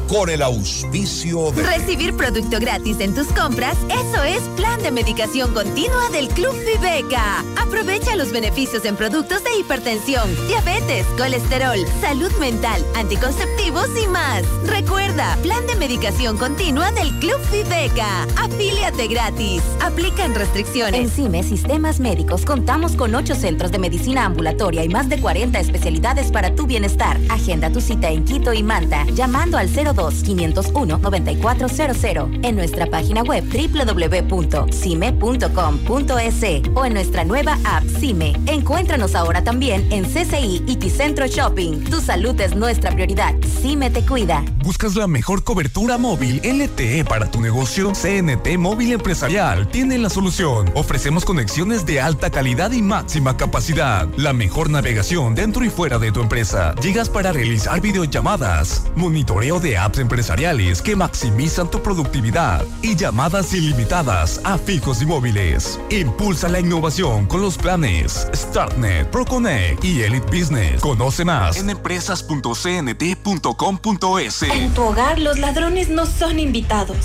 Con 0.08 0.30
el 0.30 0.40
auspicio 0.40 1.50
de... 1.50 1.64
Recibir 1.64 2.16
producto 2.16 2.60
gratis 2.60 3.00
en 3.00 3.12
tus 3.12 3.26
compras, 3.28 3.76
eso 3.90 4.22
es 4.22 4.40
plan 4.56 4.80
de 4.80 4.92
medicación 4.92 5.52
continua 5.52 6.08
del 6.10 6.28
Club 6.28 6.54
Viveca. 6.64 7.44
Aprovecha 7.60 8.14
los 8.14 8.30
beneficios 8.30 8.84
en 8.84 8.94
productos 8.94 9.42
de 9.42 9.58
hipertensión, 9.58 10.30
diabetes, 10.46 11.04
colesterol, 11.18 11.78
salud 12.00 12.30
mental, 12.38 12.84
anticonceptivos 12.94 13.88
y 14.00 14.06
más. 14.06 14.44
Recuerda, 14.66 15.36
plan 15.42 15.66
de 15.66 15.74
medicación 15.74 16.38
continua 16.38 16.92
del 16.92 17.10
Club 17.18 17.40
Viveca. 17.50 18.22
Afíliate 18.36 19.08
gratis. 19.08 19.60
Aplican 19.80 20.36
restricciones. 20.36 21.00
En 21.00 21.10
CIME 21.10 21.42
Sistemas 21.42 21.98
Médicos 21.98 22.44
contamos 22.44 22.92
con 22.92 23.12
8 23.12 23.34
centros 23.34 23.72
de 23.72 23.80
medicina 23.80 24.24
ambulatoria 24.24 24.84
y 24.84 24.88
más 24.88 25.08
de 25.08 25.20
40 25.20 25.58
especialidades 25.58 26.30
para 26.30 26.54
tu 26.54 26.68
bienestar. 26.68 27.18
Agenda 27.28 27.72
tu 27.72 27.80
cita 27.80 28.08
en 28.08 28.24
Quito 28.24 28.52
y 28.52 28.62
Manta 28.62 29.04
llamando 29.12 29.58
al 29.58 29.68
02 29.68 29.95
501-9400 29.96 32.44
en 32.44 32.56
nuestra 32.56 32.86
página 32.86 33.22
web 33.22 33.44
www.cime.com.es 33.44 36.36
o 36.74 36.84
en 36.84 36.94
nuestra 36.94 37.24
nueva 37.24 37.58
app 37.64 37.84
CIME. 37.98 38.36
Encuéntranos 38.46 39.14
ahora 39.14 39.42
también 39.42 39.90
en 39.90 40.04
CCI 40.04 40.64
y 40.66 40.76
Ticentro 40.76 41.26
Shopping. 41.26 41.84
Tu 41.84 42.00
salud 42.00 42.38
es 42.40 42.54
nuestra 42.54 42.92
prioridad. 42.92 43.34
CIME 43.60 43.90
te 43.90 44.04
cuida. 44.04 44.44
¿Buscas 44.62 44.96
la 44.96 45.06
mejor 45.06 45.44
cobertura 45.44 45.98
móvil 45.98 46.40
LTE 46.44 47.04
para 47.04 47.30
tu 47.30 47.40
negocio? 47.40 47.92
CNT 47.92 48.58
Móvil 48.58 48.92
Empresarial 48.92 49.68
tiene 49.68 49.98
la 49.98 50.10
solución. 50.10 50.70
Ofrecemos 50.74 51.24
conexiones 51.24 51.86
de 51.86 52.00
alta 52.00 52.30
calidad 52.30 52.72
y 52.72 52.82
máxima 52.82 53.36
capacidad. 53.36 54.08
La 54.16 54.32
mejor 54.32 54.70
navegación 54.70 55.34
dentro 55.34 55.64
y 55.64 55.70
fuera 55.70 55.98
de 55.98 56.12
tu 56.12 56.20
empresa. 56.20 56.74
Llegas 56.82 57.08
para 57.08 57.32
realizar 57.32 57.80
videollamadas, 57.80 58.84
monitoreo 58.96 59.60
de 59.60 59.78
apps 59.86 59.98
empresariales 59.98 60.82
que 60.82 60.96
maximizan 60.96 61.70
tu 61.70 61.80
productividad 61.80 62.64
y 62.82 62.96
llamadas 62.96 63.54
ilimitadas 63.54 64.40
a 64.44 64.58
fijos 64.58 65.00
y 65.00 65.06
móviles. 65.06 65.78
Impulsa 65.90 66.48
la 66.48 66.58
innovación 66.58 67.26
con 67.26 67.40
los 67.40 67.56
planes 67.56 68.26
StartNet, 68.34 69.08
ProConnect 69.10 69.84
y 69.84 70.02
Elite 70.02 70.26
Business. 70.26 70.80
Conoce 70.80 71.24
más 71.24 71.56
en 71.56 71.70
empresas.cnt.com.es. 71.70 74.42
En 74.42 74.74
tu 74.74 74.82
hogar 74.82 75.20
los 75.20 75.38
ladrones 75.38 75.88
no 75.88 76.06
son 76.06 76.40
invitados. 76.40 76.98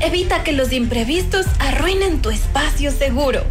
Evita 0.00 0.42
que 0.42 0.52
los 0.52 0.72
imprevistos 0.72 1.46
arruinen 1.58 2.20
tu 2.20 2.30
espacio 2.30 2.90
seguro. 2.90 3.42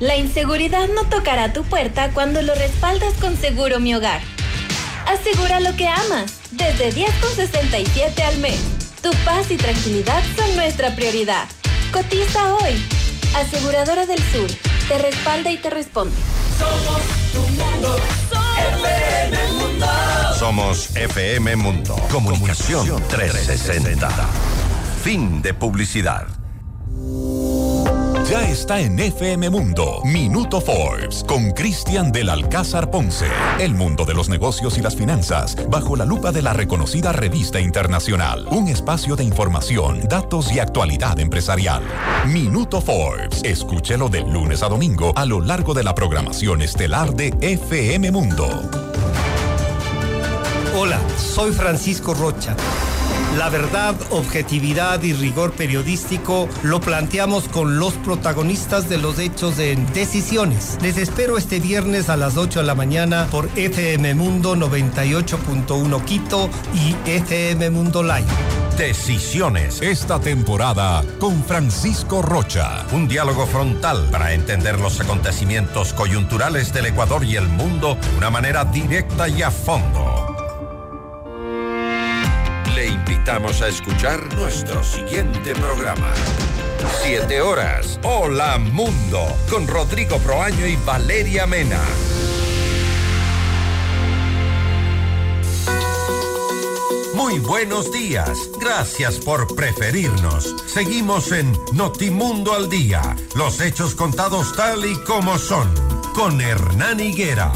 La 0.00 0.16
inseguridad 0.16 0.88
no 0.88 1.04
tocará 1.04 1.52
tu 1.52 1.62
puerta 1.62 2.10
cuando 2.12 2.42
lo 2.42 2.54
respaldas 2.54 3.14
con 3.20 3.36
Seguro 3.36 3.78
Mi 3.78 3.94
Hogar. 3.94 4.20
Asegura 5.06 5.60
lo 5.60 5.76
que 5.76 5.86
amas, 5.86 6.40
desde 6.52 6.92
10,67 6.92 8.22
al 8.22 8.38
mes. 8.38 8.60
Tu 9.02 9.10
paz 9.24 9.50
y 9.50 9.56
tranquilidad 9.56 10.22
son 10.36 10.54
nuestra 10.56 10.94
prioridad. 10.94 11.48
Cotiza 11.92 12.54
hoy. 12.54 12.82
Aseguradora 13.34 14.06
del 14.06 14.18
Sur, 14.30 14.50
te 14.88 14.98
respalda 14.98 15.50
y 15.50 15.56
te 15.56 15.70
responde. 15.70 16.14
Somos 16.58 17.02
tu 17.32 17.40
mundo, 17.40 17.96
FM 18.78 19.52
Mundo. 19.52 19.86
Somos 20.38 20.96
FM 20.96 21.56
Mundo. 21.56 21.96
Comunicación 22.10 23.02
360. 23.08 24.08
Fin 25.02 25.42
de 25.42 25.54
publicidad. 25.54 26.26
Ya 28.32 28.48
está 28.48 28.80
en 28.80 28.98
FM 28.98 29.50
Mundo, 29.50 30.00
Minuto 30.06 30.62
Forbes, 30.62 31.22
con 31.28 31.50
Cristian 31.50 32.10
del 32.10 32.30
Alcázar 32.30 32.90
Ponce. 32.90 33.26
El 33.58 33.74
mundo 33.74 34.06
de 34.06 34.14
los 34.14 34.30
negocios 34.30 34.78
y 34.78 34.80
las 34.80 34.96
finanzas, 34.96 35.54
bajo 35.68 35.96
la 35.96 36.06
lupa 36.06 36.32
de 36.32 36.40
la 36.40 36.54
reconocida 36.54 37.12
revista 37.12 37.60
internacional. 37.60 38.46
Un 38.50 38.68
espacio 38.68 39.16
de 39.16 39.24
información, 39.24 40.08
datos 40.08 40.50
y 40.50 40.60
actualidad 40.60 41.20
empresarial. 41.20 41.82
Minuto 42.26 42.80
Forbes. 42.80 43.42
Escúchelo 43.44 44.08
de 44.08 44.22
lunes 44.22 44.62
a 44.62 44.70
domingo 44.70 45.12
a 45.14 45.26
lo 45.26 45.42
largo 45.42 45.74
de 45.74 45.84
la 45.84 45.94
programación 45.94 46.62
estelar 46.62 47.12
de 47.14 47.34
FM 47.38 48.12
Mundo. 48.12 48.48
Hola, 50.74 50.98
soy 51.18 51.52
Francisco 51.52 52.14
Rocha. 52.14 52.56
La 53.36 53.48
verdad, 53.48 53.94
objetividad 54.10 55.02
y 55.02 55.14
rigor 55.14 55.52
periodístico 55.52 56.48
lo 56.62 56.80
planteamos 56.80 57.48
con 57.48 57.78
los 57.78 57.94
protagonistas 57.94 58.90
de 58.90 58.98
los 58.98 59.18
hechos 59.18 59.58
en 59.58 59.90
Decisiones. 59.94 60.76
Les 60.82 60.98
espero 60.98 61.38
este 61.38 61.58
viernes 61.58 62.10
a 62.10 62.18
las 62.18 62.36
8 62.36 62.60
de 62.60 62.66
la 62.66 62.74
mañana 62.74 63.26
por 63.30 63.48
FM 63.56 64.14
Mundo 64.14 64.54
98.1 64.54 66.04
Quito 66.04 66.50
y 66.74 66.94
FM 67.08 67.70
Mundo 67.70 68.02
Live. 68.02 68.26
Decisiones. 68.76 69.80
Esta 69.80 70.20
temporada 70.20 71.02
con 71.18 71.42
Francisco 71.42 72.20
Rocha. 72.20 72.84
Un 72.92 73.08
diálogo 73.08 73.46
frontal 73.46 74.08
para 74.10 74.34
entender 74.34 74.78
los 74.78 75.00
acontecimientos 75.00 75.94
coyunturales 75.94 76.72
del 76.72 76.86
Ecuador 76.86 77.24
y 77.24 77.36
el 77.36 77.48
mundo 77.48 77.96
de 78.00 78.18
una 78.18 78.30
manera 78.30 78.66
directa 78.66 79.26
y 79.28 79.42
a 79.42 79.50
fondo. 79.50 80.31
Invitamos 83.22 83.62
a 83.62 83.68
escuchar 83.68 84.34
nuestro 84.34 84.82
siguiente 84.82 85.54
programa. 85.54 86.12
7 87.04 87.40
horas. 87.40 88.00
Hola 88.02 88.58
Mundo, 88.58 89.24
con 89.48 89.68
Rodrigo 89.68 90.18
Proaño 90.18 90.66
y 90.66 90.74
Valeria 90.84 91.46
Mena. 91.46 91.78
Muy 97.14 97.38
buenos 97.38 97.92
días. 97.92 98.50
Gracias 98.60 99.18
por 99.18 99.54
preferirnos. 99.54 100.56
Seguimos 100.66 101.30
en 101.30 101.56
Notimundo 101.74 102.54
al 102.54 102.68
Día. 102.68 103.14
Los 103.36 103.60
hechos 103.60 103.94
contados 103.94 104.52
tal 104.56 104.84
y 104.84 104.96
como 105.04 105.38
son. 105.38 105.72
Con 106.12 106.40
Hernán 106.40 106.98
Higuera. 106.98 107.52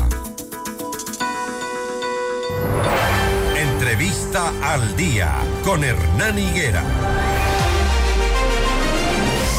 Entrevista 3.97 4.53
al 4.63 4.95
Día. 4.95 5.33
Con 5.65 5.83
Hernán 5.83 6.39
Higuera. 6.39 6.85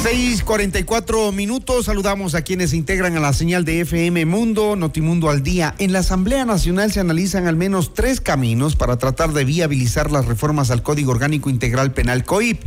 6:44 0.04 1.32
minutos. 1.32 1.86
Saludamos 1.86 2.36
a 2.36 2.44
quienes 2.44 2.70
se 2.70 2.78
integran 2.78 3.18
a 3.18 3.20
la 3.20 3.34
señal 3.34 3.66
de 3.66 3.82
FM 3.82 4.28
Mundo, 4.28 4.76
Notimundo 4.76 5.32
al 5.32 5.42
día. 5.42 5.74
En 5.80 5.92
la 5.92 6.00
Asamblea 6.00 6.46
Nacional 6.46 6.92
se 6.92 7.00
analizan 7.00 7.48
al 7.48 7.56
menos 7.56 7.96
tres 7.96 8.22
caminos 8.22 8.76
para 8.76 8.98
tratar 8.98 9.34
de 9.34 9.44
viabilizar 9.44 10.12
las 10.12 10.28
reformas 10.28 10.70
al 10.70 10.84
Código 10.84 11.14
Orgánico 11.14 11.50
Integral 11.50 11.94
Penal 11.94 12.24
COIP 12.24 12.62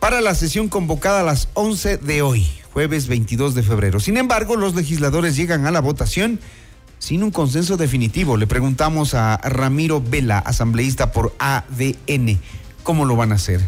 para 0.00 0.20
la 0.20 0.34
sesión 0.34 0.68
convocada 0.68 1.20
a 1.20 1.24
las 1.24 1.48
11 1.54 1.98
de 1.98 2.22
hoy, 2.22 2.44
jueves 2.72 3.06
22 3.06 3.54
de 3.54 3.62
febrero. 3.62 4.00
Sin 4.00 4.16
embargo, 4.16 4.56
los 4.56 4.74
legisladores 4.74 5.36
llegan 5.36 5.64
a 5.64 5.70
la 5.70 5.80
votación 5.80 6.40
sin 6.98 7.22
un 7.22 7.30
consenso 7.30 7.76
definitivo. 7.76 8.36
Le 8.36 8.46
preguntamos 8.46 9.14
a 9.14 9.36
Ramiro 9.38 10.00
Vela, 10.00 10.38
asambleísta 10.38 11.12
por 11.12 11.34
ADN, 11.38 12.38
¿cómo 12.82 13.04
lo 13.04 13.16
van 13.16 13.32
a 13.32 13.36
hacer? 13.36 13.60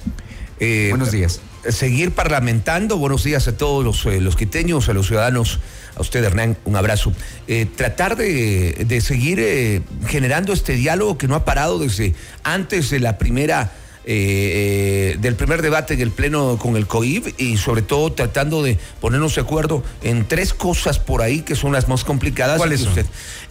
Eh, 0.59 0.89
Buenos 0.91 1.11
días 1.13 1.41
seguir 1.69 2.13
parlamentando. 2.13 2.97
Buenos 2.97 3.25
días 3.25 3.47
a 3.49 3.57
todos 3.57 3.85
los, 3.85 4.07
eh, 4.07 4.21
los 4.21 4.37
quiteños, 4.37 4.89
a 4.89 4.95
los 4.95 5.07
ciudadanos, 5.07 5.61
a 5.97 6.01
usted 6.01 6.25
Hernán, 6.25 6.57
un 6.65 6.77
abrazo. 6.77 7.13
Eh, 7.49 7.67
tratar 7.67 8.17
de, 8.17 8.85
de 8.87 9.01
seguir 9.01 9.83
generando 10.07 10.53
este 10.53 10.75
diálogo 10.75 11.19
que 11.19 11.29
no 11.29 11.35
ha 11.35 11.45
parado 11.45 11.79
desde 11.79 12.15
antes 12.45 12.91
de 12.91 13.01
la 13.01 13.19
primera 13.19 13.73
eh, 14.07 15.13
eh, 15.15 15.19
del 15.21 15.37
primer 15.37 15.61
debate 15.61 15.93
en 15.93 16.01
el 16.01 16.11
Pleno 16.11 16.57
con 16.57 16.77
el 16.77 16.87
COIB 16.87 17.35
y 17.37 17.59
sobre 17.59 17.83
todo 17.83 18.13
tratando 18.13 18.63
de 18.63 18.79
ponernos 18.99 19.35
de 19.35 19.43
acuerdo 19.43 19.83
en 20.03 20.27
tres 20.27 20.55
cosas 20.55 20.99
por 20.99 21.21
ahí 21.21 21.43
que 21.43 21.55
son 21.55 21.73
las 21.73 21.87
más 21.87 22.03
complicadas. 22.03 22.57
¿Cuáles 22.57 22.81
son? 22.81 22.95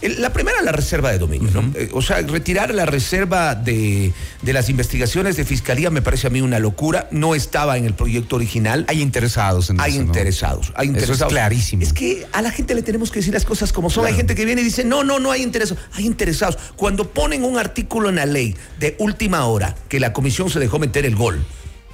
la 0.02 0.32
primera, 0.32 0.60
la 0.62 0.72
reserva 0.72 1.12
de 1.12 1.18
dominio. 1.18 1.50
¿no? 1.52 1.72
Eh, 1.76 1.90
o 1.92 2.02
sea, 2.02 2.20
retirar 2.22 2.74
la 2.74 2.84
reserva 2.86 3.54
de, 3.54 4.12
de, 4.42 4.52
las 4.52 4.68
investigaciones 4.70 5.36
de 5.36 5.44
fiscalía 5.44 5.90
me 5.90 6.02
parece 6.02 6.26
a 6.26 6.30
mí 6.30 6.40
una 6.40 6.58
locura. 6.58 7.06
No 7.10 7.34
estaba 7.34 7.76
en 7.78 7.84
el 7.84 7.94
proyecto 7.94 8.36
original. 8.36 8.86
Hay 8.88 9.02
interesados 9.02 9.70
en 9.70 9.80
hay 9.80 9.92
eso. 9.92 10.02
Interesados, 10.02 10.70
¿no? 10.70 10.74
Hay 10.78 10.88
interesados. 10.88 11.18
Eso 11.18 11.26
es 11.26 11.32
clarísimo. 11.32 11.82
Es 11.82 11.92
que 11.92 12.26
a 12.32 12.42
la 12.42 12.50
gente 12.50 12.74
le 12.74 12.82
tenemos 12.82 13.10
que 13.10 13.20
decir 13.20 13.34
las 13.34 13.44
cosas 13.44 13.72
como 13.72 13.88
son. 13.88 14.02
Claro. 14.02 14.14
Hay 14.14 14.16
gente 14.16 14.34
que 14.34 14.44
viene 14.44 14.62
y 14.62 14.64
dice, 14.64 14.84
no, 14.84 15.04
no, 15.04 15.20
no 15.20 15.30
hay 15.30 15.42
interesados. 15.42 15.84
Hay 15.92 16.06
interesados. 16.06 16.58
Cuando 16.76 17.10
ponen 17.10 17.44
un 17.44 17.58
artículo 17.58 18.08
en 18.08 18.16
la 18.16 18.26
ley 18.26 18.56
de 18.78 18.96
última 18.98 19.44
hora 19.44 19.76
que 19.88 20.00
la 20.00 20.12
comisión 20.12 20.39
se 20.48 20.60
dejó 20.60 20.78
meter 20.78 21.04
el 21.04 21.16
gol. 21.16 21.44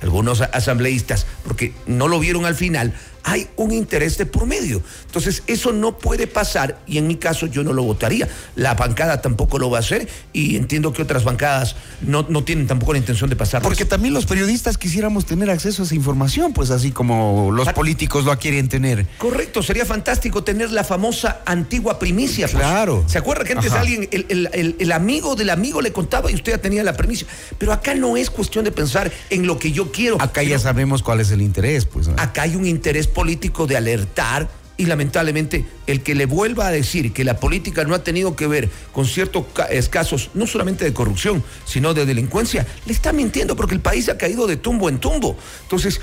Algunos 0.03 0.43
asambleístas, 0.43 1.27
porque 1.45 1.73
no 1.87 2.07
lo 2.07 2.21
vieron 2.21 2.45
al 2.45 2.55
final, 2.55 2.95
hay 3.27 3.49
un 3.57 3.73
interés 3.73 4.17
de 4.19 4.25
por 4.25 4.47
medio. 4.47 4.81
Entonces, 5.07 5.43
eso 5.49 5.73
no 5.73 5.99
puede 5.99 6.29
pasar 6.29 6.81
y 6.87 6.99
en 6.99 7.09
mi 7.09 7.17
caso 7.17 7.47
yo 7.47 7.65
no 7.65 7.73
lo 7.73 7.83
votaría. 7.83 8.29
La 8.55 8.75
bancada 8.75 9.21
tampoco 9.21 9.59
lo 9.59 9.69
va 9.69 9.79
a 9.79 9.81
hacer 9.81 10.09
y 10.33 10.55
entiendo 10.55 10.93
que 10.93 11.03
otras 11.03 11.25
bancadas 11.25 11.75
no, 12.03 12.25
no 12.29 12.45
tienen 12.45 12.69
tampoco 12.69 12.93
la 12.93 13.01
intención 13.01 13.29
de 13.29 13.35
pasar. 13.35 13.63
Porque 13.63 13.85
también 13.85 14.15
los 14.15 14.27
periodistas 14.27 14.79
quisiéramos 14.79 15.27
tener 15.27 15.51
acceso 15.51 15.83
a 15.83 15.87
esa 15.87 15.97
información, 15.97 16.53
pues 16.53 16.71
así 16.71 16.93
como 16.93 17.51
los 17.51 17.69
políticos 17.73 18.25
lo 18.25 18.39
quieren 18.39 18.69
tener. 18.69 19.09
Correcto, 19.19 19.61
sería 19.61 19.85
fantástico 19.85 20.45
tener 20.45 20.71
la 20.71 20.85
famosa 20.85 21.41
antigua 21.47 21.99
primicia. 21.99 22.47
Pues. 22.47 22.63
Claro. 22.63 23.03
¿Se 23.09 23.19
acuerda 23.19 23.43
que 23.43 23.55
antes 23.55 23.73
Ajá. 23.73 23.81
alguien, 23.81 24.09
el, 24.13 24.27
el, 24.29 24.51
el, 24.53 24.77
el, 24.79 24.93
amigo 24.93 25.35
del 25.35 25.51
amigo 25.51 25.83
le 25.83 25.93
contaba 25.93 26.31
y 26.31 26.35
usted 26.37 26.53
ya 26.53 26.59
tenía 26.59 26.85
la 26.85 26.93
primicia? 26.93 27.27
Pero 27.59 27.73
acá 27.73 27.93
no 27.97 28.17
es 28.17 28.31
cuestión 28.31 28.65
de 28.65 28.71
pensar 28.71 29.11
en 29.31 29.49
lo 29.49 29.59
que 29.59 29.73
yo 29.73 29.91
quiero. 29.91 30.23
Acá 30.23 30.45
ya 30.45 30.61
sabemos 30.61 31.03
cuál 31.03 31.19
es 31.19 31.33
el 31.33 31.43
interés, 31.43 31.87
pues. 31.87 32.07
¿no? 32.07 32.15
Acá 32.19 32.43
hay 32.43 32.55
un 32.55 32.67
interés 32.67 33.09
político 33.17 33.67
de 33.67 33.79
alertar 33.79 34.47
y 34.77 34.85
lamentablemente 34.85 35.65
el 35.87 36.03
que 36.03 36.15
le 36.15 36.27
vuelva 36.27 36.67
a 36.67 36.71
decir 36.71 37.15
que 37.15 37.25
la 37.25 37.41
política 37.41 37.83
no 37.85 37.95
ha 37.95 38.05
tenido 38.05 38.37
que 38.37 38.47
ver 38.47 38.69
con 38.93 39.07
ciertos 39.07 39.47
casos, 39.89 40.29
no 40.35 40.47
solamente 40.47 40.85
de 40.85 40.93
corrupción, 40.93 41.43
sino 41.65 41.95
de 41.95 42.05
delincuencia, 42.05 42.67
le 42.85 42.93
está 42.93 43.15
mintiendo 43.15 43.57
porque 43.57 43.75
el 43.75 43.81
país 43.81 44.11
ha 44.11 44.19
caído 44.19 44.47
de 44.47 44.59
tumbo 44.59 44.91
en 44.91 44.99
tumbo. 44.99 45.35
Entonces, 45.63 45.99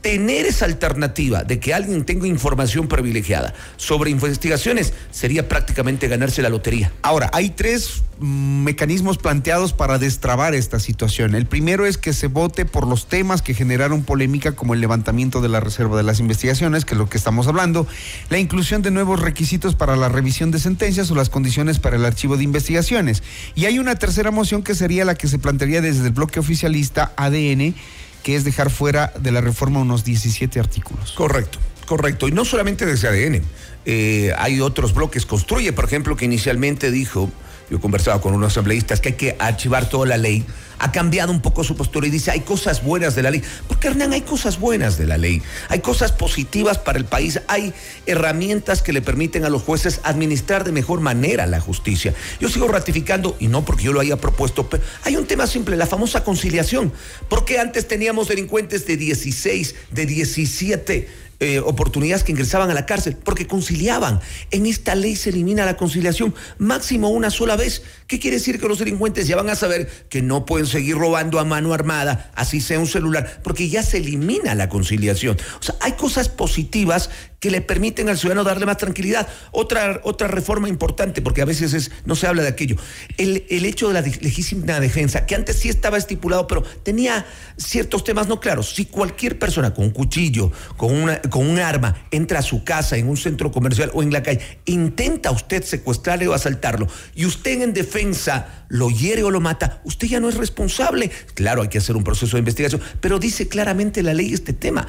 tener 0.00 0.46
esa 0.46 0.64
alternativa 0.64 1.44
de 1.44 1.58
que 1.58 1.74
alguien 1.74 2.04
tenga 2.04 2.26
información 2.26 2.88
privilegiada 2.88 3.54
sobre 3.76 4.10
investigaciones 4.10 4.92
sería 5.10 5.48
prácticamente 5.48 6.08
ganarse 6.08 6.42
la 6.42 6.48
lotería. 6.48 6.92
Ahora, 7.02 7.30
hay 7.32 7.50
tres 7.50 8.02
mecanismos 8.20 9.18
planteados 9.18 9.72
para 9.72 9.98
destrabar 9.98 10.54
esta 10.54 10.80
situación. 10.80 11.34
El 11.34 11.46
primero 11.46 11.86
es 11.86 11.98
que 11.98 12.12
se 12.12 12.26
vote 12.26 12.64
por 12.64 12.86
los 12.86 13.06
temas 13.06 13.42
que 13.42 13.54
generaron 13.54 14.02
polémica 14.02 14.52
como 14.52 14.74
el 14.74 14.80
levantamiento 14.80 15.40
de 15.40 15.48
la 15.48 15.60
reserva 15.60 15.96
de 15.96 16.02
las 16.02 16.20
investigaciones, 16.20 16.84
que 16.84 16.94
es 16.94 16.98
lo 16.98 17.08
que 17.08 17.18
estamos 17.18 17.46
hablando, 17.46 17.86
la 18.28 18.38
inclusión 18.38 18.82
de 18.82 18.90
nuevos 18.90 19.20
requisitos 19.20 19.74
para 19.74 19.96
la 19.96 20.08
revisión 20.08 20.50
de 20.50 20.58
sentencias 20.58 21.10
o 21.10 21.14
las 21.14 21.30
condiciones 21.30 21.78
para 21.78 21.96
el 21.96 22.04
archivo 22.04 22.36
de 22.36 22.44
investigaciones. 22.44 23.22
Y 23.54 23.66
hay 23.66 23.78
una 23.78 23.94
tercera 23.94 24.30
moción 24.30 24.62
que 24.62 24.74
sería 24.74 25.04
la 25.04 25.14
que 25.14 25.28
se 25.28 25.38
plantearía 25.38 25.80
desde 25.80 26.06
el 26.06 26.12
bloque 26.12 26.40
oficialista 26.40 27.12
ADN 27.16 27.74
que 28.22 28.36
es 28.36 28.44
dejar 28.44 28.70
fuera 28.70 29.12
de 29.20 29.32
la 29.32 29.40
reforma 29.40 29.80
unos 29.80 30.04
17 30.04 30.60
artículos. 30.60 31.12
Correcto, 31.12 31.58
correcto. 31.86 32.28
Y 32.28 32.32
no 32.32 32.44
solamente 32.44 32.86
desde 32.86 33.08
ADN. 33.08 33.42
Eh, 33.84 34.32
hay 34.36 34.60
otros 34.60 34.92
bloques. 34.92 35.24
Construye, 35.24 35.72
por 35.72 35.84
ejemplo, 35.84 36.16
que 36.16 36.26
inicialmente 36.26 36.90
dijo, 36.90 37.30
yo 37.70 37.80
conversaba 37.80 38.20
con 38.20 38.34
unos 38.34 38.52
asambleístas, 38.52 39.00
que 39.00 39.10
hay 39.10 39.14
que 39.14 39.36
archivar 39.38 39.88
toda 39.88 40.06
la 40.06 40.16
ley. 40.16 40.44
Ha 40.80 40.92
cambiado 40.92 41.32
un 41.32 41.40
poco 41.40 41.64
su 41.64 41.76
postura 41.76 42.06
y 42.06 42.10
dice, 42.10 42.30
hay 42.30 42.40
cosas 42.40 42.84
buenas 42.84 43.16
de 43.16 43.22
la 43.22 43.30
ley. 43.30 43.42
Porque 43.66 43.88
Hernán, 43.88 44.12
hay 44.12 44.20
cosas 44.20 44.60
buenas 44.60 44.96
de 44.96 45.06
la 45.06 45.18
ley. 45.18 45.42
Hay 45.68 45.80
cosas 45.80 46.12
positivas 46.12 46.78
para 46.78 46.98
el 46.98 47.04
país. 47.04 47.40
Hay 47.48 47.74
herramientas 48.06 48.80
que 48.80 48.92
le 48.92 49.02
permiten 49.02 49.44
a 49.44 49.50
los 49.50 49.62
jueces 49.62 50.00
administrar 50.04 50.64
de 50.64 50.72
mejor 50.72 51.00
manera 51.00 51.46
la 51.46 51.60
justicia. 51.60 52.14
Yo 52.40 52.48
sigo 52.48 52.68
ratificando, 52.68 53.36
y 53.40 53.48
no 53.48 53.64
porque 53.64 53.84
yo 53.84 53.92
lo 53.92 54.00
haya 54.00 54.16
propuesto, 54.16 54.70
pero 54.70 54.82
hay 55.02 55.16
un 55.16 55.26
tema 55.26 55.46
simple, 55.46 55.76
la 55.76 55.86
famosa 55.86 56.22
conciliación. 56.22 56.92
Porque 57.28 57.58
antes 57.58 57.88
teníamos 57.88 58.28
delincuentes 58.28 58.86
de 58.86 58.96
16, 58.96 59.74
de 59.90 60.06
17 60.06 61.27
eh, 61.40 61.60
oportunidades 61.60 62.24
que 62.24 62.32
ingresaban 62.32 62.68
a 62.70 62.74
la 62.74 62.84
cárcel 62.84 63.16
porque 63.16 63.46
conciliaban. 63.46 64.20
En 64.50 64.66
esta 64.66 64.94
ley 64.94 65.14
se 65.14 65.30
elimina 65.30 65.64
la 65.64 65.76
conciliación 65.76 66.34
máximo 66.58 67.10
una 67.10 67.30
sola 67.30 67.54
vez. 67.54 67.82
¿Qué 68.08 68.18
quiere 68.18 68.38
decir 68.38 68.60
que 68.60 68.66
los 68.66 68.80
delincuentes 68.80 69.28
ya 69.28 69.36
van 69.36 69.48
a 69.48 69.54
saber 69.54 69.88
que 70.08 70.20
no 70.20 70.44
pueden 70.44 70.66
seguir 70.66 70.96
robando 70.96 71.38
a 71.38 71.44
mano 71.44 71.72
armada, 71.72 72.32
así 72.34 72.60
sea 72.60 72.80
un 72.80 72.86
celular, 72.86 73.40
porque 73.44 73.68
ya 73.68 73.82
se 73.84 73.98
elimina 73.98 74.56
la 74.56 74.68
conciliación? 74.68 75.36
O 75.60 75.62
sea, 75.62 75.76
hay 75.80 75.92
cosas 75.92 76.28
positivas 76.28 77.10
que 77.40 77.50
le 77.50 77.60
permiten 77.60 78.08
al 78.08 78.18
ciudadano 78.18 78.44
darle 78.44 78.66
más 78.66 78.78
tranquilidad. 78.78 79.28
Otra, 79.52 80.00
otra 80.04 80.28
reforma 80.28 80.68
importante, 80.68 81.22
porque 81.22 81.42
a 81.42 81.44
veces 81.44 81.72
es, 81.72 81.90
no 82.04 82.16
se 82.16 82.26
habla 82.26 82.42
de 82.42 82.48
aquello, 82.48 82.76
el, 83.16 83.46
el 83.48 83.64
hecho 83.64 83.88
de 83.88 83.94
la 83.94 84.00
legítima 84.00 84.80
defensa, 84.80 85.26
que 85.26 85.34
antes 85.34 85.56
sí 85.56 85.68
estaba 85.68 85.96
estipulado, 85.98 86.46
pero 86.46 86.62
tenía 86.62 87.26
ciertos 87.56 88.04
temas 88.04 88.28
no 88.28 88.40
claros. 88.40 88.74
Si 88.74 88.86
cualquier 88.86 89.38
persona 89.38 89.72
con 89.74 89.84
un 89.84 89.90
cuchillo, 89.90 90.50
con, 90.76 90.94
una, 90.94 91.20
con 91.22 91.48
un 91.48 91.58
arma, 91.58 92.06
entra 92.10 92.40
a 92.40 92.42
su 92.42 92.64
casa, 92.64 92.96
en 92.96 93.08
un 93.08 93.16
centro 93.16 93.52
comercial 93.52 93.90
o 93.94 94.02
en 94.02 94.12
la 94.12 94.22
calle, 94.22 94.40
intenta 94.64 95.30
usted 95.30 95.62
secuestrarle 95.62 96.28
o 96.28 96.34
asaltarlo, 96.34 96.88
y 97.14 97.24
usted 97.24 97.62
en 97.62 97.72
defensa 97.72 98.57
lo 98.68 98.90
hiere 98.90 99.22
o 99.22 99.30
lo 99.30 99.40
mata, 99.40 99.80
usted 99.84 100.08
ya 100.08 100.20
no 100.20 100.28
es 100.28 100.36
responsable. 100.36 101.10
Claro, 101.34 101.62
hay 101.62 101.68
que 101.68 101.78
hacer 101.78 101.96
un 101.96 102.04
proceso 102.04 102.36
de 102.36 102.40
investigación, 102.40 102.80
pero 103.00 103.18
dice 103.18 103.48
claramente 103.48 104.02
la 104.02 104.14
ley 104.14 104.32
este 104.32 104.52
tema. 104.52 104.86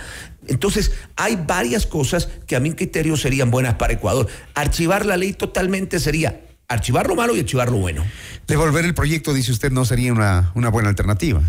Entonces, 0.48 0.92
hay 1.16 1.38
varias 1.48 1.86
cosas 1.86 2.30
que 2.48 2.56
a 2.56 2.60
mi 2.60 2.74
criterio 2.74 3.18
serían 3.18 3.52
buenas 3.52 3.76
para 3.76 3.94
Ecuador. 3.94 4.28
Archivar 4.54 5.06
la 5.06 5.18
ley 5.18 5.34
totalmente 5.34 6.00
sería 6.00 6.42
archivar 6.68 7.08
lo 7.08 7.16
malo 7.16 7.36
y 7.36 7.40
archivar 7.40 7.70
lo 7.70 7.78
bueno. 7.78 8.06
Devolver 8.48 8.86
el 8.86 8.94
proyecto, 8.94 9.34
dice 9.34 9.52
usted, 9.52 9.72
no 9.72 9.86
sería 9.86 10.14
una, 10.14 10.52
una 10.54 10.70
buena 10.70 10.90
alternativa. 10.90 11.42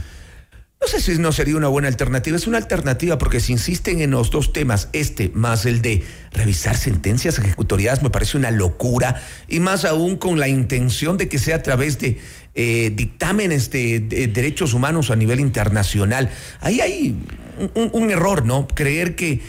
No 0.81 0.89
sé 0.89 0.99
si 0.99 1.19
no 1.19 1.31
sería 1.31 1.57
una 1.57 1.69
buena 1.69 1.89
alternativa. 1.89 2.37
Es 2.39 2.47
una 2.47 2.57
alternativa 2.57 3.19
porque 3.19 3.39
si 3.39 3.53
insisten 3.53 4.01
en 4.01 4.13
los 4.13 4.31
dos 4.31 4.55
temas, 4.55 4.89
este 4.95 5.31
más 5.35 5.67
el 5.67 5.83
de 5.83 6.03
revisar 6.33 6.75
sentencias 6.75 7.39
ejecutoriadas, 7.39 8.03
me 8.03 8.09
parece 8.09 8.39
una 8.39 8.51
locura. 8.51 9.21
Y 9.47 9.61
más 9.61 9.85
aún 9.85 10.17
con 10.17 10.41
la 10.41 10.49
intención 10.49 11.19
de 11.19 11.29
que 11.29 11.39
sea 11.39 11.57
a 11.57 11.63
través 11.63 11.99
de 11.99 12.19
eh, 12.55 12.91
dictámenes 12.95 13.71
de, 13.71 14.01
de, 14.01 14.27
derechos 14.29 14.73
humanos 14.73 15.11
a 15.11 15.17
nivel 15.17 15.41
internacional. 15.41 16.31
Ahí 16.61 16.81
hay 16.81 17.15
un, 17.75 17.91
un, 17.93 18.11
error, 18.11 18.47
¿no? 18.47 18.67
Creer 18.67 19.17
que 19.17 19.43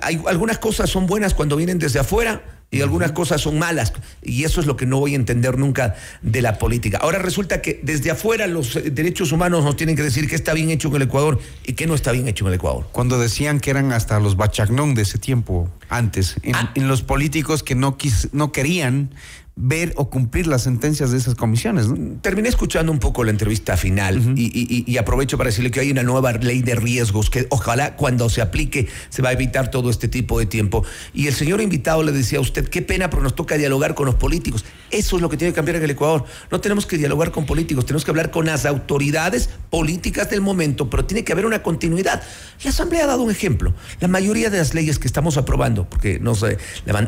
hay, 0.00 0.22
algunas 0.28 0.58
cosas 0.58 0.88
son 0.88 1.08
buenas 1.08 1.34
cuando 1.34 1.56
vienen 1.56 1.80
desde 1.80 1.98
afuera 1.98 2.57
y 2.70 2.82
algunas 2.82 3.12
cosas 3.12 3.40
son 3.40 3.58
malas. 3.58 3.92
Y 4.22 4.44
eso 4.44 4.60
es 4.60 4.66
lo 4.66 4.76
que 4.76 4.84
no 4.84 4.98
voy 5.00 5.14
a 5.14 5.16
entender 5.16 5.56
nunca 5.56 5.94
de 6.20 6.42
la 6.42 6.58
política. 6.58 6.98
Ahora 7.00 7.18
resulta 7.18 7.62
que 7.62 7.80
desde 7.82 8.10
afuera 8.10 8.46
los 8.46 8.76
eh, 8.76 8.90
derechos 8.90 9.32
humanos 9.32 9.64
nos 9.64 9.76
tienen 9.76 9.96
que 9.96 10.02
decir 10.02 10.28
qué 10.28 10.34
está 10.34 10.52
bien 10.52 10.68
hecho 10.70 10.88
en 10.88 10.96
el 10.96 11.02
Ecuador 11.02 11.40
y 11.66 11.72
qué 11.72 11.86
no 11.86 11.94
está 11.94 12.12
bien 12.12 12.28
hecho 12.28 12.44
en 12.44 12.48
el 12.48 12.54
Ecuador. 12.56 12.86
Cuando 12.92 13.18
decían 13.18 13.60
que 13.60 13.70
eran 13.70 13.92
hasta 13.92 14.20
los 14.20 14.36
bachagnón 14.36 14.94
de 14.94 15.02
ese 15.02 15.18
tiempo, 15.18 15.70
antes, 15.88 16.36
en, 16.42 16.54
Ah. 16.56 16.72
en 16.74 16.88
los 16.88 17.02
políticos 17.02 17.62
que 17.62 17.74
no, 17.74 17.96
quis- 17.96 18.28
no 18.32 18.52
querían 18.52 19.14
ver 19.60 19.92
o 19.96 20.08
cumplir 20.08 20.46
las 20.46 20.62
sentencias 20.62 21.10
de 21.10 21.18
esas 21.18 21.34
comisiones, 21.34 21.88
¿no? 21.88 22.20
Terminé 22.20 22.48
escuchando 22.48 22.92
un 22.92 23.00
poco 23.00 23.24
la 23.24 23.30
entrevista 23.32 23.76
final 23.76 24.34
y, 24.36 24.44
y- 24.54 24.84
y 24.86 24.96
aprovecho 24.98 25.36
para 25.36 25.48
decirle 25.48 25.72
que 25.72 25.80
hay 25.80 25.90
una 25.90 26.04
nueva 26.04 26.30
ley 26.32 26.62
de 26.62 26.76
riesgos 26.76 27.28
que 27.28 27.46
ojalá 27.50 27.96
cuando 27.96 28.28
se 28.30 28.40
aplique 28.40 28.86
se 29.08 29.20
va 29.20 29.30
a 29.30 29.32
evitar 29.32 29.70
todo 29.70 29.90
este 29.90 30.06
tipo 30.06 30.38
de 30.38 30.46
tiempo. 30.46 30.84
Y 31.12 31.26
el 31.26 31.34
señor 31.34 31.60
invitado 31.60 32.04
le 32.04 32.12
decía 32.12 32.38
a 32.38 32.40
usted, 32.40 32.68
qué 32.68 32.82
pena, 32.82 33.10
pero 33.10 33.20
nos 33.22 33.34
toca 33.34 33.56
dialogar 33.56 33.94
con 33.94 34.06
los 34.06 34.14
políticos. 34.14 34.64
Eso 34.90 35.16
es 35.16 35.22
lo 35.22 35.28
que 35.28 35.36
tiene 35.36 35.52
que 35.52 35.56
cambiar 35.56 35.76
en 35.76 35.82
el 35.82 35.90
Ecuador. 35.90 36.24
No 36.52 36.60
tenemos 36.60 36.86
que 36.86 36.96
dialogar 36.96 37.32
con 37.32 37.44
políticos, 37.44 37.84
tenemos 37.84 38.04
que 38.04 38.12
hablar 38.12 38.30
con 38.30 38.46
las 38.46 38.64
autoridades 38.64 39.50
políticas 39.70 40.30
del 40.30 40.40
momento, 40.40 40.88
pero 40.88 41.04
tiene 41.04 41.24
que 41.24 41.32
haber 41.32 41.46
una 41.46 41.62
continuidad. 41.64 42.22
La 42.62 42.70
Asamblea 42.70 43.04
ha 43.04 43.06
dado 43.08 43.22
un 43.22 43.30
ejemplo. 43.32 43.74
La 44.00 44.06
mayoría 44.08 44.50
de 44.50 44.58
las 44.58 44.72
leyes 44.74 44.98
que 45.00 45.06
estamos 45.08 45.36
aprobando, 45.36 45.88
porque 45.90 46.20
nos 46.20 46.42
eh, 46.44 46.58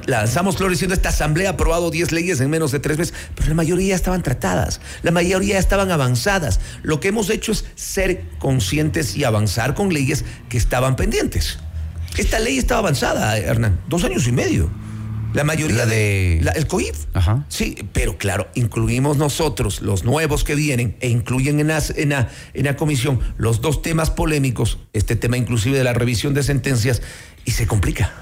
lanzamos 0.07 0.57
flores 0.57 0.79
diciendo 0.79 0.95
esta 0.95 1.11
Asamblea 1.11 1.51
ha 1.51 1.53
aprobado 1.53 1.91
10 1.91 2.13
leyes 2.13 2.40
en 2.41 2.51
menos 2.51 2.73
de 2.73 2.81
tres 2.81 2.99
meses, 2.99 3.15
pero 3.35 3.49
la 3.49 3.55
mayoría 3.55 3.95
estaban 3.95 4.23
tratadas, 4.23 4.81
la 5.03 5.11
mayoría 5.11 5.59
estaban 5.59 5.91
avanzadas. 5.91 6.61
Lo 6.83 7.01
que 7.01 7.09
hemos 7.09 7.31
hecho 7.31 7.53
es 7.53 7.65
ser 7.75 8.25
conscientes 8.39 9.17
y 9.17 9.25
avanzar 9.25 9.75
con 9.75 9.93
leyes 9.93 10.25
que 10.49 10.59
estaban 10.59 10.97
pendientes. 10.97 11.59
Esta 12.17 12.39
ley 12.39 12.59
estaba 12.59 12.81
avanzada, 12.81 13.39
Hernán, 13.39 13.81
dos 13.89 14.05
años 14.05 14.27
y 14.27 14.33
medio. 14.33 14.71
La 15.35 15.45
mayoría 15.45 15.87
de... 15.87 16.41
la- 16.43 16.53
el 16.53 16.67
COIF. 16.67 17.07
Ajá. 17.15 17.45
Sí, 17.49 17.77
pero 17.93 18.19
claro, 18.19 18.49
incluimos 18.55 19.17
nosotros, 19.17 19.83
los 19.83 20.05
nuevos 20.05 20.45
que 20.45 20.55
vienen, 20.55 20.97
e 21.01 21.09
incluyen 21.09 21.61
en 21.61 21.69
la, 21.69 21.83
en, 21.97 22.09
la, 22.11 22.29
en 22.55 22.65
la 22.65 22.77
comisión 22.77 23.21
los 23.39 23.61
dos 23.61 23.83
temas 23.83 24.11
polémicos, 24.11 24.79
este 24.93 25.17
tema 25.17 25.37
inclusive 25.37 25.79
de 25.79 25.85
la 25.85 25.93
revisión 25.93 26.35
de 26.35 26.43
sentencias, 26.43 27.03
y 27.45 27.53
se 27.53 27.67
complica. 27.67 28.13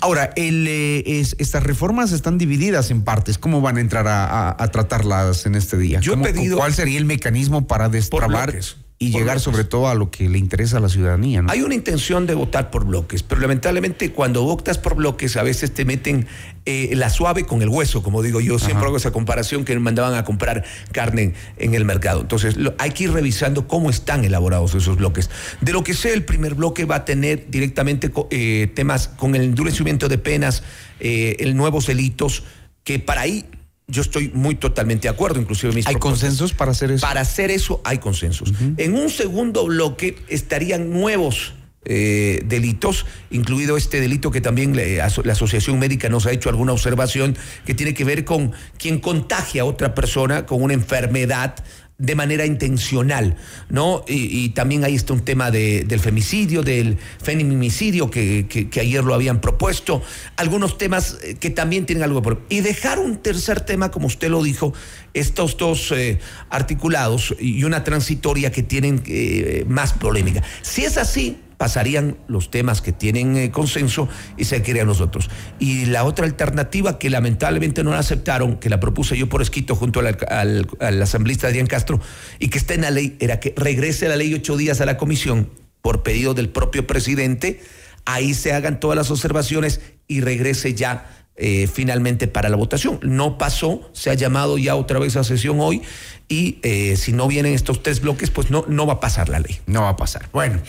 Ahora, 0.00 0.30
el, 0.36 0.66
eh, 0.68 1.02
es- 1.20 1.34
estas 1.38 1.62
reformas 1.62 2.12
están 2.12 2.38
divididas 2.38 2.90
en 2.90 3.02
partes. 3.02 3.38
¿Cómo 3.38 3.60
van 3.60 3.78
a 3.78 3.80
entrar 3.80 4.06
a, 4.06 4.24
a- 4.50 4.56
a 4.62 4.68
tratarlas 4.68 5.46
en 5.46 5.54
este 5.54 5.76
día? 5.76 6.00
Yo 6.00 6.12
he 6.12 6.14
¿Cómo- 6.16 6.24
pedido- 6.26 6.56
¿Cuál 6.58 6.74
sería 6.74 6.98
el 6.98 7.04
mecanismo 7.04 7.66
para 7.66 7.88
destrabar 7.88 8.54
y 9.00 9.12
por 9.12 9.20
llegar 9.20 9.36
bloques. 9.36 9.42
sobre 9.44 9.64
todo 9.64 9.88
a 9.88 9.94
lo 9.94 10.10
que 10.10 10.28
le 10.28 10.38
interesa 10.38 10.78
a 10.78 10.80
la 10.80 10.88
ciudadanía? 10.88 11.40
¿no? 11.42 11.50
Hay 11.52 11.62
una 11.62 11.74
intención 11.74 12.26
de 12.26 12.34
votar 12.34 12.70
por 12.70 12.84
bloques, 12.84 13.22
pero 13.22 13.40
lamentablemente 13.40 14.10
cuando 14.12 14.42
votas 14.42 14.76
por 14.78 14.96
bloques 14.96 15.36
a 15.36 15.42
veces 15.44 15.72
te 15.72 15.84
meten 15.84 16.26
eh, 16.66 16.90
la 16.94 17.08
suave 17.08 17.44
con 17.44 17.62
el 17.62 17.68
hueso, 17.68 18.02
como 18.02 18.22
digo 18.22 18.40
yo. 18.40 18.58
Siempre 18.58 18.86
hago 18.86 18.96
esa 18.96 19.12
comparación 19.12 19.64
que 19.64 19.78
mandaban 19.78 20.14
a 20.14 20.24
comprar 20.24 20.64
carne 20.92 21.22
en, 21.22 21.34
en 21.58 21.74
el 21.74 21.84
mercado. 21.84 22.20
Entonces 22.22 22.56
lo- 22.56 22.74
hay 22.78 22.90
que 22.90 23.04
ir 23.04 23.12
revisando 23.12 23.68
cómo 23.68 23.88
están 23.88 24.24
elaborados 24.24 24.74
esos 24.74 24.96
bloques. 24.96 25.30
De 25.60 25.72
lo 25.72 25.84
que 25.84 25.94
sé, 25.94 26.12
el 26.12 26.24
primer 26.24 26.54
bloque 26.54 26.84
va 26.84 26.96
a 26.96 27.04
tener 27.04 27.46
directamente 27.50 28.10
eh, 28.30 28.70
temas 28.74 29.08
con 29.08 29.34
el 29.36 29.42
endurecimiento 29.42 30.08
de 30.08 30.18
penas, 30.18 30.62
eh, 31.00 31.36
el 31.38 31.56
nuevos 31.56 31.86
delitos, 31.86 32.42
que 32.84 32.98
para 32.98 33.20
ahí 33.22 33.44
yo 33.90 34.02
estoy 34.02 34.30
muy 34.34 34.54
totalmente 34.54 35.08
de 35.08 35.08
acuerdo, 35.08 35.40
inclusive 35.40 35.72
mis 35.72 35.86
¿Hay 35.86 35.94
consensos 35.96 36.52
para 36.52 36.72
hacer 36.72 36.90
eso? 36.92 37.06
Para 37.06 37.22
hacer 37.22 37.50
eso 37.50 37.80
hay 37.84 37.98
consensos. 37.98 38.52
En 38.76 38.94
un 38.94 39.08
segundo 39.08 39.64
bloque 39.64 40.16
estarían 40.28 40.90
nuevos 40.90 41.54
eh, 41.84 42.42
delitos, 42.44 43.06
incluido 43.30 43.78
este 43.78 43.98
delito 44.00 44.30
que 44.30 44.42
también 44.42 44.76
le- 44.76 45.00
aso- 45.00 45.22
la 45.24 45.32
Asociación 45.32 45.78
Médica 45.78 46.10
nos 46.10 46.26
ha 46.26 46.32
hecho 46.32 46.50
alguna 46.50 46.72
observación 46.72 47.34
que 47.64 47.72
tiene 47.72 47.94
que 47.94 48.04
ver 48.04 48.26
con 48.26 48.52
quien 48.76 48.98
contagia 48.98 49.62
a 49.62 49.64
otra 49.64 49.94
persona 49.94 50.44
con 50.44 50.62
una 50.62 50.74
enfermedad 50.74 51.54
de 51.98 52.14
manera 52.14 52.46
intencional, 52.46 53.36
¿no? 53.68 54.04
Y, 54.06 54.50
también 54.50 54.84
ahí 54.84 54.94
está 54.94 55.12
un 55.14 55.24
tema 55.24 55.50
de- 55.50 55.82
del 55.82 55.98
femicidio, 55.98 56.62
del 56.62 56.96
feminicidio 57.20 58.08
que 58.08 58.68
ayer 58.80 59.02
lo 59.02 59.14
habían 59.14 59.40
propuesto, 59.40 60.00
algunos 60.36 60.78
temas 60.78 61.18
eh, 61.24 61.34
que 61.34 61.50
también 61.50 61.86
tienen 61.86 62.04
algo 62.04 62.22
por... 62.22 62.40
Y 62.48 62.60
dejar 62.60 63.00
un 63.00 63.16
tercer 63.16 63.62
tema, 63.62 63.90
como 63.90 64.06
usted 64.06 64.30
lo 64.30 64.44
dijo, 64.44 64.72
estos 65.12 65.56
dos 65.56 65.90
eh, 65.90 66.20
articulados 66.50 67.34
y 67.40 67.64
una 67.64 67.82
transitoria 67.82 68.52
que 68.52 68.62
tienen 68.62 69.02
eh, 69.06 69.64
más 69.68 69.92
polémica. 69.92 70.44
Si 70.62 70.84
es 70.84 70.98
así, 70.98 71.38
pasarían 71.58 72.16
los 72.28 72.50
temas 72.50 72.80
que 72.80 72.92
tienen 72.92 73.36
eh, 73.36 73.50
consenso 73.50 74.08
y 74.36 74.44
se 74.44 74.62
crean 74.62 74.86
los 74.86 75.00
otros. 75.00 75.28
Y 75.58 75.86
la 75.86 76.04
otra 76.04 76.24
alternativa 76.24 76.98
que 76.98 77.10
lamentablemente 77.10 77.84
no 77.84 77.90
la 77.90 77.98
aceptaron, 77.98 78.56
que 78.56 78.70
la 78.70 78.80
propuse 78.80 79.18
yo 79.18 79.28
por 79.28 79.42
escrito 79.42 79.74
junto 79.74 80.00
al, 80.00 80.16
al- 80.30 80.68
al 80.80 81.02
asambleísta 81.02 81.48
Adrián 81.48 81.66
Castro, 81.66 82.00
y 82.38 82.48
que 82.48 82.58
está 82.58 82.74
en 82.74 82.82
la 82.82 82.90
ley, 82.90 83.16
era 83.20 83.40
que 83.40 83.52
regrese 83.56 84.08
la 84.08 84.16
ley 84.16 84.32
ocho 84.32 84.56
días 84.56 84.80
a 84.80 84.86
la 84.86 84.96
comisión 84.96 85.50
por 85.82 86.02
pedido 86.02 86.32
del 86.32 86.48
propio 86.48 86.86
presidente, 86.86 87.60
ahí 88.04 88.34
se 88.34 88.52
hagan 88.52 88.80
todas 88.80 88.96
las 88.96 89.10
observaciones 89.10 89.80
y 90.06 90.20
regrese 90.20 90.74
ya 90.74 91.17
eh, 91.40 91.68
finalmente 91.72 92.26
para 92.26 92.48
la 92.48 92.56
votación. 92.56 92.98
No 93.02 93.38
pasó, 93.38 93.88
se 93.92 94.10
ha 94.10 94.14
llamado 94.14 94.58
ya 94.58 94.74
otra 94.74 94.98
vez 94.98 95.14
a 95.16 95.22
sesión 95.22 95.60
hoy 95.60 95.82
y 96.28 96.58
eh, 96.64 96.96
si 96.96 97.12
no 97.12 97.28
vienen 97.28 97.54
estos 97.54 97.80
tres 97.80 98.00
bloques, 98.00 98.30
pues 98.30 98.50
no, 98.50 98.64
no 98.66 98.86
va 98.86 98.94
a 98.94 99.00
pasar 99.00 99.28
la 99.28 99.38
ley. 99.38 99.60
No 99.66 99.82
va 99.82 99.90
a 99.90 99.96
pasar. 99.96 100.28
Bueno, 100.32 100.60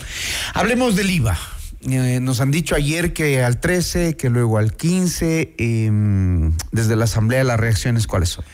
hablemos 0.54 0.94
del 0.94 1.10
IVA. 1.10 1.36
Eh, 1.90 2.20
nos 2.22 2.40
han 2.40 2.52
dicho 2.52 2.76
ayer 2.76 3.12
que 3.12 3.42
al 3.42 3.58
13, 3.58 4.16
que 4.16 4.30
luego 4.30 4.58
al 4.58 4.76
15, 4.76 5.54
em, 5.58 6.52
desde 6.70 6.94
la 6.94 7.04
Asamblea 7.04 7.42
las 7.42 7.58
reacciones, 7.58 8.06
¿cuáles 8.06 8.28
son? 8.28 8.44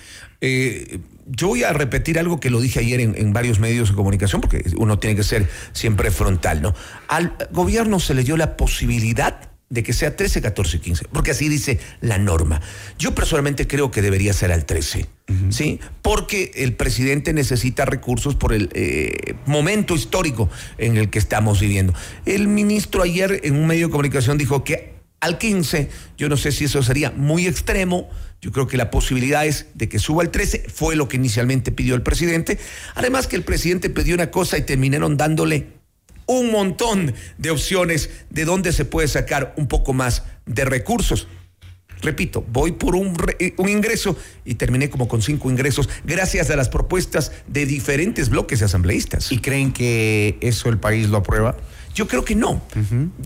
Yo 1.29 1.49
voy 1.49 1.65
a 1.65 1.73
repetir 1.75 2.19
algo 2.19 2.41
que 2.41 2.49
lo 2.49 2.61
dije 2.61 2.81
ayer 2.81 3.01
en, 3.01 3.15
en 3.15 3.35
varios 3.35 3.59
medios 3.59 3.91
de 3.91 3.95
comunicación, 3.95 4.41
porque 4.41 4.65
uno 4.79 4.99
tiene 4.99 5.17
que 5.17 5.25
ser 5.25 5.51
siempre 5.73 6.11
frontal, 6.11 6.63
¿no? 6.63 6.75
Al 7.09 7.37
gobierno 7.51 8.01
se 8.01 8.15
le 8.15 8.23
dio 8.23 8.39
la 8.39 8.57
posibilidad 8.57 9.51
de 9.69 9.83
que 9.83 9.93
sea 9.93 10.17
13, 10.17 10.43
14, 10.43 10.81
15, 10.81 11.07
porque 11.13 11.33
así 11.33 11.49
dice 11.49 11.81
la 12.01 12.19
norma. 12.19 12.61
Yo 12.99 13.15
personalmente 13.15 13.67
creo 13.67 13.91
que 13.91 14.01
debería 14.01 14.33
ser 14.33 14.53
al 14.53 14.65
13, 14.65 15.07
¿sí? 15.51 15.81
Porque 16.03 16.53
el 16.55 16.75
presidente 16.75 17.33
necesita 17.33 17.85
recursos 17.85 18.37
por 18.37 18.53
el 18.53 18.71
eh, 18.75 19.35
momento 19.45 19.97
histórico 19.97 20.49
en 20.79 20.97
el 20.97 21.11
que 21.11 21.19
estamos 21.19 21.61
viviendo. 21.61 21.95
El 22.27 22.47
ministro 22.47 23.03
ayer 23.03 23.41
en 23.43 23.57
un 23.57 23.67
medio 23.67 23.87
de 23.89 23.91
comunicación 23.91 24.39
dijo 24.39 24.63
que 24.63 24.95
al 25.21 25.39
15, 25.39 25.89
yo 26.17 26.29
no 26.29 26.37
sé 26.37 26.53
si 26.53 26.65
eso 26.65 26.83
sería 26.83 27.11
muy 27.11 27.47
extremo, 27.47 28.09
yo 28.41 28.53
creo 28.53 28.69
que 28.69 28.77
la 28.77 28.91
posibilidad 28.91 29.47
es 29.47 29.67
de 29.75 29.89
que 29.89 29.99
suba 29.99 30.23
al 30.23 30.31
13, 30.31 30.67
fue 30.73 30.95
lo 30.95 31.09
que 31.09 31.17
inicialmente 31.17 31.73
pidió 31.73 31.95
el 31.95 32.03
presidente. 32.03 32.59
Además 32.95 33.27
que 33.27 33.35
el 33.35 33.43
presidente 33.43 33.91
pidió 33.91 34.15
una 34.15 34.31
cosa 34.31 34.59
y 34.59 34.63
terminaron 34.63 35.17
dándole 35.17 35.76
un 36.27 36.51
montón 36.51 37.15
de 37.39 37.51
opciones 37.51 38.11
de 38.31 38.45
dónde 38.45 38.73
se 38.73 38.85
puede 38.85 39.09
sacar 39.09 39.55
un 39.57 39.69
poco 39.69 39.93
más 39.93 40.25
de 40.47 40.65
recursos. 40.65 41.29
Repito, 42.03 42.45
voy 42.53 42.73
por 42.73 42.95
un, 42.95 43.15
re- 43.17 43.55
un 43.57 43.69
ingreso 43.71 44.17
y 44.45 44.57
terminé 44.57 44.91
como 44.91 45.09
con 45.09 45.23
cinco 45.23 45.51
ingresos 45.51 45.89
gracias 46.05 46.51
a 46.51 46.57
las 46.57 46.69
propuestas 46.69 47.33
de 47.47 47.65
diferentes 47.65 48.29
bloques 48.29 48.61
asambleístas. 48.61 49.33
¿Y 49.33 49.39
creen 49.39 49.73
que 49.73 50.37
eso 50.43 50.69
el 50.69 50.79
país 50.79 51.09
lo 51.09 51.17
aprueba? 51.17 51.57
Yo 51.95 52.07
creo 52.07 52.23
que 52.23 52.35
no. 52.35 52.61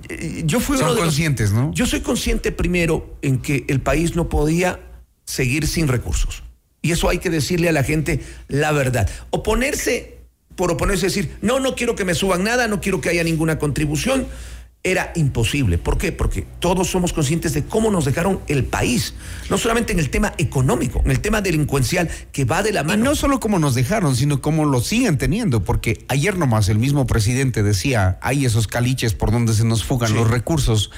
Eh, 0.08 0.42
Yo 0.46 0.60
fui 0.60 0.76
Son 0.76 0.84
uno 0.86 0.94
de 0.94 1.00
los- 1.00 1.06
conscientes, 1.06 1.50
¿no? 1.50 1.72
Yo 1.74 1.84
soy 1.86 2.00
consciente 2.02 2.52
primero 2.52 3.18
en 3.22 3.40
que 3.40 3.64
el 3.66 3.80
país 3.80 4.14
no 4.14 4.28
podía 4.28 4.78
seguir 5.24 5.66
sin 5.66 5.88
recursos. 5.88 6.44
Y 6.80 6.92
eso 6.92 7.08
hay 7.08 7.18
que 7.18 7.28
decirle 7.28 7.68
a 7.68 7.72
la 7.72 7.82
gente 7.82 8.20
la 8.46 8.70
verdad. 8.70 9.10
Oponerse 9.30 10.19
por 10.56 10.70
oponerse, 10.72 11.06
decir, 11.06 11.36
no, 11.42 11.60
no 11.60 11.74
quiero 11.74 11.94
que 11.94 12.04
me 12.04 12.14
suban 12.14 12.44
nada, 12.44 12.68
no 12.68 12.80
quiero 12.80 13.00
que 13.00 13.08
haya 13.08 13.24
ninguna 13.24 13.58
contribución, 13.58 14.26
era 14.82 15.12
imposible. 15.14 15.76
¿Por 15.76 15.98
qué? 15.98 16.10
Porque 16.10 16.46
todos 16.58 16.88
somos 16.88 17.12
conscientes 17.12 17.52
de 17.52 17.64
cómo 17.64 17.90
nos 17.90 18.06
dejaron 18.06 18.40
el 18.48 18.64
país. 18.64 19.12
No 19.50 19.58
solamente 19.58 19.92
en 19.92 19.98
el 19.98 20.08
tema 20.08 20.32
económico, 20.38 21.02
en 21.04 21.10
el 21.10 21.20
tema 21.20 21.42
delincuencial, 21.42 22.08
que 22.32 22.46
va 22.46 22.62
de 22.62 22.72
la 22.72 22.80
Y 22.80 22.84
mano. 22.84 23.04
no 23.04 23.14
solo 23.14 23.40
como 23.40 23.58
nos 23.58 23.74
dejaron, 23.74 24.16
sino 24.16 24.40
como 24.40 24.64
lo 24.64 24.80
siguen 24.80 25.18
teniendo, 25.18 25.64
porque 25.64 26.06
ayer 26.08 26.38
nomás 26.38 26.70
el 26.70 26.78
mismo 26.78 27.06
presidente 27.06 27.62
decía, 27.62 28.18
hay 28.22 28.46
esos 28.46 28.68
caliches 28.68 29.12
por 29.12 29.30
donde 29.32 29.52
se 29.52 29.66
nos 29.66 29.84
fugan 29.84 30.08
Sí. 30.10 30.14
los 30.14 30.30
recursos, 30.30 30.90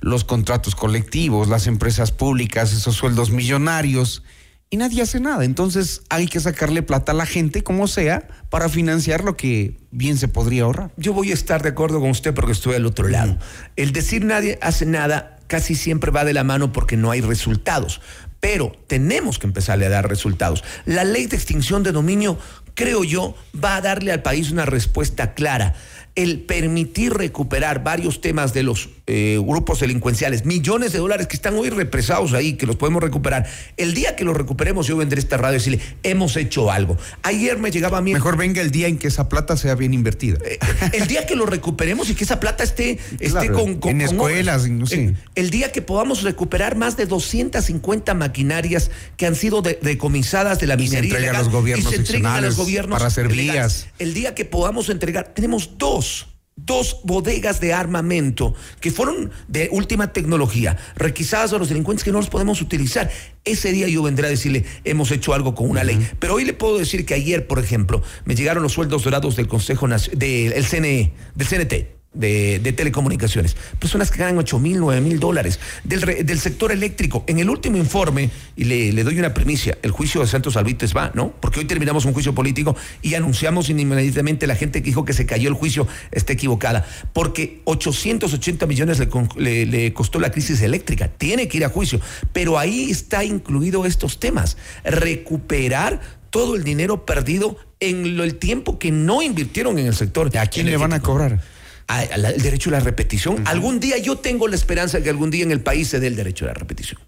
los 0.00 0.24
contratos 0.24 0.74
colectivos, 0.74 1.46
las 1.46 1.68
empresas 1.68 2.10
públicas, 2.10 2.72
esos 2.72 2.96
sueldos 2.96 3.30
millonarios, 3.30 4.24
y 4.70 4.76
nadie 4.76 5.02
hace 5.02 5.20
nada. 5.20 5.44
Entonces 5.44 6.02
hay 6.08 6.26
que 6.26 6.40
sacarle 6.40 6.82
plata 6.82 7.12
a 7.12 7.14
la 7.14 7.26
gente, 7.26 7.62
como 7.62 7.86
sea, 7.86 8.28
para 8.50 8.68
financiar 8.68 9.24
lo 9.24 9.36
que 9.36 9.78
bien 9.90 10.18
se 10.18 10.28
podría 10.28 10.64
ahorrar. 10.64 10.90
Yo 10.96 11.12
voy 11.12 11.30
a 11.30 11.34
estar 11.34 11.62
de 11.62 11.70
acuerdo 11.70 12.00
con 12.00 12.10
usted 12.10 12.34
porque 12.34 12.52
estoy 12.52 12.74
al 12.74 12.86
otro 12.86 13.08
lado. 13.08 13.38
El 13.76 13.92
decir 13.92 14.24
nadie 14.24 14.58
hace 14.60 14.86
nada 14.86 15.38
casi 15.46 15.74
siempre 15.74 16.10
va 16.10 16.24
de 16.24 16.34
la 16.34 16.44
mano 16.44 16.72
porque 16.72 16.96
no 16.96 17.10
hay 17.10 17.20
resultados. 17.20 18.00
pero 18.40 18.70
tenemos 18.86 19.40
que 19.40 19.48
empezarle 19.48 19.86
a 19.86 19.88
dar 19.88 20.08
resultados. 20.08 20.62
La 20.84 21.02
ley 21.02 21.26
de 21.26 21.34
extinción 21.34 21.82
de 21.82 21.90
dominio, 21.90 22.38
creo 22.74 23.02
yo, 23.02 23.34
va 23.52 23.74
a 23.74 23.80
darle 23.80 24.12
al 24.12 24.22
país 24.22 24.52
una 24.52 24.64
respuesta 24.64 25.34
clara 25.34 25.74
el 26.14 26.40
permitir 26.40 27.14
recuperar 27.14 27.82
varios 27.82 28.20
temas 28.20 28.52
de 28.54 28.62
los 28.62 28.90
eh, 29.10 29.38
grupos 29.42 29.80
delincuenciales, 29.80 30.44
millones 30.44 30.92
de 30.92 30.98
dólares 30.98 31.26
que 31.26 31.36
están 31.36 31.54
hoy 31.54 31.70
represados 31.70 32.34
ahí, 32.34 32.52
que 32.52 32.66
los 32.66 32.76
podemos 32.76 33.02
recuperar. 33.02 33.48
El 33.78 33.94
día 33.94 34.14
que 34.14 34.22
los 34.22 34.36
recuperemos, 34.36 34.86
yo 34.86 34.98
vendré 34.98 35.18
a 35.18 35.22
esta 35.22 35.38
radio 35.38 35.54
y 35.54 35.58
decirle, 35.58 35.80
hemos 36.02 36.36
hecho 36.36 36.70
algo. 36.70 36.98
Ayer 37.22 37.58
me 37.58 37.70
llegaba 37.70 37.98
a 37.98 38.00
mí. 38.02 38.12
Mejor 38.12 38.36
venga 38.36 38.60
el 38.60 38.70
día 38.70 38.86
en 38.86 38.98
que 38.98 39.08
esa 39.08 39.30
plata 39.30 39.56
sea 39.56 39.74
bien 39.76 39.94
invertida. 39.94 40.36
Eh, 40.44 40.58
el 40.92 41.06
día 41.08 41.24
que 41.24 41.36
lo 41.36 41.46
recuperemos 41.46 42.10
y 42.10 42.14
que 42.14 42.24
esa 42.24 42.38
plata 42.38 42.62
esté, 42.62 42.98
esté 43.18 43.50
con, 43.50 43.80
En 43.84 44.02
escuelas, 44.02 44.68
no 44.68 44.86
sé. 44.86 45.04
El, 45.04 45.16
el, 45.36 45.50
día 45.50 45.72
que 45.72 45.80
podamos 45.80 46.22
recuperar 46.22 46.76
más 46.76 46.98
de 46.98 47.06
250 47.06 48.12
maquinarias 48.12 48.90
que 49.16 49.24
han 49.24 49.34
sido 49.34 49.62
de, 49.62 49.78
decomisadas 49.80 50.60
de 50.60 50.66
la 50.66 50.76
minería. 50.76 50.98
Y 50.98 51.10
se 51.10 51.16
entregan 51.16 51.34
a 51.34 51.38
los 51.38 51.48
gobiernos 51.48 51.92
y 51.94 52.06
se 52.06 52.26
a 52.26 52.40
los 52.42 52.56
gobiernos 52.56 52.98
para 52.98 53.08
hacer 53.08 53.28
vías. 53.28 53.86
El 53.98 54.12
día 54.12 54.34
que 54.34 54.44
podamos 54.44 54.90
entregar, 54.90 55.32
tenemos 55.32 55.78
dos 55.78 56.26
dos 56.64 57.00
bodegas 57.04 57.60
de 57.60 57.72
armamento 57.72 58.54
que 58.80 58.90
fueron 58.90 59.30
de 59.46 59.68
última 59.72 60.12
tecnología, 60.12 60.76
requisadas 60.96 61.52
a 61.52 61.58
los 61.58 61.68
delincuentes 61.68 62.04
que 62.04 62.12
no 62.12 62.18
los 62.18 62.28
podemos 62.28 62.60
utilizar. 62.60 63.10
Ese 63.44 63.72
día 63.72 63.88
yo 63.88 64.02
vendré 64.02 64.26
a 64.26 64.30
decirle, 64.30 64.64
hemos 64.84 65.10
hecho 65.10 65.34
algo 65.34 65.54
con 65.54 65.70
una 65.70 65.84
ley. 65.84 65.98
Pero 66.18 66.34
hoy 66.34 66.44
le 66.44 66.52
puedo 66.52 66.78
decir 66.78 67.06
que 67.06 67.14
ayer, 67.14 67.46
por 67.46 67.58
ejemplo, 67.58 68.02
me 68.24 68.34
llegaron 68.34 68.62
los 68.62 68.72
sueldos 68.72 69.04
dorados 69.04 69.36
del 69.36 69.48
Consejo 69.48 69.88
Nacional, 69.88 70.18
del 70.18 70.64
CNE, 70.64 71.12
del 71.34 71.48
CNT 71.48 71.97
de, 72.14 72.58
de, 72.58 72.72
telecomunicaciones. 72.72 73.56
Personas 73.78 74.10
que 74.10 74.18
ganan 74.18 74.38
8 74.38 74.58
mil, 74.58 74.80
9 74.80 75.00
mil 75.00 75.20
dólares. 75.20 75.60
Del, 75.84 76.26
del, 76.26 76.40
sector 76.40 76.72
eléctrico. 76.72 77.24
En 77.26 77.38
el 77.38 77.50
último 77.50 77.76
informe, 77.76 78.30
y 78.56 78.64
le, 78.64 78.92
le, 78.92 79.04
doy 79.04 79.18
una 79.18 79.34
primicia, 79.34 79.78
el 79.82 79.90
juicio 79.90 80.20
de 80.20 80.26
Santos 80.26 80.56
Albites 80.56 80.96
va, 80.96 81.12
¿no? 81.14 81.32
Porque 81.40 81.60
hoy 81.60 81.66
terminamos 81.66 82.04
un 82.04 82.12
juicio 82.12 82.34
político 82.34 82.76
y 83.02 83.14
anunciamos 83.14 83.68
inmediatamente 83.70 84.46
la 84.46 84.56
gente 84.56 84.80
que 84.82 84.86
dijo 84.86 85.04
que 85.04 85.12
se 85.12 85.26
cayó 85.26 85.48
el 85.48 85.54
juicio 85.54 85.86
está 86.10 86.32
equivocada. 86.32 86.86
Porque 87.12 87.60
880 87.64 88.66
millones 88.66 88.98
le, 88.98 89.08
le, 89.36 89.66
le 89.66 89.92
costó 89.92 90.18
la 90.18 90.30
crisis 90.30 90.62
eléctrica. 90.62 91.08
Tiene 91.08 91.48
que 91.48 91.58
ir 91.58 91.64
a 91.64 91.68
juicio. 91.68 92.00
Pero 92.32 92.58
ahí 92.58 92.90
está 92.90 93.24
incluido 93.24 93.84
estos 93.84 94.18
temas. 94.18 94.56
Recuperar 94.84 96.00
todo 96.30 96.56
el 96.56 96.64
dinero 96.64 97.06
perdido 97.06 97.56
en 97.80 98.16
lo, 98.16 98.24
el 98.24 98.36
tiempo 98.36 98.78
que 98.78 98.90
no 98.90 99.22
invirtieron 99.22 99.78
en 99.78 99.86
el 99.86 99.94
sector. 99.94 100.36
¿A 100.36 100.46
quién 100.46 100.66
le 100.66 100.76
van 100.76 100.92
a 100.92 101.00
cobrar? 101.00 101.42
El 101.88 102.42
derecho 102.42 102.70
a 102.70 102.72
la 102.72 102.80
repetición. 102.80 103.34
Uh 103.34 103.38
-huh. 103.38 103.48
Algún 103.48 103.80
día 103.80 103.98
yo 103.98 104.16
tengo 104.16 104.46
la 104.48 104.56
esperanza 104.56 104.98
de 104.98 105.04
que 105.04 105.10
algún 105.10 105.30
día 105.30 105.42
en 105.42 105.52
el 105.52 105.60
país 105.60 105.88
se 105.88 106.00
dé 106.00 106.06
el 106.06 106.16
derecho 106.16 106.44
a 106.44 106.48
la 106.48 106.54
repetición. 106.54 107.00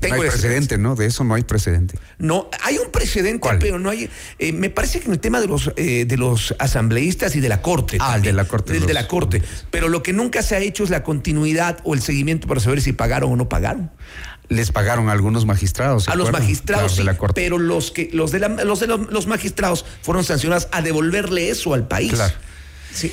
Tengo 0.00 0.16
no 0.16 0.22
hay 0.22 0.30
precedente, 0.30 0.78
¿no? 0.78 0.96
De 0.96 1.06
eso 1.06 1.22
no 1.22 1.34
hay 1.34 1.44
precedente. 1.44 1.96
No, 2.18 2.50
hay 2.62 2.78
un 2.78 2.90
precedente, 2.90 3.38
¿Cuál? 3.38 3.58
pero 3.60 3.78
no 3.78 3.88
hay. 3.90 4.10
Eh, 4.40 4.52
me 4.52 4.68
parece 4.68 4.98
que 4.98 5.06
en 5.06 5.12
el 5.12 5.20
tema 5.20 5.40
de 5.40 5.46
los 5.46 5.70
eh, 5.76 6.06
de 6.06 6.16
los 6.16 6.56
asambleístas 6.58 7.36
y 7.36 7.40
de 7.40 7.48
la 7.48 7.62
corte. 7.62 7.98
Ah, 8.00 8.16
el 8.16 8.22
de 8.22 8.32
la 8.32 8.44
corte. 8.46 8.72
El 8.72 8.80
los... 8.80 8.88
de 8.88 8.94
la 8.94 9.06
corte. 9.06 9.42
Pero 9.70 9.88
lo 9.88 10.02
que 10.02 10.12
nunca 10.12 10.42
se 10.42 10.56
ha 10.56 10.58
hecho 10.58 10.82
es 10.82 10.90
la 10.90 11.04
continuidad 11.04 11.78
o 11.84 11.94
el 11.94 12.02
seguimiento 12.02 12.48
para 12.48 12.58
saber 12.58 12.82
si 12.82 12.92
pagaron 12.92 13.32
o 13.32 13.36
no 13.36 13.48
pagaron. 13.48 13.92
Les 14.48 14.72
pagaron 14.72 15.08
a 15.08 15.12
algunos 15.12 15.46
magistrados. 15.46 16.08
A 16.08 16.16
los 16.16 16.32
magistrados, 16.32 16.96
claro, 16.96 17.18
sí, 17.18 17.32
pero 17.34 17.58
los 17.58 17.92
que 17.92 18.10
los 18.12 18.32
de 18.32 18.40
la, 18.40 18.48
los 18.48 18.80
de 18.80 18.88
los, 18.88 19.08
los 19.08 19.26
magistrados 19.28 19.84
fueron 20.02 20.24
sancionados 20.24 20.68
a 20.72 20.82
devolverle 20.82 21.48
eso 21.48 21.74
al 21.74 21.86
país. 21.86 22.12
Claro. 22.12 22.34
Sí. 22.92 23.12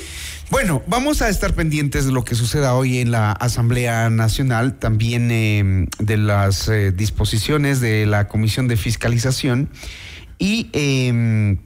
Bueno, 0.50 0.82
vamos 0.88 1.22
a 1.22 1.28
estar 1.28 1.54
pendientes 1.54 2.06
de 2.06 2.12
lo 2.12 2.24
que 2.24 2.34
suceda 2.34 2.74
hoy 2.74 2.98
en 2.98 3.12
la 3.12 3.30
Asamblea 3.30 4.10
Nacional, 4.10 4.80
también 4.80 5.30
eh, 5.30 5.86
de 6.00 6.16
las 6.16 6.68
eh, 6.68 6.90
disposiciones 6.90 7.80
de 7.80 8.04
la 8.04 8.26
Comisión 8.26 8.66
de 8.66 8.76
Fiscalización. 8.76 9.70
Y 10.38 10.68
eh, 10.72 11.56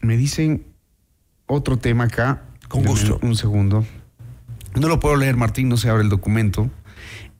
me 0.00 0.16
dicen 0.16 0.64
otro 1.46 1.78
tema 1.78 2.04
acá. 2.04 2.44
Con 2.68 2.84
gusto. 2.84 3.18
Un, 3.22 3.30
un 3.30 3.36
segundo. 3.36 3.84
No 4.76 4.86
lo 4.86 5.00
puedo 5.00 5.16
leer, 5.16 5.36
Martín, 5.36 5.68
no 5.68 5.76
se 5.76 5.88
abre 5.90 6.04
el 6.04 6.08
documento. 6.08 6.70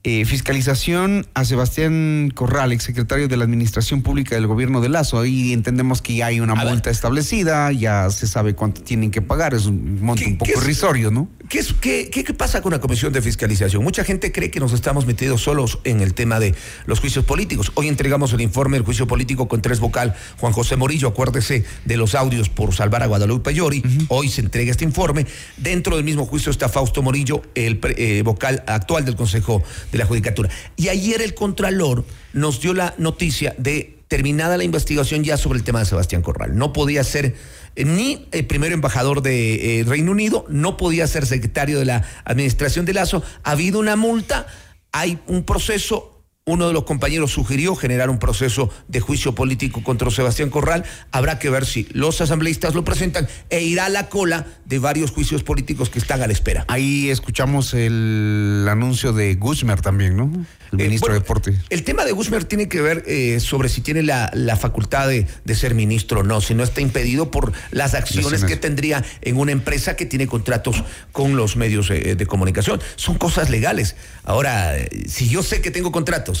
Eh, 0.05 0.25
fiscalización 0.25 1.25
a 1.33 1.45
Sebastián 1.45 2.29
Corral, 2.35 2.73
exsecretario 2.73 3.29
de 3.29 3.37
la 3.37 3.45
Administración 3.45 4.01
Pública 4.01 4.35
del 4.35 4.47
Gobierno 4.47 4.81
de 4.81 4.89
Lazo. 4.89 5.21
Ahí 5.21 5.53
entendemos 5.53 6.01
que 6.01 6.15
ya 6.15 6.25
hay 6.25 6.41
una 6.41 6.53
a 6.53 6.65
multa 6.65 6.89
ver. 6.89 6.91
establecida, 6.91 7.71
ya 7.71 8.09
se 8.09 8.27
sabe 8.27 8.53
cuánto 8.53 8.81
tienen 8.81 9.11
que 9.11 9.21
pagar, 9.21 9.53
es 9.53 9.65
un 9.65 10.03
monto 10.03 10.25
un 10.25 10.37
poco 10.37 10.51
irrisorio, 10.59 11.09
¿no? 11.09 11.29
¿Qué, 11.49 11.59
es, 11.59 11.73
qué, 11.73 12.09
qué, 12.09 12.23
qué, 12.23 12.33
pasa 12.33 12.61
con 12.61 12.71
la 12.71 12.79
Comisión 12.79 13.13
de 13.13 13.21
Fiscalización? 13.21 13.83
Mucha 13.83 14.03
gente 14.03 14.31
cree 14.31 14.51
que 14.51 14.59
nos 14.59 14.73
estamos 14.73 15.05
metidos 15.05 15.41
solos 15.41 15.79
en 15.83 16.01
el 16.01 16.13
tema 16.13 16.39
de 16.39 16.55
los 16.85 16.99
juicios 16.99 17.25
políticos. 17.25 17.71
Hoy 17.75 17.87
entregamos 17.87 18.33
el 18.33 18.41
informe 18.41 18.77
del 18.77 18.85
juicio 18.85 19.07
político 19.07 19.47
con 19.47 19.61
tres 19.61 19.79
vocal, 19.79 20.15
Juan 20.39 20.53
José 20.53 20.75
Morillo, 20.75 21.09
acuérdese 21.09 21.65
de 21.85 21.97
los 21.97 22.15
audios 22.15 22.49
por 22.49 22.73
salvar 22.73 23.03
a 23.03 23.07
Guadalupe 23.07 23.53
Llori. 23.53 23.79
Uh 23.79 23.87
-huh. 23.87 24.05
Hoy 24.09 24.29
se 24.29 24.41
entrega 24.41 24.71
este 24.71 24.83
informe. 24.83 25.25
Dentro 25.57 25.95
del 25.95 26.05
mismo 26.05 26.25
juicio 26.25 26.51
está 26.51 26.69
Fausto 26.69 27.01
Morillo, 27.01 27.41
el 27.55 27.79
eh, 27.97 28.21
vocal 28.23 28.63
actual 28.67 29.05
del 29.05 29.15
Consejo 29.15 29.63
de 29.91 29.97
la 29.97 30.05
Judicatura. 30.05 30.49
Y 30.75 30.89
ayer 30.89 31.21
el 31.21 31.33
Contralor 31.33 32.05
nos 32.33 32.61
dio 32.61 32.73
la 32.73 32.93
noticia 32.97 33.55
de 33.57 33.92
terminada 34.13 34.57
la 34.57 34.63
investigación 34.63 35.23
ya 35.23 35.37
sobre 35.37 35.57
el 35.57 35.63
tema 35.63 35.79
de 35.79 35.85
Sebastián 35.85 36.21
Corral. 36.21 36.55
No 36.55 36.71
podía 36.71 37.03
ser 37.03 37.35
eh, 37.75 37.83
ni 37.83 38.27
el 38.31 38.45
primer 38.45 38.71
embajador 38.71 39.23
de 39.23 39.79
eh, 39.79 39.83
Reino 39.85 40.11
Unido, 40.11 40.45
no 40.49 40.77
podía 40.77 41.07
ser 41.07 41.25
secretario 41.25 41.79
de 41.79 41.85
la 41.85 42.03
administración 42.23 42.85
de 42.85 42.93
Lazo. 42.93 43.23
Ha 43.43 43.49
habido 43.53 43.79
una 43.79 43.95
multa, 43.95 44.45
hay 44.91 45.17
un 45.25 45.41
proceso. 45.45 46.12
Uno 46.45 46.67
de 46.67 46.73
los 46.73 46.83
compañeros 46.83 47.31
sugirió 47.31 47.73
generar 47.73 48.09
un 48.09 48.19
proceso 48.19 48.69
de 48.89 48.99
juicio 48.99 49.33
político 49.33 49.81
contra 49.81 50.11
Sebastián 50.11 50.49
Corral. 50.49 50.83
Habrá 51.13 51.39
que 51.39 51.49
ver 51.49 51.65
si 51.65 51.87
los 51.93 52.19
asambleístas 52.19 52.75
lo 52.75 52.83
presentan 52.83 53.29
e 53.49 53.61
irá 53.61 53.85
a 53.85 53.89
la 53.89 54.09
cola 54.09 54.45
de 54.65 54.77
varios 54.77 55.11
juicios 55.11 55.41
políticos 55.41 55.89
que 55.89 55.99
están 55.99 56.21
a 56.21 56.27
la 56.27 56.33
espera. 56.33 56.65
Ahí 56.67 57.09
escuchamos 57.09 57.73
el 57.73 58.67
anuncio 58.69 59.13
de 59.13 59.35
Guzmer 59.35 59.79
también, 59.79 60.17
¿no? 60.17 60.45
El 60.73 60.79
ministro 60.79 61.13
eh, 61.13 61.13
bueno, 61.13 61.13
de 61.13 61.19
Deporte. 61.19 61.57
El 61.69 61.83
tema 61.83 62.03
de 62.03 62.11
Guzmer 62.11 62.43
tiene 62.43 62.67
que 62.67 62.81
ver 62.81 63.05
eh, 63.07 63.39
sobre 63.39 63.69
si 63.69 63.79
tiene 63.79 64.03
la, 64.03 64.29
la 64.33 64.57
facultad 64.57 65.07
de, 65.07 65.25
de, 65.45 65.55
ser 65.55 65.75
ministro 65.75 66.21
o 66.21 66.23
no, 66.23 66.41
si 66.41 66.55
no 66.55 66.63
está 66.63 66.81
impedido 66.81 67.31
por 67.31 67.53
las 67.71 67.93
acciones 67.93 68.43
que 68.43 68.57
tendría 68.57 69.05
en 69.21 69.37
una 69.37 69.53
empresa 69.53 69.95
que 69.95 70.05
tiene 70.05 70.27
contratos 70.27 70.83
con 71.13 71.37
los 71.37 71.55
medios 71.55 71.89
eh, 71.89 72.15
de 72.15 72.25
comunicación. 72.25 72.81
Son 72.97 73.17
cosas 73.17 73.49
legales. 73.49 73.95
Ahora, 74.23 74.73
si 75.07 75.29
yo 75.29 75.41
sé 75.41 75.61
que 75.61 75.71
tengo 75.71 75.93
contratos 75.93 76.32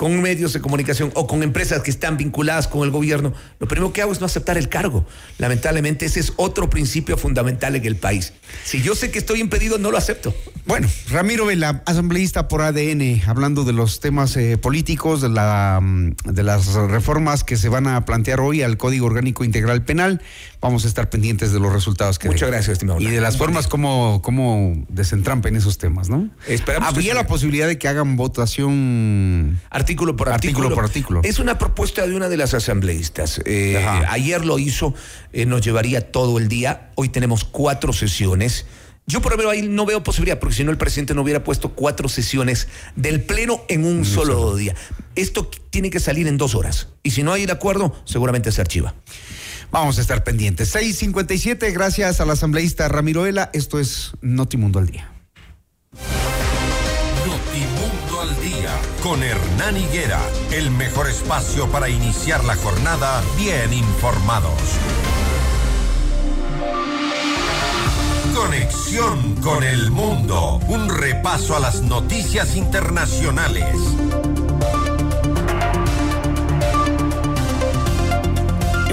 con 0.00 0.22
medios 0.22 0.54
de 0.54 0.62
comunicación 0.62 1.12
o 1.14 1.26
con 1.26 1.42
empresas 1.42 1.82
que 1.82 1.90
están 1.90 2.16
vinculadas 2.16 2.68
con 2.68 2.84
el 2.84 2.90
gobierno, 2.90 3.34
lo 3.58 3.68
primero 3.68 3.92
que 3.92 4.00
hago 4.00 4.12
es 4.12 4.18
no 4.18 4.24
aceptar 4.24 4.56
el 4.56 4.70
cargo. 4.70 5.04
Lamentablemente 5.36 6.06
ese 6.06 6.20
es 6.20 6.32
otro 6.36 6.70
principio 6.70 7.18
fundamental 7.18 7.76
en 7.76 7.84
el 7.84 7.96
país. 7.96 8.32
Si 8.64 8.80
yo 8.80 8.94
sé 8.94 9.10
que 9.10 9.18
estoy 9.18 9.40
impedido, 9.40 9.76
no 9.76 9.90
lo 9.90 9.98
acepto. 9.98 10.34
Bueno, 10.64 10.88
Ramiro 11.10 11.44
Vela, 11.44 11.82
asambleísta 11.84 12.48
por 12.48 12.62
ADN, 12.62 13.20
hablando 13.26 13.64
de 13.64 13.74
los 13.74 14.00
temas 14.00 14.34
eh, 14.38 14.56
políticos, 14.56 15.20
de, 15.20 15.28
la, 15.28 15.80
de 16.24 16.42
las 16.44 16.72
reformas 16.72 17.44
que 17.44 17.58
se 17.58 17.68
van 17.68 17.86
a 17.86 18.02
plantear 18.06 18.40
hoy 18.40 18.62
al 18.62 18.78
Código 18.78 19.04
Orgánico 19.04 19.44
Integral 19.44 19.84
Penal. 19.84 20.22
Vamos 20.62 20.86
a 20.86 20.88
estar 20.88 21.10
pendientes 21.10 21.52
de 21.52 21.60
los 21.60 21.72
resultados 21.72 22.18
que 22.18 22.28
Muchas 22.28 22.48
gracias, 22.48 22.72
estimado. 22.72 23.00
Y 23.00 23.06
de 23.06 23.20
las 23.20 23.36
formas 23.36 23.66
como, 23.66 24.22
como 24.22 24.82
desentrampen 24.88 25.56
esos 25.56 25.76
temas, 25.76 26.08
¿no? 26.08 26.30
Esperamos 26.46 26.88
Habría 26.88 27.14
la 27.14 27.26
posibilidad 27.26 27.66
de 27.66 27.76
que 27.76 27.88
hagan 27.88 28.16
votación 28.16 29.60
artículo 29.90 30.16
por 30.16 30.28
artículo. 30.28 30.68
artículo 30.68 30.74
por 30.74 30.84
artículo. 30.84 31.20
Es 31.24 31.38
una 31.38 31.58
propuesta 31.58 32.06
de 32.06 32.14
una 32.14 32.28
de 32.28 32.36
las 32.36 32.54
asambleístas. 32.54 33.40
Eh, 33.44 33.76
ayer 34.08 34.44
lo 34.44 34.58
hizo, 34.58 34.94
eh, 35.32 35.46
nos 35.46 35.62
llevaría 35.62 36.12
todo 36.12 36.38
el 36.38 36.48
día. 36.48 36.90
Hoy 36.94 37.08
tenemos 37.08 37.44
cuatro 37.44 37.92
sesiones. 37.92 38.66
Yo 39.06 39.20
por 39.20 39.32
ejemplo 39.32 39.50
ahí 39.50 39.62
no 39.62 39.86
veo 39.86 40.04
posibilidad, 40.04 40.38
porque 40.38 40.54
si 40.54 40.64
no 40.64 40.70
el 40.70 40.78
presidente 40.78 41.14
no 41.14 41.22
hubiera 41.22 41.42
puesto 41.42 41.70
cuatro 41.70 42.08
sesiones 42.08 42.68
del 42.94 43.22
Pleno 43.22 43.64
en 43.68 43.84
un, 43.84 43.98
un 43.98 44.04
solo, 44.04 44.34
solo 44.34 44.56
día. 44.56 44.76
Esto 45.16 45.50
tiene 45.70 45.90
que 45.90 45.98
salir 45.98 46.28
en 46.28 46.36
dos 46.36 46.54
horas. 46.54 46.88
Y 47.02 47.10
si 47.10 47.22
no 47.24 47.32
hay 47.32 47.42
el 47.42 47.50
acuerdo, 47.50 47.94
seguramente 48.04 48.52
se 48.52 48.60
archiva. 48.60 48.94
Vamos 49.72 49.98
a 49.98 50.00
estar 50.00 50.22
pendientes. 50.22 50.68
657, 50.68 51.70
gracias 51.72 52.20
al 52.20 52.30
asambleísta 52.30 52.88
Ramiro 52.88 53.22
Vela. 53.22 53.50
Esto 53.52 53.80
es 53.80 54.12
Notimundo 54.20 54.78
al 54.78 54.86
Día. 54.86 55.12
Con 59.02 59.22
Hernán 59.22 59.78
Higuera. 59.78 60.20
El 60.50 60.70
mejor 60.70 61.08
espacio 61.08 61.68
para 61.70 61.88
iniciar 61.88 62.44
la 62.44 62.54
jornada 62.56 63.22
bien 63.36 63.72
informados. 63.72 64.52
Conexión 68.34 69.36
con 69.36 69.64
el 69.64 69.90
mundo. 69.90 70.60
Un 70.68 70.90
repaso 70.90 71.56
a 71.56 71.60
las 71.60 71.80
noticias 71.80 72.56
internacionales. 72.56 73.74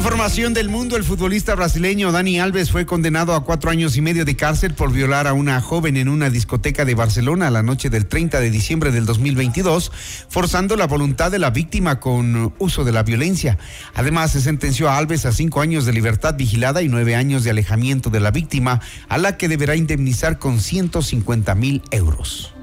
Información 0.08 0.54
del 0.54 0.70
mundo, 0.70 0.96
el 0.96 1.04
futbolista 1.04 1.54
brasileño 1.54 2.14
Dani 2.14 2.40
Alves 2.40 2.72
fue 2.72 2.86
condenado 2.86 3.36
a 3.36 3.44
cuatro 3.44 3.70
años 3.70 3.98
y 3.98 4.02
medio 4.02 4.24
de 4.24 4.38
cárcel 4.38 4.74
por 4.74 4.94
violar 4.94 5.28
a 5.28 5.34
una 5.34 5.60
joven 5.60 5.98
en 5.98 6.08
una 6.08 6.30
discoteca 6.30 6.86
de 6.86 6.96
Barcelona 6.96 7.52
la 7.52 7.62
noche 7.62 7.90
del 7.90 8.06
30 8.06 8.40
de 8.40 8.50
diciembre 8.50 8.92
del 8.92 9.06
2022, 9.06 9.92
forzando 10.30 10.78
la 10.78 10.88
voluntad 10.88 11.30
de 11.30 11.40
la 11.40 11.50
víctima 11.50 12.00
con 12.00 12.54
uso 12.58 12.86
de 12.86 12.94
la 12.94 13.04
violencia. 13.04 13.58
Además, 13.96 14.32
se 14.32 14.40
sentenció 14.40 14.90
a 14.90 14.98
Alves 14.98 15.26
a 15.26 15.34
cinco 15.34 15.60
años 15.60 15.86
de 15.86 15.92
libertad 15.92 16.36
vigilada 16.38 16.82
y 16.82 16.88
nueve 16.88 17.14
años 17.14 17.44
de 17.44 17.50
alejamiento 17.50 18.10
de 18.10 18.22
la 18.22 18.32
víctima, 18.32 18.80
a 19.10 19.18
la 19.18 19.36
que 19.36 19.50
deberá 19.50 19.76
indemnizar 19.76 20.40
con 20.40 20.62
150 20.62 21.54
mil 21.56 21.82
euros. 21.92 22.57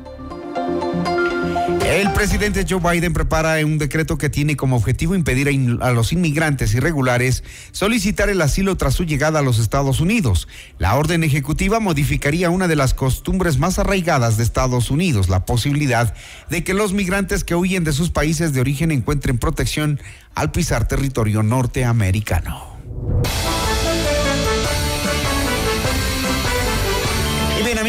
El 1.86 2.12
presidente 2.12 2.66
Joe 2.68 2.80
Biden 2.80 3.12
prepara 3.12 3.64
un 3.64 3.78
decreto 3.78 4.18
que 4.18 4.28
tiene 4.28 4.56
como 4.56 4.76
objetivo 4.76 5.14
impedir 5.14 5.48
a, 5.80 5.92
los 5.92 6.12
inmigrantes 6.12 6.74
irregulares 6.74 7.42
solicitar 7.72 8.28
el 8.28 8.42
asilo 8.42 8.76
tras 8.76 8.94
su 8.94 9.04
llegada 9.04 9.38
a 9.38 9.42
los 9.42 9.58
Estados 9.58 10.00
Unidos. 10.00 10.46
La 10.78 10.96
orden 10.96 11.24
ejecutiva 11.24 11.80
modificaría 11.80 12.50
una 12.50 12.68
de 12.68 12.76
las 12.76 12.92
costumbres 12.92 13.58
más 13.58 13.78
arraigadas 13.78 14.36
de 14.36 14.42
Estados 14.42 14.90
Unidos, 14.90 15.28
la 15.28 15.46
posibilidad 15.46 16.14
de 16.50 16.64
que 16.64 16.74
los 16.74 16.92
migrantes 16.92 17.44
que 17.44 17.54
huyen 17.54 17.84
de 17.84 17.92
sus 17.92 18.10
países 18.10 18.52
de 18.52 18.60
origen 18.60 18.90
encuentren 18.90 19.38
protección 19.38 20.00
al 20.34 20.50
pisar 20.50 20.86
territorio 20.86 21.42
norteamericano. 21.42 22.74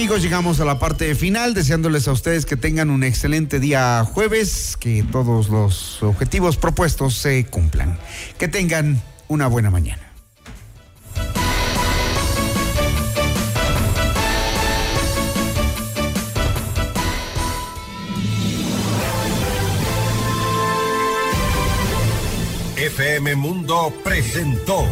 Amigos, 0.05 0.21
llegamos 0.21 0.59
a 0.59 0.65
la 0.65 0.77
parte 0.77 1.15
final, 1.15 1.55
deseándoles 1.55 2.07
a 2.07 2.11
ustedes 2.11 2.45
que 2.45 2.55
tengan 2.55 2.91
un 2.91 3.03
excelente 3.03 3.59
día 3.59 4.05
jueves, 4.05 4.77
que 4.79 5.01
todos 5.01 5.49
los 5.49 6.03
objetivos 6.03 6.57
propuestos 6.57 7.15
se 7.15 7.43
cumplan. 7.47 7.97
Que 8.37 8.47
tengan 8.47 9.01
una 9.27 9.47
buena 9.47 9.71
mañana. 9.71 10.03
FM 22.75 23.35
Mundo 23.37 23.91
presentó 24.03 24.85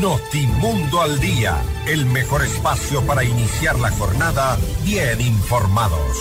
Notimundo 0.00 1.02
al 1.02 1.20
Día, 1.20 1.62
el 1.86 2.06
mejor 2.06 2.42
espacio 2.42 3.02
para 3.02 3.22
iniciar 3.22 3.78
la 3.78 3.90
jornada 3.90 4.56
bien 4.82 5.20
informados. 5.20 6.16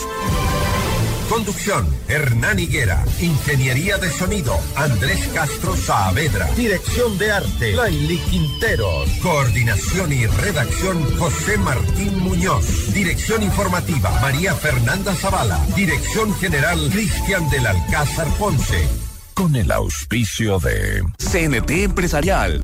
Conducción, 1.29 1.87
Hernán 2.09 2.59
Higuera. 2.59 3.05
Ingeniería 3.21 3.97
de 3.97 4.11
sonido, 4.11 4.59
Andrés 4.75 5.29
Castro 5.33 5.77
Saavedra. 5.77 6.47
Dirección 6.55 7.17
de 7.17 7.31
arte, 7.31 7.71
Laili 7.71 8.17
Quinteros. 8.17 9.09
Coordinación 9.21 10.11
y 10.11 10.25
redacción, 10.25 11.17
José 11.17 11.57
Martín 11.57 12.19
Muñoz. 12.19 12.93
Dirección 12.93 13.43
informativa, 13.43 14.09
María 14.19 14.55
Fernanda 14.55 15.15
Zavala. 15.15 15.57
Dirección 15.73 16.35
general, 16.35 16.89
Cristian 16.91 17.49
del 17.49 17.65
Alcázar 17.65 18.27
Ponce. 18.37 18.85
Con 19.33 19.55
el 19.55 19.71
auspicio 19.71 20.59
de 20.59 21.01
CNT 21.17 21.83
Empresarial. 21.83 22.61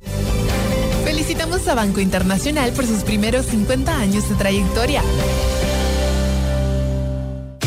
Felicitamos 1.25 1.67
a 1.67 1.73
Banco 1.73 1.99
Internacional 2.01 2.71
por 2.73 2.85
sus 2.85 3.03
primeros 3.03 3.47
50 3.47 3.97
años 3.97 4.29
de 4.29 4.35
trayectoria. 4.35 5.01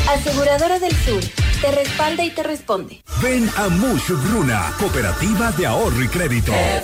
Aseguradora 0.09 0.79
del 0.79 0.93
Sur, 0.93 1.21
te 1.61 1.73
respalda 1.73 2.25
y 2.25 2.31
te 2.31 2.45
responde. 2.45 3.03
Ven 3.21 3.51
a 3.57 3.69
Mush 3.69 4.13
Bruna, 4.31 4.73
Cooperativa 4.79 5.51
de 5.51 5.67
Ahorro 5.67 6.05
y 6.05 6.07
Crédito. 6.07 6.53